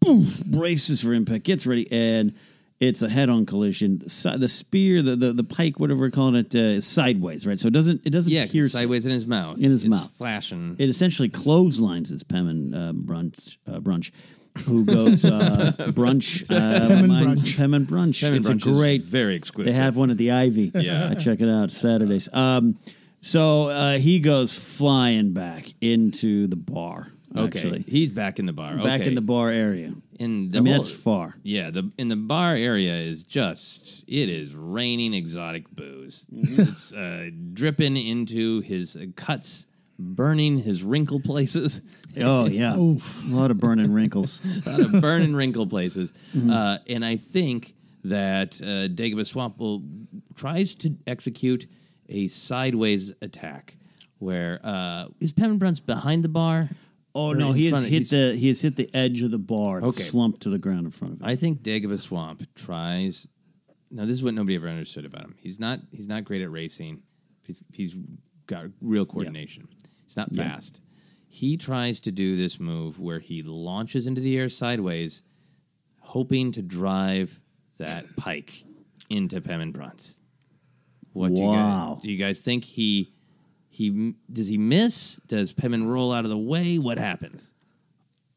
boom, 0.00 0.26
braces 0.46 1.02
for 1.02 1.12
impact, 1.12 1.44
gets 1.44 1.66
ready, 1.66 1.90
and 1.92 2.34
it's 2.80 3.02
a 3.02 3.08
head-on 3.08 3.44
collision. 3.46 4.08
Si- 4.08 4.36
The 4.36 4.48
spear, 4.48 5.02
the, 5.02 5.16
the 5.16 5.32
the 5.32 5.44
pike, 5.44 5.80
whatever 5.80 6.00
we're 6.00 6.10
calling 6.10 6.36
it, 6.36 6.54
uh, 6.54 6.58
is 6.78 6.86
sideways, 6.86 7.46
right? 7.46 7.58
So 7.58 7.68
it 7.68 7.72
doesn't 7.74 8.02
it 8.06 8.10
doesn't 8.10 8.30
Yeah, 8.32 8.46
pierce 8.46 8.72
sideways 8.72 9.04
in 9.06 9.12
his 9.12 9.26
mouth. 9.26 9.58
In 9.58 9.70
his 9.70 9.82
It's 9.84 9.90
mouth. 9.90 10.10
flashing. 10.12 10.76
It 10.78 10.88
essentially 10.88 11.28
clotheslines 11.28 12.10
its 12.12 12.22
Pemon 12.22 12.74
uh, 12.74 12.92
brunch, 12.92 13.56
uh, 13.66 13.80
brunch, 13.80 14.12
who 14.66 14.84
goes 14.84 15.24
uh, 15.24 15.72
brunch, 15.90 16.44
uh, 16.50 16.88
Pemon 16.88 17.08
mine- 17.08 17.26
brunch. 17.38 17.56
Pemon 17.56 17.86
brunch. 17.86 18.20
Pemon 18.22 18.36
it's 18.38 18.48
brunch 18.48 18.66
a 18.66 18.70
is 18.70 18.76
great, 18.76 19.02
very 19.02 19.34
exclusive. 19.34 19.72
They 19.72 19.78
have 19.80 19.96
one 19.96 20.10
at 20.10 20.16
the 20.18 20.30
Ivy. 20.30 20.70
Yeah. 20.76 21.08
I 21.10 21.14
check 21.14 21.40
it 21.40 21.48
out 21.48 21.70
Saturdays. 21.72 22.28
Um, 22.32 22.78
so 23.20 23.68
uh, 23.70 23.98
he 23.98 24.20
goes 24.20 24.56
flying 24.56 25.32
back 25.32 25.72
into 25.80 26.46
the 26.46 26.54
bar. 26.56 27.08
Okay, 27.36 27.58
Actually. 27.58 27.84
he's 27.86 28.08
back 28.08 28.38
in 28.38 28.46
the 28.46 28.52
bar. 28.52 28.76
back 28.78 29.00
Okay. 29.00 29.08
in 29.08 29.14
the 29.14 29.20
bar 29.20 29.50
area. 29.50 29.92
In 30.18 30.50
the 30.50 30.58
I 30.58 30.60
mean, 30.62 30.72
whole- 30.74 30.82
that's 30.82 30.94
far. 30.94 31.36
Yeah, 31.42 31.70
the 31.70 31.90
in 31.98 32.08
the 32.08 32.16
bar 32.16 32.54
area 32.56 32.94
is 32.96 33.22
just 33.24 34.02
it 34.08 34.28
is 34.30 34.54
raining 34.54 35.12
exotic 35.14 35.70
booze. 35.70 36.26
Mm-hmm. 36.32 36.60
it's 36.62 36.92
uh, 36.94 37.28
dripping 37.52 37.96
into 37.96 38.60
his 38.60 38.96
uh, 38.96 39.06
cuts, 39.14 39.66
burning 39.98 40.58
his 40.58 40.82
wrinkle 40.82 41.20
places. 41.20 41.82
Oh 42.18 42.46
yeah, 42.46 42.74
a 42.76 42.98
lot 43.26 43.50
of 43.50 43.58
burning 43.58 43.92
wrinkles. 43.92 44.40
a 44.66 44.70
lot 44.70 44.80
of 44.80 45.00
burning 45.00 45.34
wrinkle 45.34 45.66
places. 45.66 46.12
Mm-hmm. 46.34 46.50
Uh, 46.50 46.78
and 46.88 47.04
I 47.04 47.16
think 47.16 47.74
that 48.04 48.60
uh, 48.62 48.88
Dagobah 48.88 49.26
Swamp 49.26 49.58
will 49.58 49.82
tries 50.34 50.74
to 50.76 50.96
execute 51.06 51.66
a 52.08 52.28
sideways 52.28 53.12
attack 53.20 53.76
where 54.18 54.60
uh, 54.64 55.06
is 55.20 55.32
Pemmin 55.32 55.58
Brunce 55.58 55.78
behind 55.80 56.24
the 56.24 56.28
bar? 56.30 56.70
Oh 57.18 57.32
no, 57.32 57.50
he 57.52 57.66
has 57.70 57.82
hit 57.82 58.10
the 58.10 58.36
he 58.36 58.46
has 58.48 58.60
hit 58.62 58.76
the 58.76 58.88
edge 58.94 59.22
of 59.22 59.30
the 59.32 59.38
bar. 59.38 59.78
It's 59.78 59.88
Okay. 59.98 60.02
slumped 60.04 60.42
to 60.42 60.50
the 60.50 60.58
ground 60.58 60.84
in 60.86 60.90
front 60.92 61.14
of 61.14 61.20
him. 61.20 61.26
I 61.26 61.34
think 61.36 61.62
Dagobah 61.62 61.98
Swamp 61.98 62.46
tries. 62.54 63.26
Now, 63.90 64.04
this 64.04 64.12
is 64.14 64.22
what 64.22 64.34
nobody 64.34 64.54
ever 64.54 64.68
understood 64.68 65.04
about 65.04 65.24
him. 65.24 65.34
He's 65.38 65.58
not. 65.58 65.80
He's 65.90 66.06
not 66.06 66.24
great 66.24 66.42
at 66.42 66.50
racing. 66.50 67.02
He's, 67.42 67.64
he's 67.72 67.96
got 68.46 68.66
real 68.80 69.04
coordination. 69.06 69.66
He's 70.04 70.16
not 70.16 70.28
Yeah. 70.32 70.44
fast. 70.52 70.80
He 71.26 71.56
tries 71.56 71.98
to 72.00 72.12
do 72.12 72.36
this 72.36 72.60
move 72.60 73.00
where 73.00 73.18
he 73.18 73.42
launches 73.42 74.06
into 74.06 74.20
the 74.20 74.36
air 74.38 74.48
sideways, 74.48 75.22
hoping 76.00 76.52
to 76.52 76.62
drive 76.62 77.40
that 77.78 78.14
pike 78.16 78.64
into 79.10 79.40
Pemmin 79.40 79.72
Brunce. 79.72 80.20
What 81.14 81.34
do 81.34 81.42
you 81.42 81.48
guys 81.48 82.00
do? 82.02 82.10
You 82.12 82.16
guys 82.18 82.40
think 82.40 82.64
he 82.64 83.12
he 83.70 84.14
does 84.32 84.48
he 84.48 84.58
miss? 84.58 85.16
Does 85.26 85.52
Pemmin 85.52 85.86
roll 85.88 86.12
out 86.12 86.24
of 86.24 86.30
the 86.30 86.38
way? 86.38 86.78
What 86.78 86.98
happens? 86.98 87.52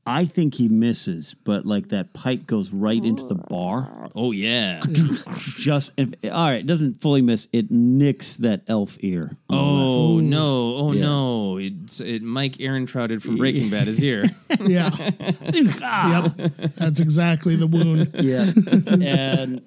I 0.03 0.25
think 0.25 0.55
he 0.55 0.67
misses, 0.67 1.35
but 1.43 1.63
like 1.63 1.89
that 1.89 2.11
pipe 2.11 2.47
goes 2.47 2.73
right 2.73 3.03
into 3.05 3.23
the 3.23 3.35
bar. 3.35 4.09
Oh 4.15 4.31
yeah. 4.31 4.81
Just 5.35 5.91
if 5.95 6.09
all 6.25 6.31
right, 6.49 6.55
it 6.61 6.65
doesn't 6.65 6.99
fully 6.99 7.21
miss. 7.21 7.47
It 7.53 7.69
nicks 7.69 8.37
that 8.37 8.61
elf 8.67 8.97
ear. 9.01 9.37
Oh 9.47 10.19
no! 10.19 10.75
Oh 10.75 10.91
Yeah. 10.91 11.01
no! 11.03 11.57
It's 11.57 11.99
it, 11.99 12.23
Mike 12.23 12.53
Ehrmantraut 12.53 13.21
from 13.21 13.37
Breaking 13.37 13.69
Bad 13.69 13.87
is 13.87 13.99
here. 13.99 14.25
Yeah. 14.65 14.89
yep. 15.53 16.35
That's 16.75 16.99
exactly 16.99 17.55
the 17.55 17.67
wound. 17.67 18.11
Yeah, 18.15 18.51
and 18.91 19.61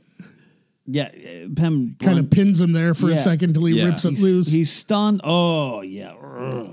yeah, 0.86 1.04
uh, 1.08 1.48
Pem 1.56 1.96
Kind 2.00 2.18
of 2.18 2.30
pins 2.30 2.60
him 2.60 2.72
there 2.72 2.94
for 2.94 3.06
a 3.06 3.10
Yeah. 3.14 3.16
second 3.16 3.54
till 3.54 3.64
he 3.64 3.78
Yeah. 3.78 3.84
rips 3.86 4.04
it 4.04 4.10
he's, 4.10 4.22
loose. 4.22 4.48
He's 4.48 4.70
stunned. 4.72 5.20
Oh 5.24 5.80
yeah, 5.82 6.12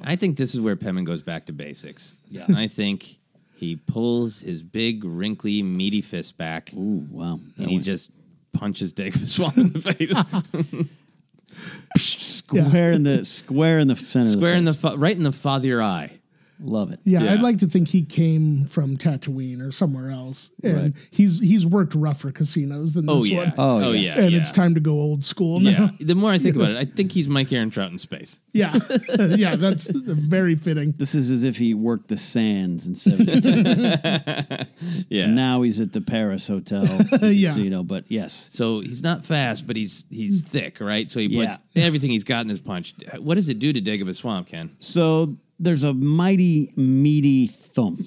I 0.03 0.15
think 0.15 0.37
this 0.37 0.53
is 0.53 0.61
where 0.61 0.75
Pemmin 0.75 1.05
goes 1.05 1.21
back 1.21 1.45
to 1.47 1.53
basics. 1.53 2.17
Yeah. 2.29 2.45
I 2.55 2.67
think 2.67 3.17
he 3.55 3.75
pulls 3.75 4.39
his 4.39 4.63
big, 4.63 5.03
wrinkly, 5.03 5.61
meaty 5.63 6.01
fist 6.01 6.37
back, 6.37 6.71
Ooh 6.75 7.05
wow, 7.11 7.39
That 7.57 7.61
and 7.63 7.69
he 7.69 7.75
went 7.77 7.85
just 7.85 8.11
punches 8.53 8.93
Dagobah 8.93 9.27
Swamp 9.27 9.57
in 9.57 9.69
the 9.69 9.79
face, 9.79 10.87
square 11.97 12.91
in 12.91 13.03
the 13.03 13.25
square 13.25 13.79
in 13.79 13.87
the 13.87 13.95
center. 13.95 14.31
square 14.31 14.53
of 14.53 14.59
in 14.59 14.65
the 14.65 14.73
fa- 14.73 14.95
right 14.97 15.15
in 15.15 15.23
the 15.23 15.31
father 15.31 15.81
eye. 15.81 16.19
Love 16.63 16.91
it. 16.91 16.99
Yeah, 17.03 17.23
Yeah. 17.23 17.33
I'd 17.33 17.41
like 17.41 17.57
to 17.59 17.67
think 17.67 17.87
he 17.89 18.03
came 18.03 18.65
from 18.65 18.95
Tatooine 18.97 19.61
or 19.65 19.71
somewhere 19.71 20.09
else, 20.11 20.51
and 20.63 20.75
Right. 20.77 20.93
he's 21.09 21.39
he's 21.39 21.65
worked 21.65 21.95
rougher 21.95 22.31
casinos 22.31 22.93
than 22.93 23.09
Oh 23.09 23.19
this 23.19 23.29
yeah. 23.29 23.37
one. 23.37 23.53
Oh, 23.57 23.83
Oh 23.85 23.91
yeah. 23.91 24.15
yeah. 24.15 24.21
and 24.21 24.31
yeah. 24.31 24.37
it's 24.37 24.51
time 24.51 24.73
to 24.75 24.79
go 24.79 24.91
old 24.93 25.23
school 25.23 25.59
now. 25.59 25.69
Yeah. 25.99 26.05
The 26.05 26.15
more 26.15 26.31
I 26.31 26.37
think 26.37 26.55
about 26.55 26.71
it, 26.71 26.77
I 26.77 26.85
think 26.95 27.11
he's 27.11 27.27
Mike 27.27 27.49
Ehrmantraut 27.49 27.89
in 27.91 27.99
space. 27.99 28.41
Yeah, 28.53 28.77
yeah, 29.19 29.55
that's 29.55 29.87
very 29.89 30.55
fitting. 30.55 30.93
This 30.97 31.15
is 31.15 31.31
as 31.31 31.43
if 31.43 31.57
he 31.57 31.73
worked 31.73 32.07
the 32.09 32.17
sands 32.17 32.85
in 32.87 32.95
'72. 32.95 34.65
Yeah. 35.09 35.25
Now 35.27 35.61
he's 35.61 35.79
at 35.79 35.93
the 35.93 36.01
Paris 36.01 36.47
Hotel 36.47 36.85
Yeah. 37.21 37.49
casino. 37.53 37.83
But 37.83 38.05
yes, 38.09 38.49
So 38.53 38.79
he's 38.81 39.03
not 39.03 39.25
fast, 39.25 39.67
but 39.67 39.75
he's 39.75 40.03
he's 40.09 40.41
thick, 40.41 40.79
right? 40.79 41.09
So 41.09 41.19
he 41.19 41.27
puts 41.27 41.57
Yeah. 41.73 41.83
everything 41.83 42.11
he's 42.11 42.23
got 42.23 42.41
in 42.41 42.49
his 42.49 42.59
punch. 42.59 42.93
What 43.19 43.35
does 43.35 43.49
it 43.49 43.59
do 43.59 43.73
to 43.73 43.81
Dagobah 43.81 44.15
Swamp, 44.15 44.47
Ken? 44.47 44.71
So 44.79 45.37
there's 45.61 45.83
a 45.83 45.93
mighty 45.93 46.73
meaty 46.75 47.47
thump. 47.47 47.99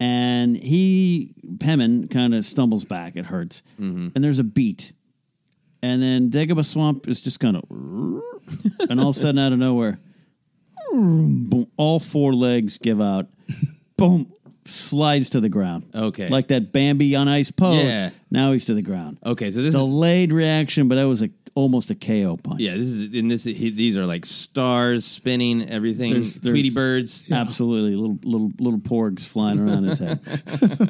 And 0.00 0.56
he, 0.56 1.34
Pemmin, 1.58 2.10
kind 2.10 2.34
of 2.34 2.44
stumbles 2.44 2.84
back. 2.84 3.16
It 3.16 3.24
hurts. 3.24 3.62
Mm-hmm. 3.80 4.08
And 4.14 4.24
there's 4.24 4.40
a 4.40 4.44
beat. 4.44 4.92
And 5.82 6.02
then 6.02 6.30
Dagobah 6.30 6.64
Swamp 6.64 7.08
is 7.08 7.20
just 7.20 7.40
kind 7.40 7.56
of, 7.56 7.64
and 8.90 9.00
all 9.00 9.10
of 9.10 9.16
a 9.16 9.18
sudden 9.18 9.38
out 9.38 9.52
of 9.52 9.58
nowhere, 9.58 9.98
boom, 10.90 11.70
all 11.76 12.00
four 12.00 12.34
legs 12.34 12.78
give 12.78 13.00
out. 13.00 13.28
Boom. 13.96 14.32
slides 14.64 15.30
to 15.30 15.40
the 15.40 15.48
ground. 15.48 15.88
Okay. 15.94 16.28
Like 16.28 16.48
that 16.48 16.72
Bambi 16.72 17.14
on 17.14 17.28
ice 17.28 17.50
pose. 17.50 17.84
Yeah. 17.84 18.10
Now 18.30 18.52
he's 18.52 18.64
to 18.66 18.74
the 18.74 18.82
ground. 18.82 19.18
Okay, 19.24 19.50
so 19.50 19.60
this 19.60 19.68
is 19.68 19.74
Delayed 19.74 20.32
reaction, 20.32 20.88
but 20.88 20.96
that 20.96 21.06
was 21.06 21.22
a 21.22 21.28
almost 21.56 21.90
a 21.90 21.94
KO 21.94 22.36
punch. 22.36 22.60
yeah. 22.60 22.72
This 22.72 22.88
is 22.88 23.14
in 23.14 23.28
this. 23.28 23.44
He, 23.44 23.70
these 23.70 23.96
are 23.96 24.06
like 24.06 24.26
stars 24.26 25.04
spinning 25.04 25.68
everything. 25.68 26.12
There's- 26.12 26.34
there's- 26.38 26.52
Tweety 26.54 26.70
birds, 26.70 27.30
Absolutely. 27.30 27.94
Little 27.94 28.18
little 28.24 28.50
little 28.58 28.80
porgs 28.80 29.24
flying 29.26 29.58
around 29.60 29.84
his 29.84 29.98
head. 30.00 30.20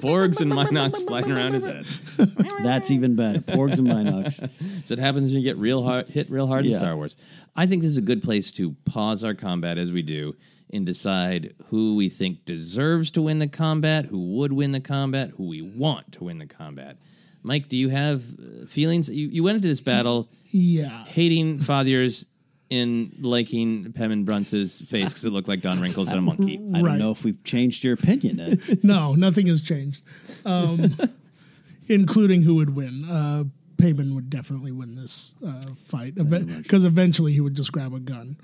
porgs 0.00 0.40
and 0.40 0.52
Mynocks 0.52 1.06
flying 1.06 1.30
around 1.30 1.54
his 1.54 1.64
head. 1.64 1.84
That's 2.62 2.90
even 2.90 3.16
better. 3.16 3.40
Porgs 3.40 3.78
and 3.78 3.86
Mynocks. 3.88 4.48
So 4.86 4.92
it 4.94 4.98
happens 4.98 5.32
when 5.32 5.42
you 5.42 5.48
get 5.48 5.56
real 5.58 5.82
hard, 5.82 6.08
hit 6.08 6.30
real 6.30 6.46
hard 6.46 6.66
in 6.66 6.72
Star 6.72 6.96
Wars. 6.96 7.16
I 7.56 7.66
think 7.66 7.82
this 7.82 7.90
is 7.90 7.98
a 7.98 8.02
good 8.02 8.22
place 8.22 8.50
to 8.52 8.72
pause 8.84 9.24
our 9.24 9.34
combat 9.34 9.78
as 9.78 9.92
we 9.92 10.02
do 10.02 10.34
and 10.72 10.84
decide 10.84 11.54
who 11.66 11.96
we 11.96 12.08
think 12.08 12.44
deserves 12.44 13.10
to 13.12 13.22
win 13.22 13.38
the 13.38 13.48
combat, 13.48 14.04
who 14.06 14.18
would 14.36 14.52
win 14.52 14.72
the 14.72 14.80
combat, 14.80 15.30
who 15.36 15.48
we 15.48 15.62
want 15.62 16.12
to 16.12 16.24
win 16.24 16.38
the 16.38 16.46
combat. 16.46 16.98
Mike, 17.42 17.68
do 17.68 17.76
you 17.76 17.88
have 17.88 18.22
uh, 18.22 18.66
feelings? 18.66 19.08
You, 19.08 19.28
you 19.28 19.42
went 19.42 19.56
into 19.56 19.68
this 19.68 19.80
battle 19.80 20.28
Yeah. 20.50 21.04
hating 21.06 21.58
Fathiers 21.58 22.24
and 22.70 23.14
liking 23.20 23.92
Pemmin 23.92 24.24
Brunce's 24.24 24.80
face 24.82 25.08
because 25.08 25.24
it 25.24 25.32
looked 25.32 25.48
like 25.48 25.60
Don 25.62 25.80
Wrinkles 25.80 26.10
and 26.10 26.18
a 26.18 26.22
monkey. 26.22 26.60
I 26.74 26.82
don't 26.82 26.98
know 26.98 27.10
if 27.10 27.24
we've 27.24 27.42
changed 27.44 27.82
your 27.82 27.94
opinion. 27.94 28.40
Ed. 28.40 28.80
no, 28.84 29.14
nothing 29.14 29.46
has 29.46 29.62
changed, 29.62 30.02
um, 30.44 30.94
including 31.88 32.42
who 32.42 32.56
would 32.56 32.74
win. 32.74 33.04
Uh, 33.08 33.44
Payman 33.76 34.14
would 34.14 34.28
definitely 34.28 34.72
win 34.72 34.96
this 34.96 35.34
uh, 35.46 35.62
fight 35.86 36.14
because 36.16 36.84
eventually 36.84 37.32
he 37.32 37.40
would 37.40 37.54
just 37.54 37.72
grab 37.72 37.94
a 37.94 38.00
gun. 38.00 38.36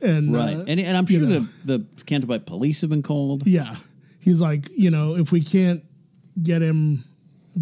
And 0.00 0.34
right. 0.34 0.56
uh, 0.56 0.64
and, 0.66 0.80
and 0.80 0.96
I'm 0.96 1.04
you 1.08 1.18
sure 1.18 1.28
know, 1.28 1.48
the, 1.64 1.76
the 1.78 2.04
Canterbury 2.04 2.40
police 2.40 2.80
have 2.80 2.90
been 2.90 3.02
called. 3.02 3.46
yeah, 3.46 3.76
he's 4.18 4.40
like, 4.40 4.68
you 4.76 4.90
know, 4.90 5.16
if 5.16 5.30
we 5.30 5.42
can't 5.42 5.84
get 6.42 6.62
him 6.62 7.04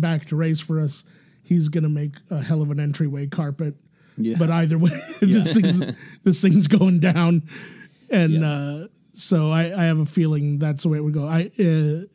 back 0.01 0.27
to 0.27 0.37
race 0.37 0.61
for 0.61 0.81
us, 0.81 1.05
he's 1.43 1.69
gonna 1.69 1.89
make 1.89 2.17
a 2.31 2.43
hell 2.43 2.63
of 2.63 2.71
an 2.71 2.81
entryway 2.81 3.27
carpet. 3.27 3.75
Yeah. 4.17 4.37
But 4.39 4.51
either 4.51 4.79
way, 4.79 4.91
this 5.21 5.55
thing's 5.55 5.81
this 6.25 6.41
thing's 6.43 6.67
going 6.67 7.01
down, 7.01 7.49
and 8.11 8.45
uh, 8.45 8.89
so 9.13 9.51
I, 9.51 9.73
I 9.83 9.85
have 9.87 9.99
a 9.99 10.07
feeling 10.07 10.59
that's 10.59 10.83
the 10.85 10.89
way 10.89 10.99
it 10.99 11.03
would 11.03 11.15
go. 11.15 11.27
I, 11.29 11.51
uh, 11.59 12.07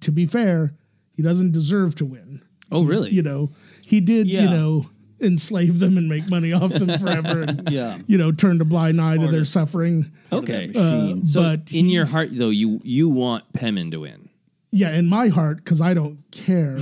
to 0.00 0.10
be 0.12 0.26
fair, 0.26 0.74
he 1.12 1.22
doesn't 1.22 1.52
deserve 1.52 1.94
to 1.96 2.04
win. 2.04 2.42
Oh, 2.70 2.84
really? 2.84 3.10
You 3.10 3.22
know, 3.22 3.50
he 3.82 4.00
did. 4.00 4.28
You 4.30 4.42
know, 4.50 4.86
enslave 5.20 5.78
them 5.78 5.96
and 5.96 6.08
make 6.08 6.28
money 6.28 6.52
off 6.52 6.72
them 6.72 6.96
forever. 6.98 7.42
And, 7.42 7.68
Yeah. 7.70 7.98
You 8.06 8.18
know, 8.18 8.32
turn 8.32 8.60
a 8.60 8.64
blind 8.64 9.00
eye 9.00 9.16
to 9.16 9.28
their 9.28 9.44
suffering. 9.44 10.12
Okay. 10.32 10.70
Uh, 10.74 11.16
so 11.24 11.42
but 11.42 11.60
in 11.72 11.86
he- 11.86 11.92
your 11.92 12.06
heart, 12.06 12.28
though, 12.32 12.50
you 12.50 12.80
you 12.84 13.08
want 13.08 13.52
Pemmin 13.52 13.90
to 13.92 14.00
win. 14.00 14.27
Yeah, 14.70 14.90
in 14.94 15.06
my 15.08 15.28
heart, 15.28 15.58
because 15.64 15.80
I 15.80 15.94
don't 15.94 16.18
care 16.30 16.76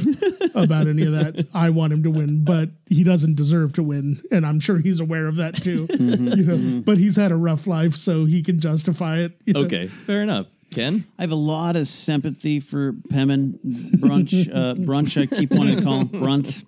about 0.57 0.89
any 0.89 1.05
of 1.05 1.12
that, 1.12 1.47
I 1.55 1.70
want 1.70 1.93
him 1.93 2.03
to 2.03 2.11
win, 2.11 2.45
but 2.45 2.70
he 2.87 3.05
doesn't 3.05 3.37
deserve 3.37 3.74
to 3.74 3.82
win, 3.84 4.20
and 4.32 4.45
I'm 4.45 4.59
sure 4.59 4.78
he's 4.78 4.99
aware 4.99 5.28
of 5.28 5.37
that 5.37 5.55
too. 5.62 5.87
you 6.01 6.43
know, 6.45 6.82
but 6.84 6.99
he's 6.99 7.14
had 7.14 7.30
a 7.30 7.37
rough 7.37 7.66
life, 7.68 7.95
so 7.95 8.24
he 8.24 8.43
can 8.43 8.59
justify 8.59 9.18
it. 9.18 9.32
you 9.45 9.53
know. 9.53 9.61
Okay, 9.61 9.87
fair 10.07 10.22
enough. 10.22 10.47
Ken? 10.72 11.05
I 11.16 11.22
have 11.22 11.30
a 11.30 11.37
lot 11.37 11.76
of 11.76 11.87
sympathy 11.87 12.59
for 12.59 12.93
Pemmin 13.09 13.61
Brunch. 13.64 14.51
Uh, 14.53 14.74
brunch, 14.74 15.20
I 15.20 15.26
keep 15.26 15.53
wanting 15.53 15.76
to 15.76 15.82
call 15.82 16.01
him 16.01 16.09
Brunt. 16.09 16.64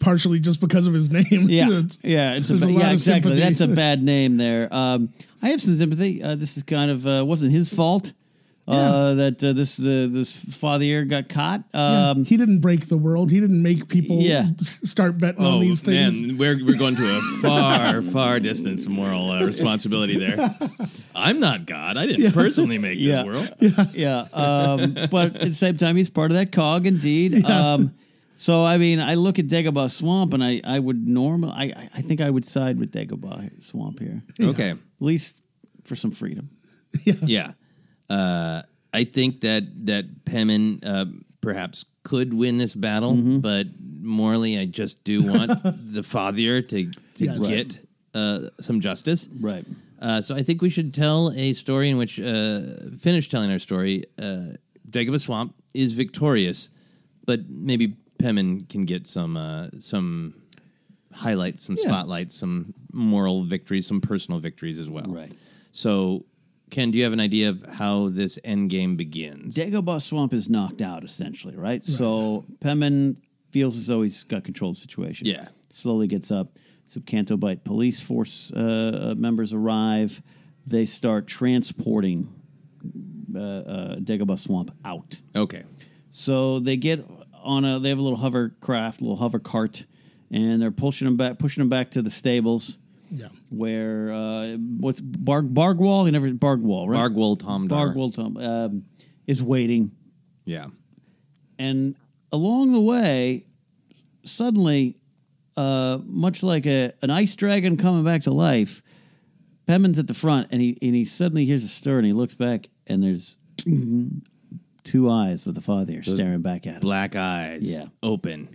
partially 0.00 0.40
just 0.40 0.60
because 0.60 0.86
of 0.86 0.94
his 0.94 1.10
name. 1.10 1.24
Yeah, 1.30 1.68
It's- 1.68 1.98
yeah, 2.02 2.34
it's 2.36 2.48
a, 2.50 2.54
ba- 2.54 2.66
a 2.66 2.70
yeah, 2.70 2.90
exactly. 2.92 3.32
sympathy. 3.32 3.40
That's 3.40 3.60
a 3.60 3.68
bad 3.68 4.02
name 4.02 4.38
there. 4.38 4.68
Um, 4.72 5.10
I 5.42 5.50
have 5.50 5.60
some 5.60 5.76
sympathy. 5.76 6.22
Uh, 6.22 6.36
this 6.36 6.56
is 6.56 6.62
kind 6.62 6.90
of 6.90 7.06
uh, 7.06 7.22
wasn't 7.26 7.52
his 7.52 7.72
fault 7.72 8.12
uh, 8.68 9.14
that 9.14 9.42
uh, 9.42 9.52
this 9.54 9.78
uh, 9.80 10.08
this 10.10 10.32
fathier 10.32 11.08
got 11.08 11.28
caught. 11.28 11.64
Yeah, 11.72 12.10
Um, 12.10 12.24
he 12.24 12.36
didn't 12.36 12.60
break 12.60 12.88
the 12.88 12.96
world. 12.98 13.30
He 13.30 13.40
didn't 13.40 13.62
make 13.62 13.88
people 13.88 14.18
Yeah. 14.20 14.50
start 14.58 15.16
betting 15.18 15.44
Oh 15.44 15.54
on 15.54 15.60
these 15.60 15.80
things. 15.80 16.20
man, 16.20 16.36
we're 16.38 16.64
we're 16.64 16.76
going 16.78 16.96
to 16.96 17.16
a 17.16 17.20
far 17.42 18.02
far 18.02 18.40
distance 18.40 18.84
from 18.84 18.92
moral 18.94 19.30
uh, 19.30 19.44
responsibility 19.44 20.18
there. 20.18 20.54
I'm 21.14 21.40
not 21.40 21.66
God. 21.66 21.96
I 21.96 22.06
didn't 22.06 22.32
personally 22.32 22.78
make 22.78 22.98
yeah, 22.98 23.22
this 23.22 23.24
world. 23.26 23.54
yeah. 23.94 24.26
Um, 24.32 24.94
but 25.10 25.34
at 25.36 25.48
the 25.48 25.54
same 25.54 25.76
time, 25.76 25.96
he's 25.96 26.10
part 26.10 26.30
of 26.30 26.36
that 26.36 26.52
cog, 26.52 26.86
indeed. 26.86 27.44
Um, 27.46 27.92
so 28.36 28.64
I 28.64 28.78
mean, 28.78 29.00
I 29.00 29.14
look 29.14 29.38
at 29.38 29.46
Dagobah 29.48 29.90
Swamp, 29.90 30.32
and 30.34 30.44
I 30.44 30.60
I 30.62 30.78
would 30.78 31.08
normal. 31.08 31.50
I 31.50 31.64
I- 31.74 31.88
I 31.98 32.02
think 32.02 32.20
I 32.20 32.30
would 32.30 32.44
side 32.44 32.78
with 32.78 32.92
Dagobah 32.92 33.62
Swamp 33.64 33.98
here. 33.98 34.22
Okay. 34.40 34.70
at 34.70 34.78
least 35.00 35.36
for 35.84 35.96
some 35.96 36.10
freedom. 36.12 36.48
Yeah. 37.04 37.52
Uh, 38.10 38.62
I 38.94 39.04
think 39.04 39.40
that 39.42 39.64
that 39.86 40.24
Pemmin 40.24 40.80
uh, 40.84 41.04
perhaps 41.40 41.84
could 42.02 42.32
win 42.32 42.56
this 42.58 42.74
battle, 42.74 43.14
Mm-hmm. 43.14 43.38
but 43.40 43.66
morally, 44.00 44.58
I 44.58 44.64
just 44.64 45.04
do 45.04 45.22
want 45.22 45.48
the 45.92 46.02
fathier 46.02 46.62
to 46.68 46.90
to 47.14 47.24
Yes. 47.24 47.46
Get 47.48 47.86
uh, 48.14 48.48
some 48.60 48.80
justice. 48.80 49.28
Right. 49.40 49.64
Uh, 50.00 50.20
so 50.22 50.34
I 50.36 50.42
think 50.42 50.62
we 50.62 50.70
should 50.70 50.94
tell 50.94 51.32
a 51.36 51.52
story 51.52 51.90
in 51.90 51.98
which 51.98 52.18
uh, 52.20 52.60
finish 52.98 53.28
telling 53.28 53.50
our 53.50 53.58
story. 53.58 54.04
Uh, 54.18 54.54
Dagobah 54.88 55.20
Swamp 55.20 55.54
is 55.74 55.92
victorious, 55.92 56.70
but 57.26 57.40
maybe 57.50 57.96
Pemmin 58.18 58.66
can 58.70 58.84
get 58.86 59.06
some 59.06 59.36
uh, 59.36 59.68
some 59.80 60.34
highlights, 61.12 61.62
some 61.64 61.76
Yeah. 61.78 61.88
spotlights, 61.88 62.34
some 62.34 62.72
moral 62.92 63.44
victories, 63.44 63.86
some 63.86 64.00
personal 64.00 64.40
victories 64.40 64.78
as 64.78 64.88
well. 64.88 65.04
Right. 65.08 65.32
So, 65.72 66.24
Ken, 66.70 66.90
do 66.90 66.98
you 66.98 67.04
have 67.04 67.12
an 67.12 67.20
idea 67.20 67.50
of 67.50 67.64
how 67.64 68.08
this 68.08 68.38
end 68.44 68.70
game 68.70 68.96
begins? 68.96 69.54
Dagobah 69.56 70.02
Swamp 70.02 70.32
is 70.32 70.48
knocked 70.48 70.82
out 70.82 71.04
essentially, 71.04 71.56
right? 71.56 71.84
So 71.84 72.44
Pemmin 72.60 73.18
feels 73.50 73.76
as 73.78 73.86
though 73.86 74.02
he's 74.02 74.22
got 74.24 74.44
control 74.44 74.70
of 74.70 74.76
the 74.76 74.80
situation. 74.80 75.26
Yeah. 75.26 75.48
Slowly 75.70 76.06
gets 76.06 76.30
up. 76.30 76.52
Some 76.84 77.02
Canto 77.02 77.36
Bight 77.36 77.64
police 77.64 78.00
force 78.00 78.50
uh, 78.56 79.10
uh, 79.12 79.14
members 79.14 79.52
arrive. 79.52 80.22
They 80.66 80.86
start 80.86 81.26
transporting 81.26 82.32
uh, 83.34 83.38
uh, 83.38 83.96
Dagobah 83.96 84.38
Swamp 84.38 84.70
out. 84.84 85.20
okay. 85.36 85.64
So 86.10 86.58
they 86.58 86.76
get 86.78 87.04
on 87.34 87.64
a. 87.66 87.78
They 87.78 87.90
have 87.90 87.98
a 87.98 88.02
little 88.02 88.18
hovercraft, 88.18 89.02
little 89.02 89.16
hover 89.16 89.38
cart, 89.38 89.84
and 90.30 90.60
they're 90.60 90.70
pushing 90.70 91.06
them 91.06 91.18
back, 91.18 91.38
pushing 91.38 91.60
them 91.60 91.68
back 91.68 91.90
to 91.92 92.02
the 92.02 92.10
stables. 92.10 92.78
Yeah. 93.10 93.28
Where 93.50 94.12
uh, 94.12 94.56
what's 94.56 95.00
Barg 95.00 95.52
Bargwall? 95.54 96.06
You 96.06 96.12
never 96.12 96.28
Bargwall, 96.30 96.88
right? 96.88 96.98
Bargwill 96.98 97.38
Tomder. 97.38 97.68
Bargwell 97.68 98.10
Tom 98.10 98.36
um, 98.36 98.84
is 99.26 99.42
waiting, 99.42 99.92
Yeah. 100.44 100.66
and 101.58 101.94
along 102.32 102.72
the 102.72 102.80
way, 102.80 103.46
suddenly, 104.24 104.98
uh, 105.56 105.98
much 106.04 106.42
like 106.42 106.66
a 106.66 106.92
an 107.02 107.10
ice 107.10 107.34
dragon 107.34 107.76
coming 107.76 108.04
back 108.04 108.22
to 108.24 108.30
life, 108.30 108.82
Pemmin's 109.66 109.98
at 109.98 110.06
the 110.06 110.14
front, 110.14 110.48
and 110.50 110.60
he 110.60 110.76
and 110.82 110.94
he 110.94 111.04
suddenly 111.04 111.44
hears 111.44 111.64
a 111.64 111.68
stir, 111.68 111.98
and 111.98 112.06
he 112.06 112.12
looks 112.12 112.34
back, 112.34 112.68
and 112.86 113.02
there's 113.02 113.38
two 114.84 115.10
eyes 115.10 115.46
of 115.46 115.54
the 115.54 115.60
fathier 115.60 116.04
staring 116.04 116.42
back 116.42 116.66
at 116.66 116.74
him. 116.74 116.80
Black 116.80 117.16
eyes. 117.16 117.70
Yeah. 117.70 117.86
Open. 118.02 118.48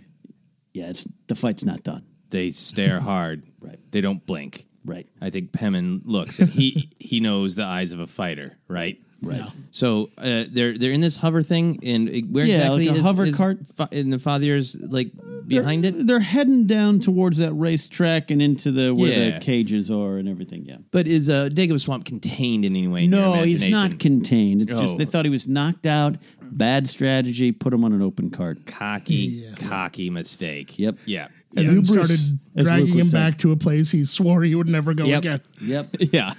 Yeah, 0.72 0.90
it's 0.90 1.06
the 1.28 1.34
fight's 1.36 1.64
not 1.64 1.82
done. 1.84 2.04
They 2.34 2.50
stare 2.50 3.00
hard. 3.12 3.44
Right. 3.60 3.78
They 3.92 4.00
don't 4.00 4.24
blink. 4.26 4.66
Right. 4.84 5.06
I 5.22 5.30
think 5.30 5.52
Pemmin 5.52 6.02
looks 6.04 6.40
and 6.40 6.48
he 6.50 6.90
he 6.98 7.20
knows 7.20 7.54
the 7.56 7.64
eyes 7.64 7.92
of 7.92 8.00
a 8.00 8.06
fighter, 8.06 8.58
right? 8.68 9.00
Right. 9.22 9.38
Yeah. 9.38 9.48
So 9.70 10.10
uh, 10.18 10.44
they're 10.50 10.76
they're 10.76 10.92
in 10.92 11.00
this 11.00 11.16
hover 11.16 11.40
thing, 11.42 11.78
and 11.82 12.10
it- 12.10 12.28
where 12.28 12.44
Yeah, 12.44 12.56
exactly 12.56 12.86
like 12.88 12.96
a 12.96 12.98
is, 12.98 13.04
hover 13.04 13.24
is 13.24 13.34
cart. 13.36 13.58
fa- 13.76 13.88
in 13.90 14.10
the 14.10 14.18
fathier's 14.18 14.76
like 14.76 15.12
behind 15.46 15.86
it? 15.86 16.06
They're 16.06 16.20
heading 16.20 16.66
down 16.66 17.00
towards 17.00 17.38
that 17.38 17.54
racetrack 17.54 18.30
and 18.30 18.42
into 18.42 18.70
the 18.70 18.94
where 18.94 19.10
Yeah. 19.10 19.38
the 19.38 19.40
cages 19.44 19.90
are 19.90 20.18
and 20.18 20.28
everything. 20.28 20.66
Yeah. 20.66 20.76
But 20.90 21.06
is 21.08 21.30
a 21.30 21.46
uh, 21.46 21.48
Dagobah 21.48 21.80
Swamp 21.80 22.04
contained 22.04 22.66
in 22.66 22.76
any 22.76 22.88
way? 22.88 23.04
In 23.04 23.12
your 23.12 23.20
No, 23.20 23.32
he's 23.44 23.62
imagination? 23.62 23.70
not 23.92 23.98
contained. 23.98 24.60
It's 24.62 24.74
Oh. 24.74 24.82
just 24.82 24.98
they 24.98 25.06
thought 25.06 25.24
he 25.24 25.30
was 25.30 25.48
knocked 25.48 25.86
out. 25.86 26.16
Bad 26.42 26.86
strategy. 26.90 27.50
Put 27.52 27.72
him 27.72 27.82
on 27.86 27.94
an 27.94 28.02
open 28.02 28.28
cart. 28.28 28.66
cocky, 28.66 29.46
cocky 29.56 30.10
mistake. 30.10 30.78
Yep. 30.78 30.98
Yeah. 31.06 31.28
And 31.56 31.66
then 31.68 31.74
Hubris, 31.84 31.88
started 31.88 32.38
dragging 32.64 32.90
would 32.94 33.00
him 33.00 33.06
say. 33.06 33.18
back 33.18 33.38
to 33.38 33.52
a 33.52 33.56
place 33.56 33.90
he 33.90 34.04
swore 34.04 34.42
he 34.42 34.54
would 34.54 34.68
never 34.68 34.94
go 34.94 35.04
Yep. 35.04 35.18
again. 35.18 35.40
Yep. 35.62 35.96
yeah. 36.12 36.32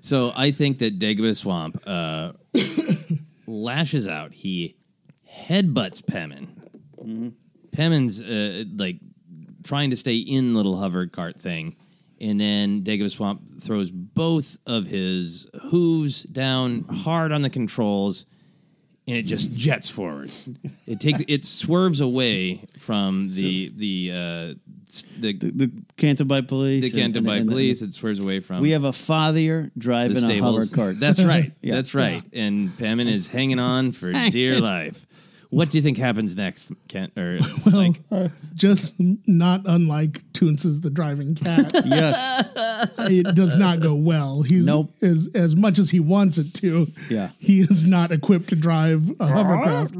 So 0.00 0.32
I 0.34 0.50
think 0.50 0.78
that 0.78 0.98
Dagobah 0.98 1.36
Swamp 1.36 1.80
uh, 1.86 2.32
lashes 3.46 4.08
out. 4.08 4.34
He 4.34 4.76
headbutts 5.46 6.02
Pemmin. 6.02 6.48
Mm-hmm. 7.00 7.28
Pemmin's 7.72 8.20
uh, 8.22 8.64
like 8.76 8.98
trying 9.64 9.90
to 9.90 9.96
stay 9.96 10.16
in 10.16 10.54
little 10.54 10.76
hover 10.76 11.06
cart 11.06 11.38
thing. 11.38 11.76
And 12.20 12.40
then 12.40 12.82
Dagobah 12.82 13.10
Swamp 13.10 13.62
throws 13.62 13.90
both 13.90 14.56
of 14.66 14.86
his 14.86 15.46
hooves 15.70 16.22
down 16.24 16.82
hard 16.90 17.30
on 17.32 17.42
the 17.42 17.50
controls, 17.50 18.26
and 19.08 19.16
it 19.16 19.22
just 19.24 19.56
jets 19.56 19.88
forward. 19.88 20.30
It 20.86 21.00
takes 21.00 21.22
it 21.26 21.44
swerves 21.46 22.00
away 22.02 22.64
from 22.78 23.30
the 23.30 23.72
the 23.74 24.10
uh, 24.12 24.54
the 25.18 25.32
the, 25.32 25.50
the 25.50 25.72
Canto 25.96 26.24
Bight 26.24 26.46
police. 26.46 26.82
the 26.82 26.88
and- 26.90 27.14
Canto 27.14 27.18
and- 27.18 27.26
by 27.26 27.36
and- 27.36 27.48
police. 27.48 27.80
It 27.80 27.94
swerves 27.94 28.20
away 28.20 28.40
from. 28.40 28.60
We 28.60 28.72
have 28.72 28.84
a 28.84 28.90
fathier 28.90 29.70
driving 29.78 30.22
a 30.22 30.38
hover 30.38 30.66
cart. 30.66 31.00
That's 31.00 31.24
right. 31.24 31.52
Yeah. 31.62 31.74
That's 31.76 31.94
right. 31.94 32.22
And 32.32 32.76
Pemmin 32.76 33.08
is 33.10 33.28
hanging 33.28 33.58
on 33.58 33.92
for 33.92 34.12
dear 34.30 34.60
life. 34.60 35.06
What 35.50 35.70
do 35.70 35.78
you 35.78 35.82
think 35.82 35.96
happens 35.96 36.36
next, 36.36 36.70
Kent? 36.88 37.16
Or 37.16 37.38
Well, 37.66 37.74
like, 37.74 38.00
uh, 38.12 38.28
just 38.54 38.94
not 38.98 39.62
unlike 39.64 40.22
Toonces 40.32 40.82
the 40.82 40.90
driving 40.90 41.34
cat. 41.34 41.70
yes. 41.86 42.46
it 43.10 43.34
does 43.34 43.56
not 43.56 43.80
go 43.80 43.94
well. 43.94 44.42
He's 44.42 44.66
Nope. 44.66 44.90
as 45.00 45.30
as 45.34 45.56
much 45.56 45.78
as 45.78 45.88
he 45.90 46.00
wants 46.00 46.36
it 46.36 46.52
to. 46.54 46.88
Yeah. 47.08 47.30
he 47.38 47.60
is 47.60 47.86
not 47.86 48.12
equipped 48.12 48.50
to 48.50 48.56
drive 48.56 49.10
a 49.20 49.26
hovercraft 49.26 49.96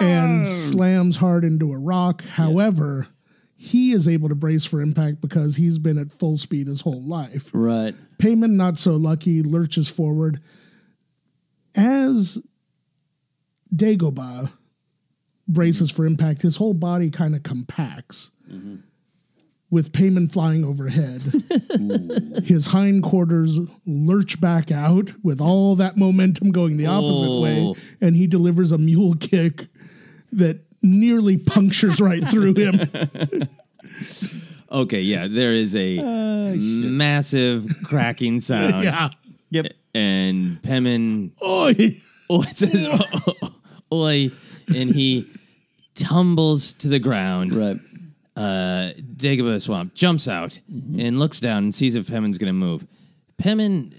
and 0.00 0.46
slams 0.46 1.16
hard 1.16 1.44
into 1.44 1.72
a 1.72 1.78
rock. 1.78 2.24
However, 2.24 3.08
he 3.54 3.92
is 3.92 4.08
able 4.08 4.30
to 4.30 4.34
brace 4.34 4.64
for 4.64 4.80
impact 4.80 5.20
because 5.20 5.54
he's 5.56 5.78
been 5.78 5.98
at 5.98 6.10
full 6.10 6.38
speed 6.38 6.66
his 6.66 6.80
whole 6.80 7.02
life. 7.02 7.50
Right. 7.52 7.94
Payman, 8.18 8.52
not 8.52 8.78
so 8.78 8.92
lucky, 8.92 9.42
lurches 9.42 9.88
forward. 9.88 10.40
As 11.76 12.38
Dagobah 13.74 14.52
braces 15.52 15.90
for 15.90 16.04
impact, 16.06 16.42
his 16.42 16.56
whole 16.56 16.74
body 16.74 17.10
kind 17.10 17.34
of 17.34 17.42
compacts. 17.42 18.30
With 19.70 19.92
Payman 19.92 20.30
flying 20.30 20.64
overhead, 20.66 21.22
his 22.44 22.66
hindquarters 22.66 23.58
lurch 23.86 24.38
back 24.38 24.70
out 24.70 25.12
with 25.22 25.40
all 25.40 25.76
that 25.76 25.96
momentum 25.96 26.50
going 26.52 26.76
the 26.76 26.84
opposite 26.86 27.40
way, 27.40 27.58
Oh. 27.62 27.76
and 28.00 28.14
he 28.14 28.26
delivers 28.26 28.70
a 28.72 28.76
mule 28.78 29.14
kick 29.18 29.68
that 30.32 30.60
nearly 30.82 31.38
punctures 31.38 32.00
right 32.02 32.26
through 32.28 32.52
him. 32.54 32.80
okay, 34.70 35.00
yeah, 35.00 35.26
there 35.28 35.54
is 35.54 35.74
a 35.74 35.98
ah, 36.00 36.52
massive 36.56 37.66
cracking 37.84 38.40
sound. 38.48 38.84
yeah. 38.84 39.08
Yep. 39.50 39.66
And 39.94 40.60
Pemmin 40.62 41.30
Oi. 41.42 42.00
oh, 42.30 42.42
it 42.42 42.56
says 42.56 42.86
oi, 43.92 44.30
and 44.74 44.90
he 44.94 45.26
tumbles 45.94 46.72
to 46.74 46.88
the 46.88 46.98
ground. 46.98 47.54
Right. 47.54 47.76
Uh, 48.34 48.92
Dagobah 49.16 49.60
Swamp 49.60 49.94
jumps 49.94 50.26
out 50.28 50.58
Mm-hmm. 50.72 51.00
and 51.00 51.18
looks 51.18 51.38
down 51.40 51.64
and 51.64 51.74
sees 51.74 51.96
if 51.96 52.06
Pemmin's 52.06 52.38
going 52.38 52.48
to 52.48 52.52
move. 52.58 52.86
Pemmin 53.42 53.92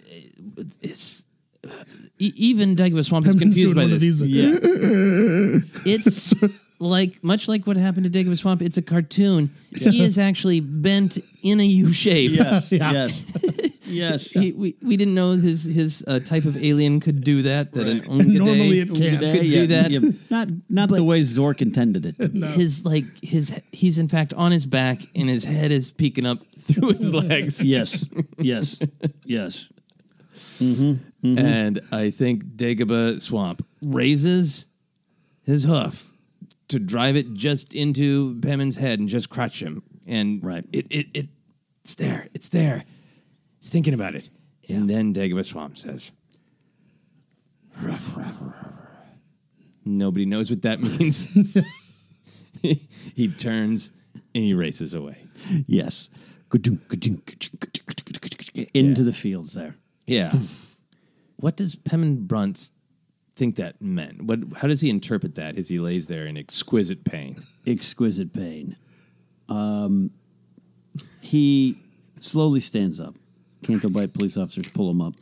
is. 0.81 1.25
uh, 1.63 1.83
e- 2.17 2.33
even 2.35 2.75
Dagobah 2.75 3.05
Swamp 3.05 3.27
is 3.27 3.35
confused 3.37 3.73
doing 3.73 3.75
by 3.75 3.83
one 3.83 3.91
of 3.93 3.99
this. 4.01 4.19
these, 4.19 4.27
Yeah. 4.27 4.53
It's 5.85 6.33
like 6.79 7.23
much 7.23 7.47
like 7.47 7.65
what 7.67 7.77
happened 7.77 8.11
to 8.11 8.23
Dagobah 8.23 8.37
Swamp. 8.37 8.61
It's 8.61 8.77
a 8.77 8.81
cartoon. 8.81 9.53
He 9.75 10.03
is 10.03 10.17
actually 10.17 10.59
bent 10.61 11.17
in 11.43 11.59
a 11.59 11.63
U 11.65 11.93
shape. 11.93 12.31
Yes. 12.31 12.71
Yeah. 12.71 12.91
Yes. 12.91 13.72
Yes. 13.86 14.31
He, 14.31 14.51
we, 14.51 14.75
we 14.81 14.97
didn't 14.97 15.13
know 15.15 15.31
his 15.31 15.63
his 15.63 16.03
uh, 16.07 16.19
type 16.19 16.45
of 16.45 16.55
alien 16.63 16.99
could 16.99 17.21
do 17.23 17.41
that. 17.43 17.71
That 17.73 17.88
an 17.88 17.97
Normally 18.07 18.79
it 18.79 18.89
Ongaday 18.89 19.19
can. 19.19 19.31
could 19.31 19.41
do 19.41 19.47
Yeah, 19.47 19.65
that. 19.65 19.91
yeah. 19.91 19.99
Not 20.29 20.47
not 20.69 20.89
the 20.89 21.03
way 21.03 21.21
Zork 21.21 21.61
intended 21.61 22.05
it. 22.05 22.19
to 22.19 22.29
be. 22.29 22.41
His 22.41 22.86
like 22.86 23.05
his 23.23 23.59
he's 23.71 23.97
in 23.97 24.07
fact 24.07 24.34
on 24.34 24.51
his 24.51 24.65
back 24.65 25.01
and 25.15 25.29
his 25.29 25.45
head 25.45 25.71
is 25.71 25.91
peeking 25.91 26.25
up 26.25 26.39
through 26.59 26.93
his 26.93 27.13
legs. 27.23 27.63
Yes. 27.63 28.07
Yes. 28.38 28.79
Yes. 29.25 29.71
And 31.23 31.81
I 31.91 32.09
think 32.09 32.43
Dagobah 32.55 33.21
Swamp 33.21 33.65
raises 33.81 34.67
his 35.43 35.63
hoof 35.65 36.09
to 36.69 36.79
drive 36.79 37.15
it 37.17 37.34
just 37.34 37.73
into 37.73 38.39
Pemmin's 38.41 38.77
head 38.77 38.99
and 38.99 39.09
just 39.09 39.29
crutch 39.29 39.61
him. 39.61 39.84
And 40.07 40.43
Right. 40.43 40.65
it, 40.73 40.88
it, 40.89 41.07
it 41.13 41.27
it's 41.84 41.95
there. 41.95 42.27
It's 42.34 42.49
there. 42.49 42.84
He's 43.64 43.70
thinking 43.70 43.93
about 43.93 44.14
it. 44.14 44.30
And 44.68 44.89
then 44.89 45.14
Dagobah 45.14 45.45
Swamp 45.45 45.78
says, 45.78 46.11
"Ruff, 47.82 48.18
ruff, 48.18 48.36
ruff, 48.41 48.53
ruff." 48.61 49.07
Nobody 49.86 50.26
knows 50.26 50.49
what 50.49 50.64
that 50.64 50.82
means. 50.99 51.30
he 53.16 53.28
turns 53.30 53.91
and 54.36 54.43
he 54.43 54.53
races 54.53 54.93
away. 54.93 55.24
Yes. 55.66 56.09
Into 58.74 59.03
the 59.03 59.14
fields 59.14 59.53
there. 59.53 59.76
Yeah. 60.07 60.32
what 61.38 61.55
does 61.55 61.76
Pemmin 61.76 62.28
Brunce 62.28 62.72
think 63.38 63.55
that 63.55 63.82
meant? 63.82 64.24
What? 64.24 64.39
How 64.57 64.68
does 64.68 64.82
he 64.82 64.89
interpret 64.89 65.36
that 65.36 65.57
as 65.57 65.70
he 65.70 65.80
lays 65.80 66.07
there 66.07 66.26
in 66.26 66.36
exquisite 66.38 67.05
pain? 67.05 67.41
Exquisite 67.66 68.34
pain. 68.34 68.76
Um, 69.47 70.11
he 71.22 71.80
slowly 72.20 72.59
stands 72.59 72.99
up. 72.99 73.16
Canto 73.64 73.89
Bight 73.89 74.14
police 74.14 74.38
officers 74.38 74.68
pull 74.70 74.89
him 74.91 75.01
up. 75.01 75.16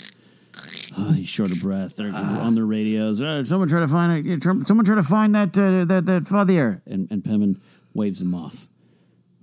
Ah, 0.98 1.14
he's 1.16 1.30
short 1.30 1.52
of 1.52 1.60
breath. 1.62 1.96
They're 1.96 2.14
on 2.14 2.56
their 2.56 2.66
radios. 2.66 3.22
Uh, 3.22 3.44
someone 3.44 3.70
try 3.70 3.80
to 3.80 3.88
find 3.88 4.28
it. 4.28 4.44
Someone 4.44 4.86
try 4.86 4.96
to 4.96 5.04
find 5.04 5.34
that 5.36 5.58
uh, 5.58 5.86
that 5.86 6.06
that 6.06 6.24
fathier. 6.24 6.82
And 6.86 7.10
and 7.10 7.24
Pemmin 7.24 7.60
waves 7.94 8.22
him 8.22 8.36
off. 8.36 8.68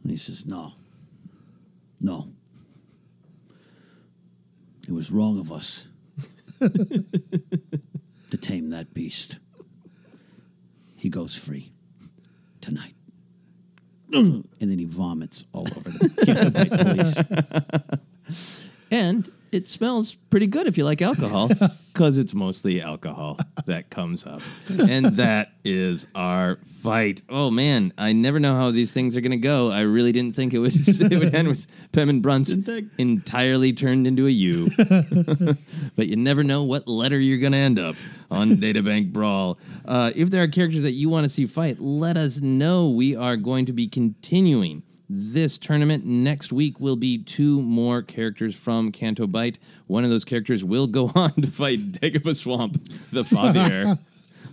And 0.03 0.11
he 0.11 0.19
says, 0.19 0.45
"No, 0.45 0.75
no. 2.01 2.29
It 4.87 4.93
was 4.93 5.11
wrong 5.11 5.39
of 5.39 5.53
us 5.53 5.87
to 6.61 8.37
tame 8.39 8.71
that 8.71 8.93
beast. 8.95 9.39
He 10.97 11.09
goes 11.09 11.35
free 11.35 11.73
tonight." 12.61 12.95
and 14.13 14.45
then 14.59 14.79
he 14.79 14.85
vomits 14.87 15.45
all 15.53 15.67
over 15.77 15.91
the 15.91 17.27
police. 18.27 18.59
And 18.91 19.31
it 19.53 19.69
smells 19.69 20.15
pretty 20.15 20.47
good 20.47 20.67
if 20.67 20.77
you 20.77 20.85
like 20.85 21.01
alcohol, 21.01 21.49
because 21.93 22.19
it's 22.19 22.35
mostly 22.35 22.81
alcohol 22.81 23.39
that 23.67 23.91
comes 23.91 24.27
up, 24.27 24.43
and 24.69 25.07
that 25.17 25.53
is 25.65 26.07
our 26.15 26.57
fight. 26.83 27.23
Oh 27.29 27.51
man, 27.51 27.93
I 27.97 28.13
never 28.13 28.39
know 28.41 28.55
how 28.55 28.71
these 28.71 28.93
things 28.93 29.17
are 29.17 29.21
going 29.21 29.33
to 29.33 29.37
go. 29.37 29.71
I 29.71 29.83
really 29.83 30.13
didn't 30.13 30.37
think 30.37 30.55
it 30.55 30.59
would 30.59 30.73
it 30.77 31.19
would 31.19 31.35
end 31.35 31.49
with 31.49 31.67
Pemmin 31.93 32.21
Brunce 32.21 32.55
entirely 32.99 33.73
turned 33.73 34.07
into 34.07 34.27
a 34.27 34.31
U, 34.31 34.71
but 35.97 36.09
you 36.09 36.17
never 36.17 36.45
know 36.45 36.65
what 36.65 36.87
letter 36.87 37.19
you're 37.19 37.39
going 37.39 37.53
to 37.53 37.59
end 37.59 37.79
up 37.79 37.97
on 38.31 38.51
Databank 38.57 39.13
Brawl. 39.13 39.59
Uh, 39.85 40.13
if 40.15 40.31
there 40.31 40.43
are 40.43 40.49
characters 40.49 40.83
that 40.83 40.93
you 40.93 41.09
want 41.09 41.25
to 41.25 41.31
see 41.31 41.47
fight, 41.47 41.81
let 41.81 42.17
us 42.17 42.41
know. 42.41 42.91
We 42.91 43.17
are 43.17 43.37
going 43.37 43.67
to 43.67 43.73
be 43.73 43.87
continuing 43.87 44.83
this 45.09 45.59
tournament. 45.59 46.05
Next 46.05 46.53
week 46.53 46.81
will 46.81 46.97
be 46.97 47.19
two 47.19 47.63
more 47.63 48.03
characters 48.03 48.55
from 48.55 48.93
Canto 48.93 49.27
Bight. 49.27 49.59
One 49.87 50.05
of 50.05 50.11
those 50.11 50.25
characters 50.25 50.65
will 50.65 50.87
go 50.87 51.11
on 51.15 51.33
to 51.35 51.49
fight 51.49 51.93
Dagobah 51.93 52.37
Swamp, 52.37 52.75
the 53.11 53.23
fathier. 53.23 53.99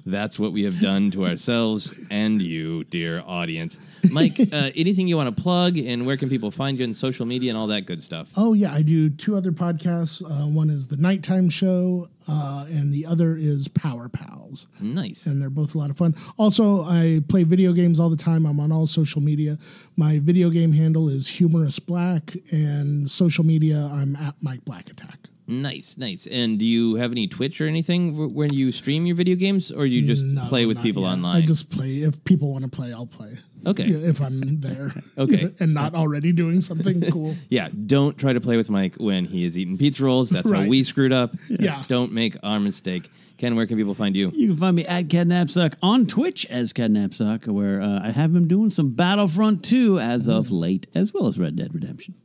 That's 0.08 0.38
what 0.38 0.54
we 0.54 0.64
have 0.66 0.80
done 0.80 1.10
to 1.12 1.26
ourselves 1.26 2.06
and 2.12 2.40
you, 2.40 2.84
dear 2.84 3.24
audience. 3.26 3.80
Mike, 4.12 4.40
uh, 4.54 4.70
anything 4.76 5.08
you 5.08 5.18
want 5.18 5.36
to 5.36 5.42
plug, 5.42 5.78
and 5.80 6.06
where 6.06 6.16
can 6.16 6.30
people 6.30 6.52
find 6.52 6.78
you 6.78 6.84
in 6.84 6.94
social 6.94 7.26
media 7.26 7.50
and 7.50 7.58
all 7.58 7.66
that 7.68 7.88
good 7.88 8.00
stuff? 8.00 8.30
Oh 8.38 8.54
yeah, 8.54 8.72
I 8.72 8.84
do 8.84 9.10
two 9.10 9.36
other 9.36 9.52
podcasts. 9.52 10.22
Uh, 10.24 10.48
one 10.48 10.70
is 10.70 10.86
the 10.88 10.98
Nighttime 10.98 11.50
Show, 11.50 12.08
uh, 12.28 12.66
and 12.70 12.94
the 12.94 13.08
other 13.08 13.36
is 13.36 13.68
Power 13.68 14.08
Pals, 14.08 14.68
Nice. 14.80 15.26
and 15.26 15.42
they're 15.42 15.50
both 15.50 15.74
a 15.74 15.80
lot 15.80 15.90
of 15.90 15.98
fun. 15.98 16.14
Also, 16.38 16.84
I 16.84 17.22
play 17.28 17.44
video 17.44 17.74
games 17.74 18.00
all 18.00 18.10
the 18.12 18.16
time. 18.16 18.46
I'm 18.46 18.60
on 18.60 18.72
all 18.72 18.86
social 18.86 19.22
media. 19.22 19.58
My 19.98 20.20
video 20.20 20.52
game 20.52 20.72
handle 20.74 21.10
is 21.10 21.28
Humorous 21.28 21.80
Black, 21.80 22.36
and 22.52 23.10
social 23.10 23.44
media 23.44 23.90
I'm 23.92 24.16
at 24.18 24.36
Mike 24.42 24.64
Black 24.66 24.92
Attack. 24.92 25.18
Nice, 25.48 25.98
nice. 25.98 26.26
And 26.28 26.58
do 26.58 26.66
you 26.66 26.96
have 26.96 27.12
any 27.12 27.28
Twitch 27.28 27.62
or 27.62 27.68
anything 27.68 28.16
wh- 28.16 28.36
when 28.36 28.52
you 28.52 28.72
stream 28.72 29.06
your 29.06 29.16
video 29.16 29.36
games, 29.36 29.72
or 29.72 29.86
you 29.86 30.02
just 30.06 30.24
No, 30.24 30.44
play 30.48 30.66
with 30.66 30.82
people 30.82 31.04
yet. 31.04 31.10
online? 31.10 31.44
I 31.44 31.46
just 31.46 31.70
play. 31.70 32.02
If 32.02 32.24
people 32.24 32.52
want 32.52 32.64
to 32.66 32.70
play, 32.72 32.92
I'll 32.94 33.06
play. 33.06 33.38
Okay. 33.66 33.86
Yeah, 33.86 34.10
if 34.10 34.22
I'm 34.22 34.60
there. 34.60 34.92
Okay. 35.18 35.50
and 35.60 35.74
not 35.74 35.94
already 35.96 36.32
doing 36.32 36.62
something 36.62 37.00
cool. 37.12 37.36
Yeah, 37.50 37.70
don't 37.86 38.18
try 38.18 38.34
to 38.34 38.42
play 38.42 38.58
with 38.58 38.70
Mike 38.70 38.96
when 38.96 39.26
he 39.26 39.46
is 39.46 39.58
eating 39.58 39.78
pizza 39.78 40.04
rolls. 40.04 40.30
That's 40.32 40.52
how 40.52 40.66
we 40.66 40.84
screwed 40.84 41.14
up. 41.14 41.36
Yeah. 41.48 41.84
Don't 41.88 42.12
make 42.12 42.36
our 42.44 42.60
mistake. 42.60 43.10
Ken, 43.38 43.56
where 43.56 43.66
can 43.68 43.78
people 43.78 43.94
find 43.94 44.16
you? 44.16 44.32
You 44.34 44.48
can 44.48 44.58
find 44.58 44.76
me 44.76 44.86
at 44.86 45.10
KenNapzok 45.10 45.76
on 45.84 46.06
Twitch 46.08 46.46
as 46.48 46.74
KenNapzok, 46.74 47.48
where 47.48 47.82
uh, 47.82 48.00
I 48.02 48.12
have 48.12 48.34
been 48.34 48.48
doing 48.48 48.70
some 48.70 48.92
Battlefront 48.92 49.64
2 49.64 50.00
as 50.00 50.28
of 50.30 50.52
late, 50.52 50.88
as 50.96 51.14
well 51.14 51.28
as 51.28 51.38
Red 51.38 51.56
Dead 51.56 51.74
Redemption 51.74 52.14
2. 52.14 52.25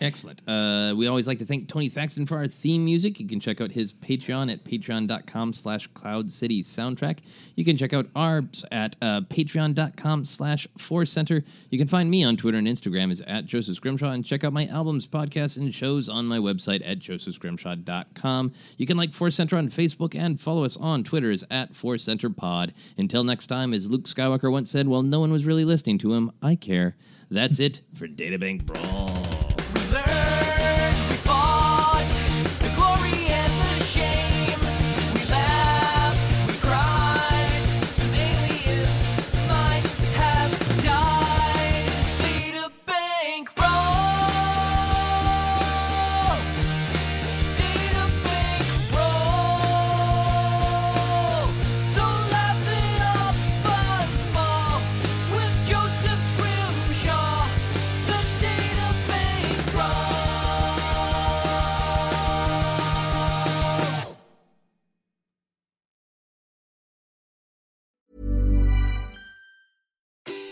Excellent. 0.00 0.40
Uh, 0.48 0.94
we 0.96 1.06
always 1.06 1.26
like 1.26 1.38
to 1.40 1.44
thank 1.44 1.68
Tony 1.68 1.88
Thaxton 1.88 2.24
for 2.24 2.38
our 2.38 2.46
theme 2.46 2.84
music. 2.84 3.20
You 3.20 3.26
can 3.26 3.38
check 3.38 3.60
out 3.60 3.70
his 3.70 3.92
Patreon 3.92 4.50
at 4.50 4.64
patreon.com 4.64 5.52
slash 5.52 5.86
Cloud 5.88 6.30
City 6.30 6.62
Soundtrack. 6.62 7.18
You 7.54 7.64
can 7.64 7.76
check 7.76 7.92
out 7.92 8.06
ours 8.16 8.64
at 8.72 8.96
uh, 9.02 9.20
patreon.com 9.22 10.24
slash 10.24 10.66
Force 10.78 11.12
Center. 11.12 11.44
You 11.68 11.78
can 11.78 11.86
find 11.86 12.10
me 12.10 12.24
on 12.24 12.36
Twitter 12.36 12.56
and 12.56 12.66
Instagram 12.66 13.10
is 13.10 13.20
at 13.26 13.44
Joseph 13.44 13.76
Scrimshaw 13.76 14.12
and 14.12 14.24
check 14.24 14.42
out 14.42 14.54
my 14.54 14.66
albums, 14.68 15.06
podcasts, 15.06 15.58
and 15.58 15.74
shows 15.74 16.08
on 16.08 16.26
my 16.26 16.38
website 16.38 16.82
at 16.84 16.98
josephscrimshaw.com. 16.98 18.52
You 18.78 18.86
can 18.86 18.96
like 18.96 19.12
Force 19.12 19.34
Center 19.34 19.56
on 19.56 19.68
Facebook 19.68 20.18
and 20.18 20.40
follow 20.40 20.64
us 20.64 20.78
on 20.78 21.04
Twitter 21.04 21.30
is 21.30 21.44
at 21.50 21.74
Force 21.74 22.04
Center 22.04 22.30
Pod. 22.30 22.72
Until 22.96 23.22
next 23.22 23.48
time, 23.48 23.74
as 23.74 23.90
Luke 23.90 24.04
Skywalker 24.04 24.50
once 24.50 24.70
said, 24.70 24.88
while 24.88 25.02
no 25.02 25.20
one 25.20 25.30
was 25.30 25.44
really 25.44 25.66
listening 25.66 25.98
to 25.98 26.14
him, 26.14 26.32
I 26.42 26.54
care. 26.54 26.96
That's 27.30 27.60
it 27.60 27.82
for 27.94 28.08
Databank 28.08 28.64
Brawl. 28.64 29.19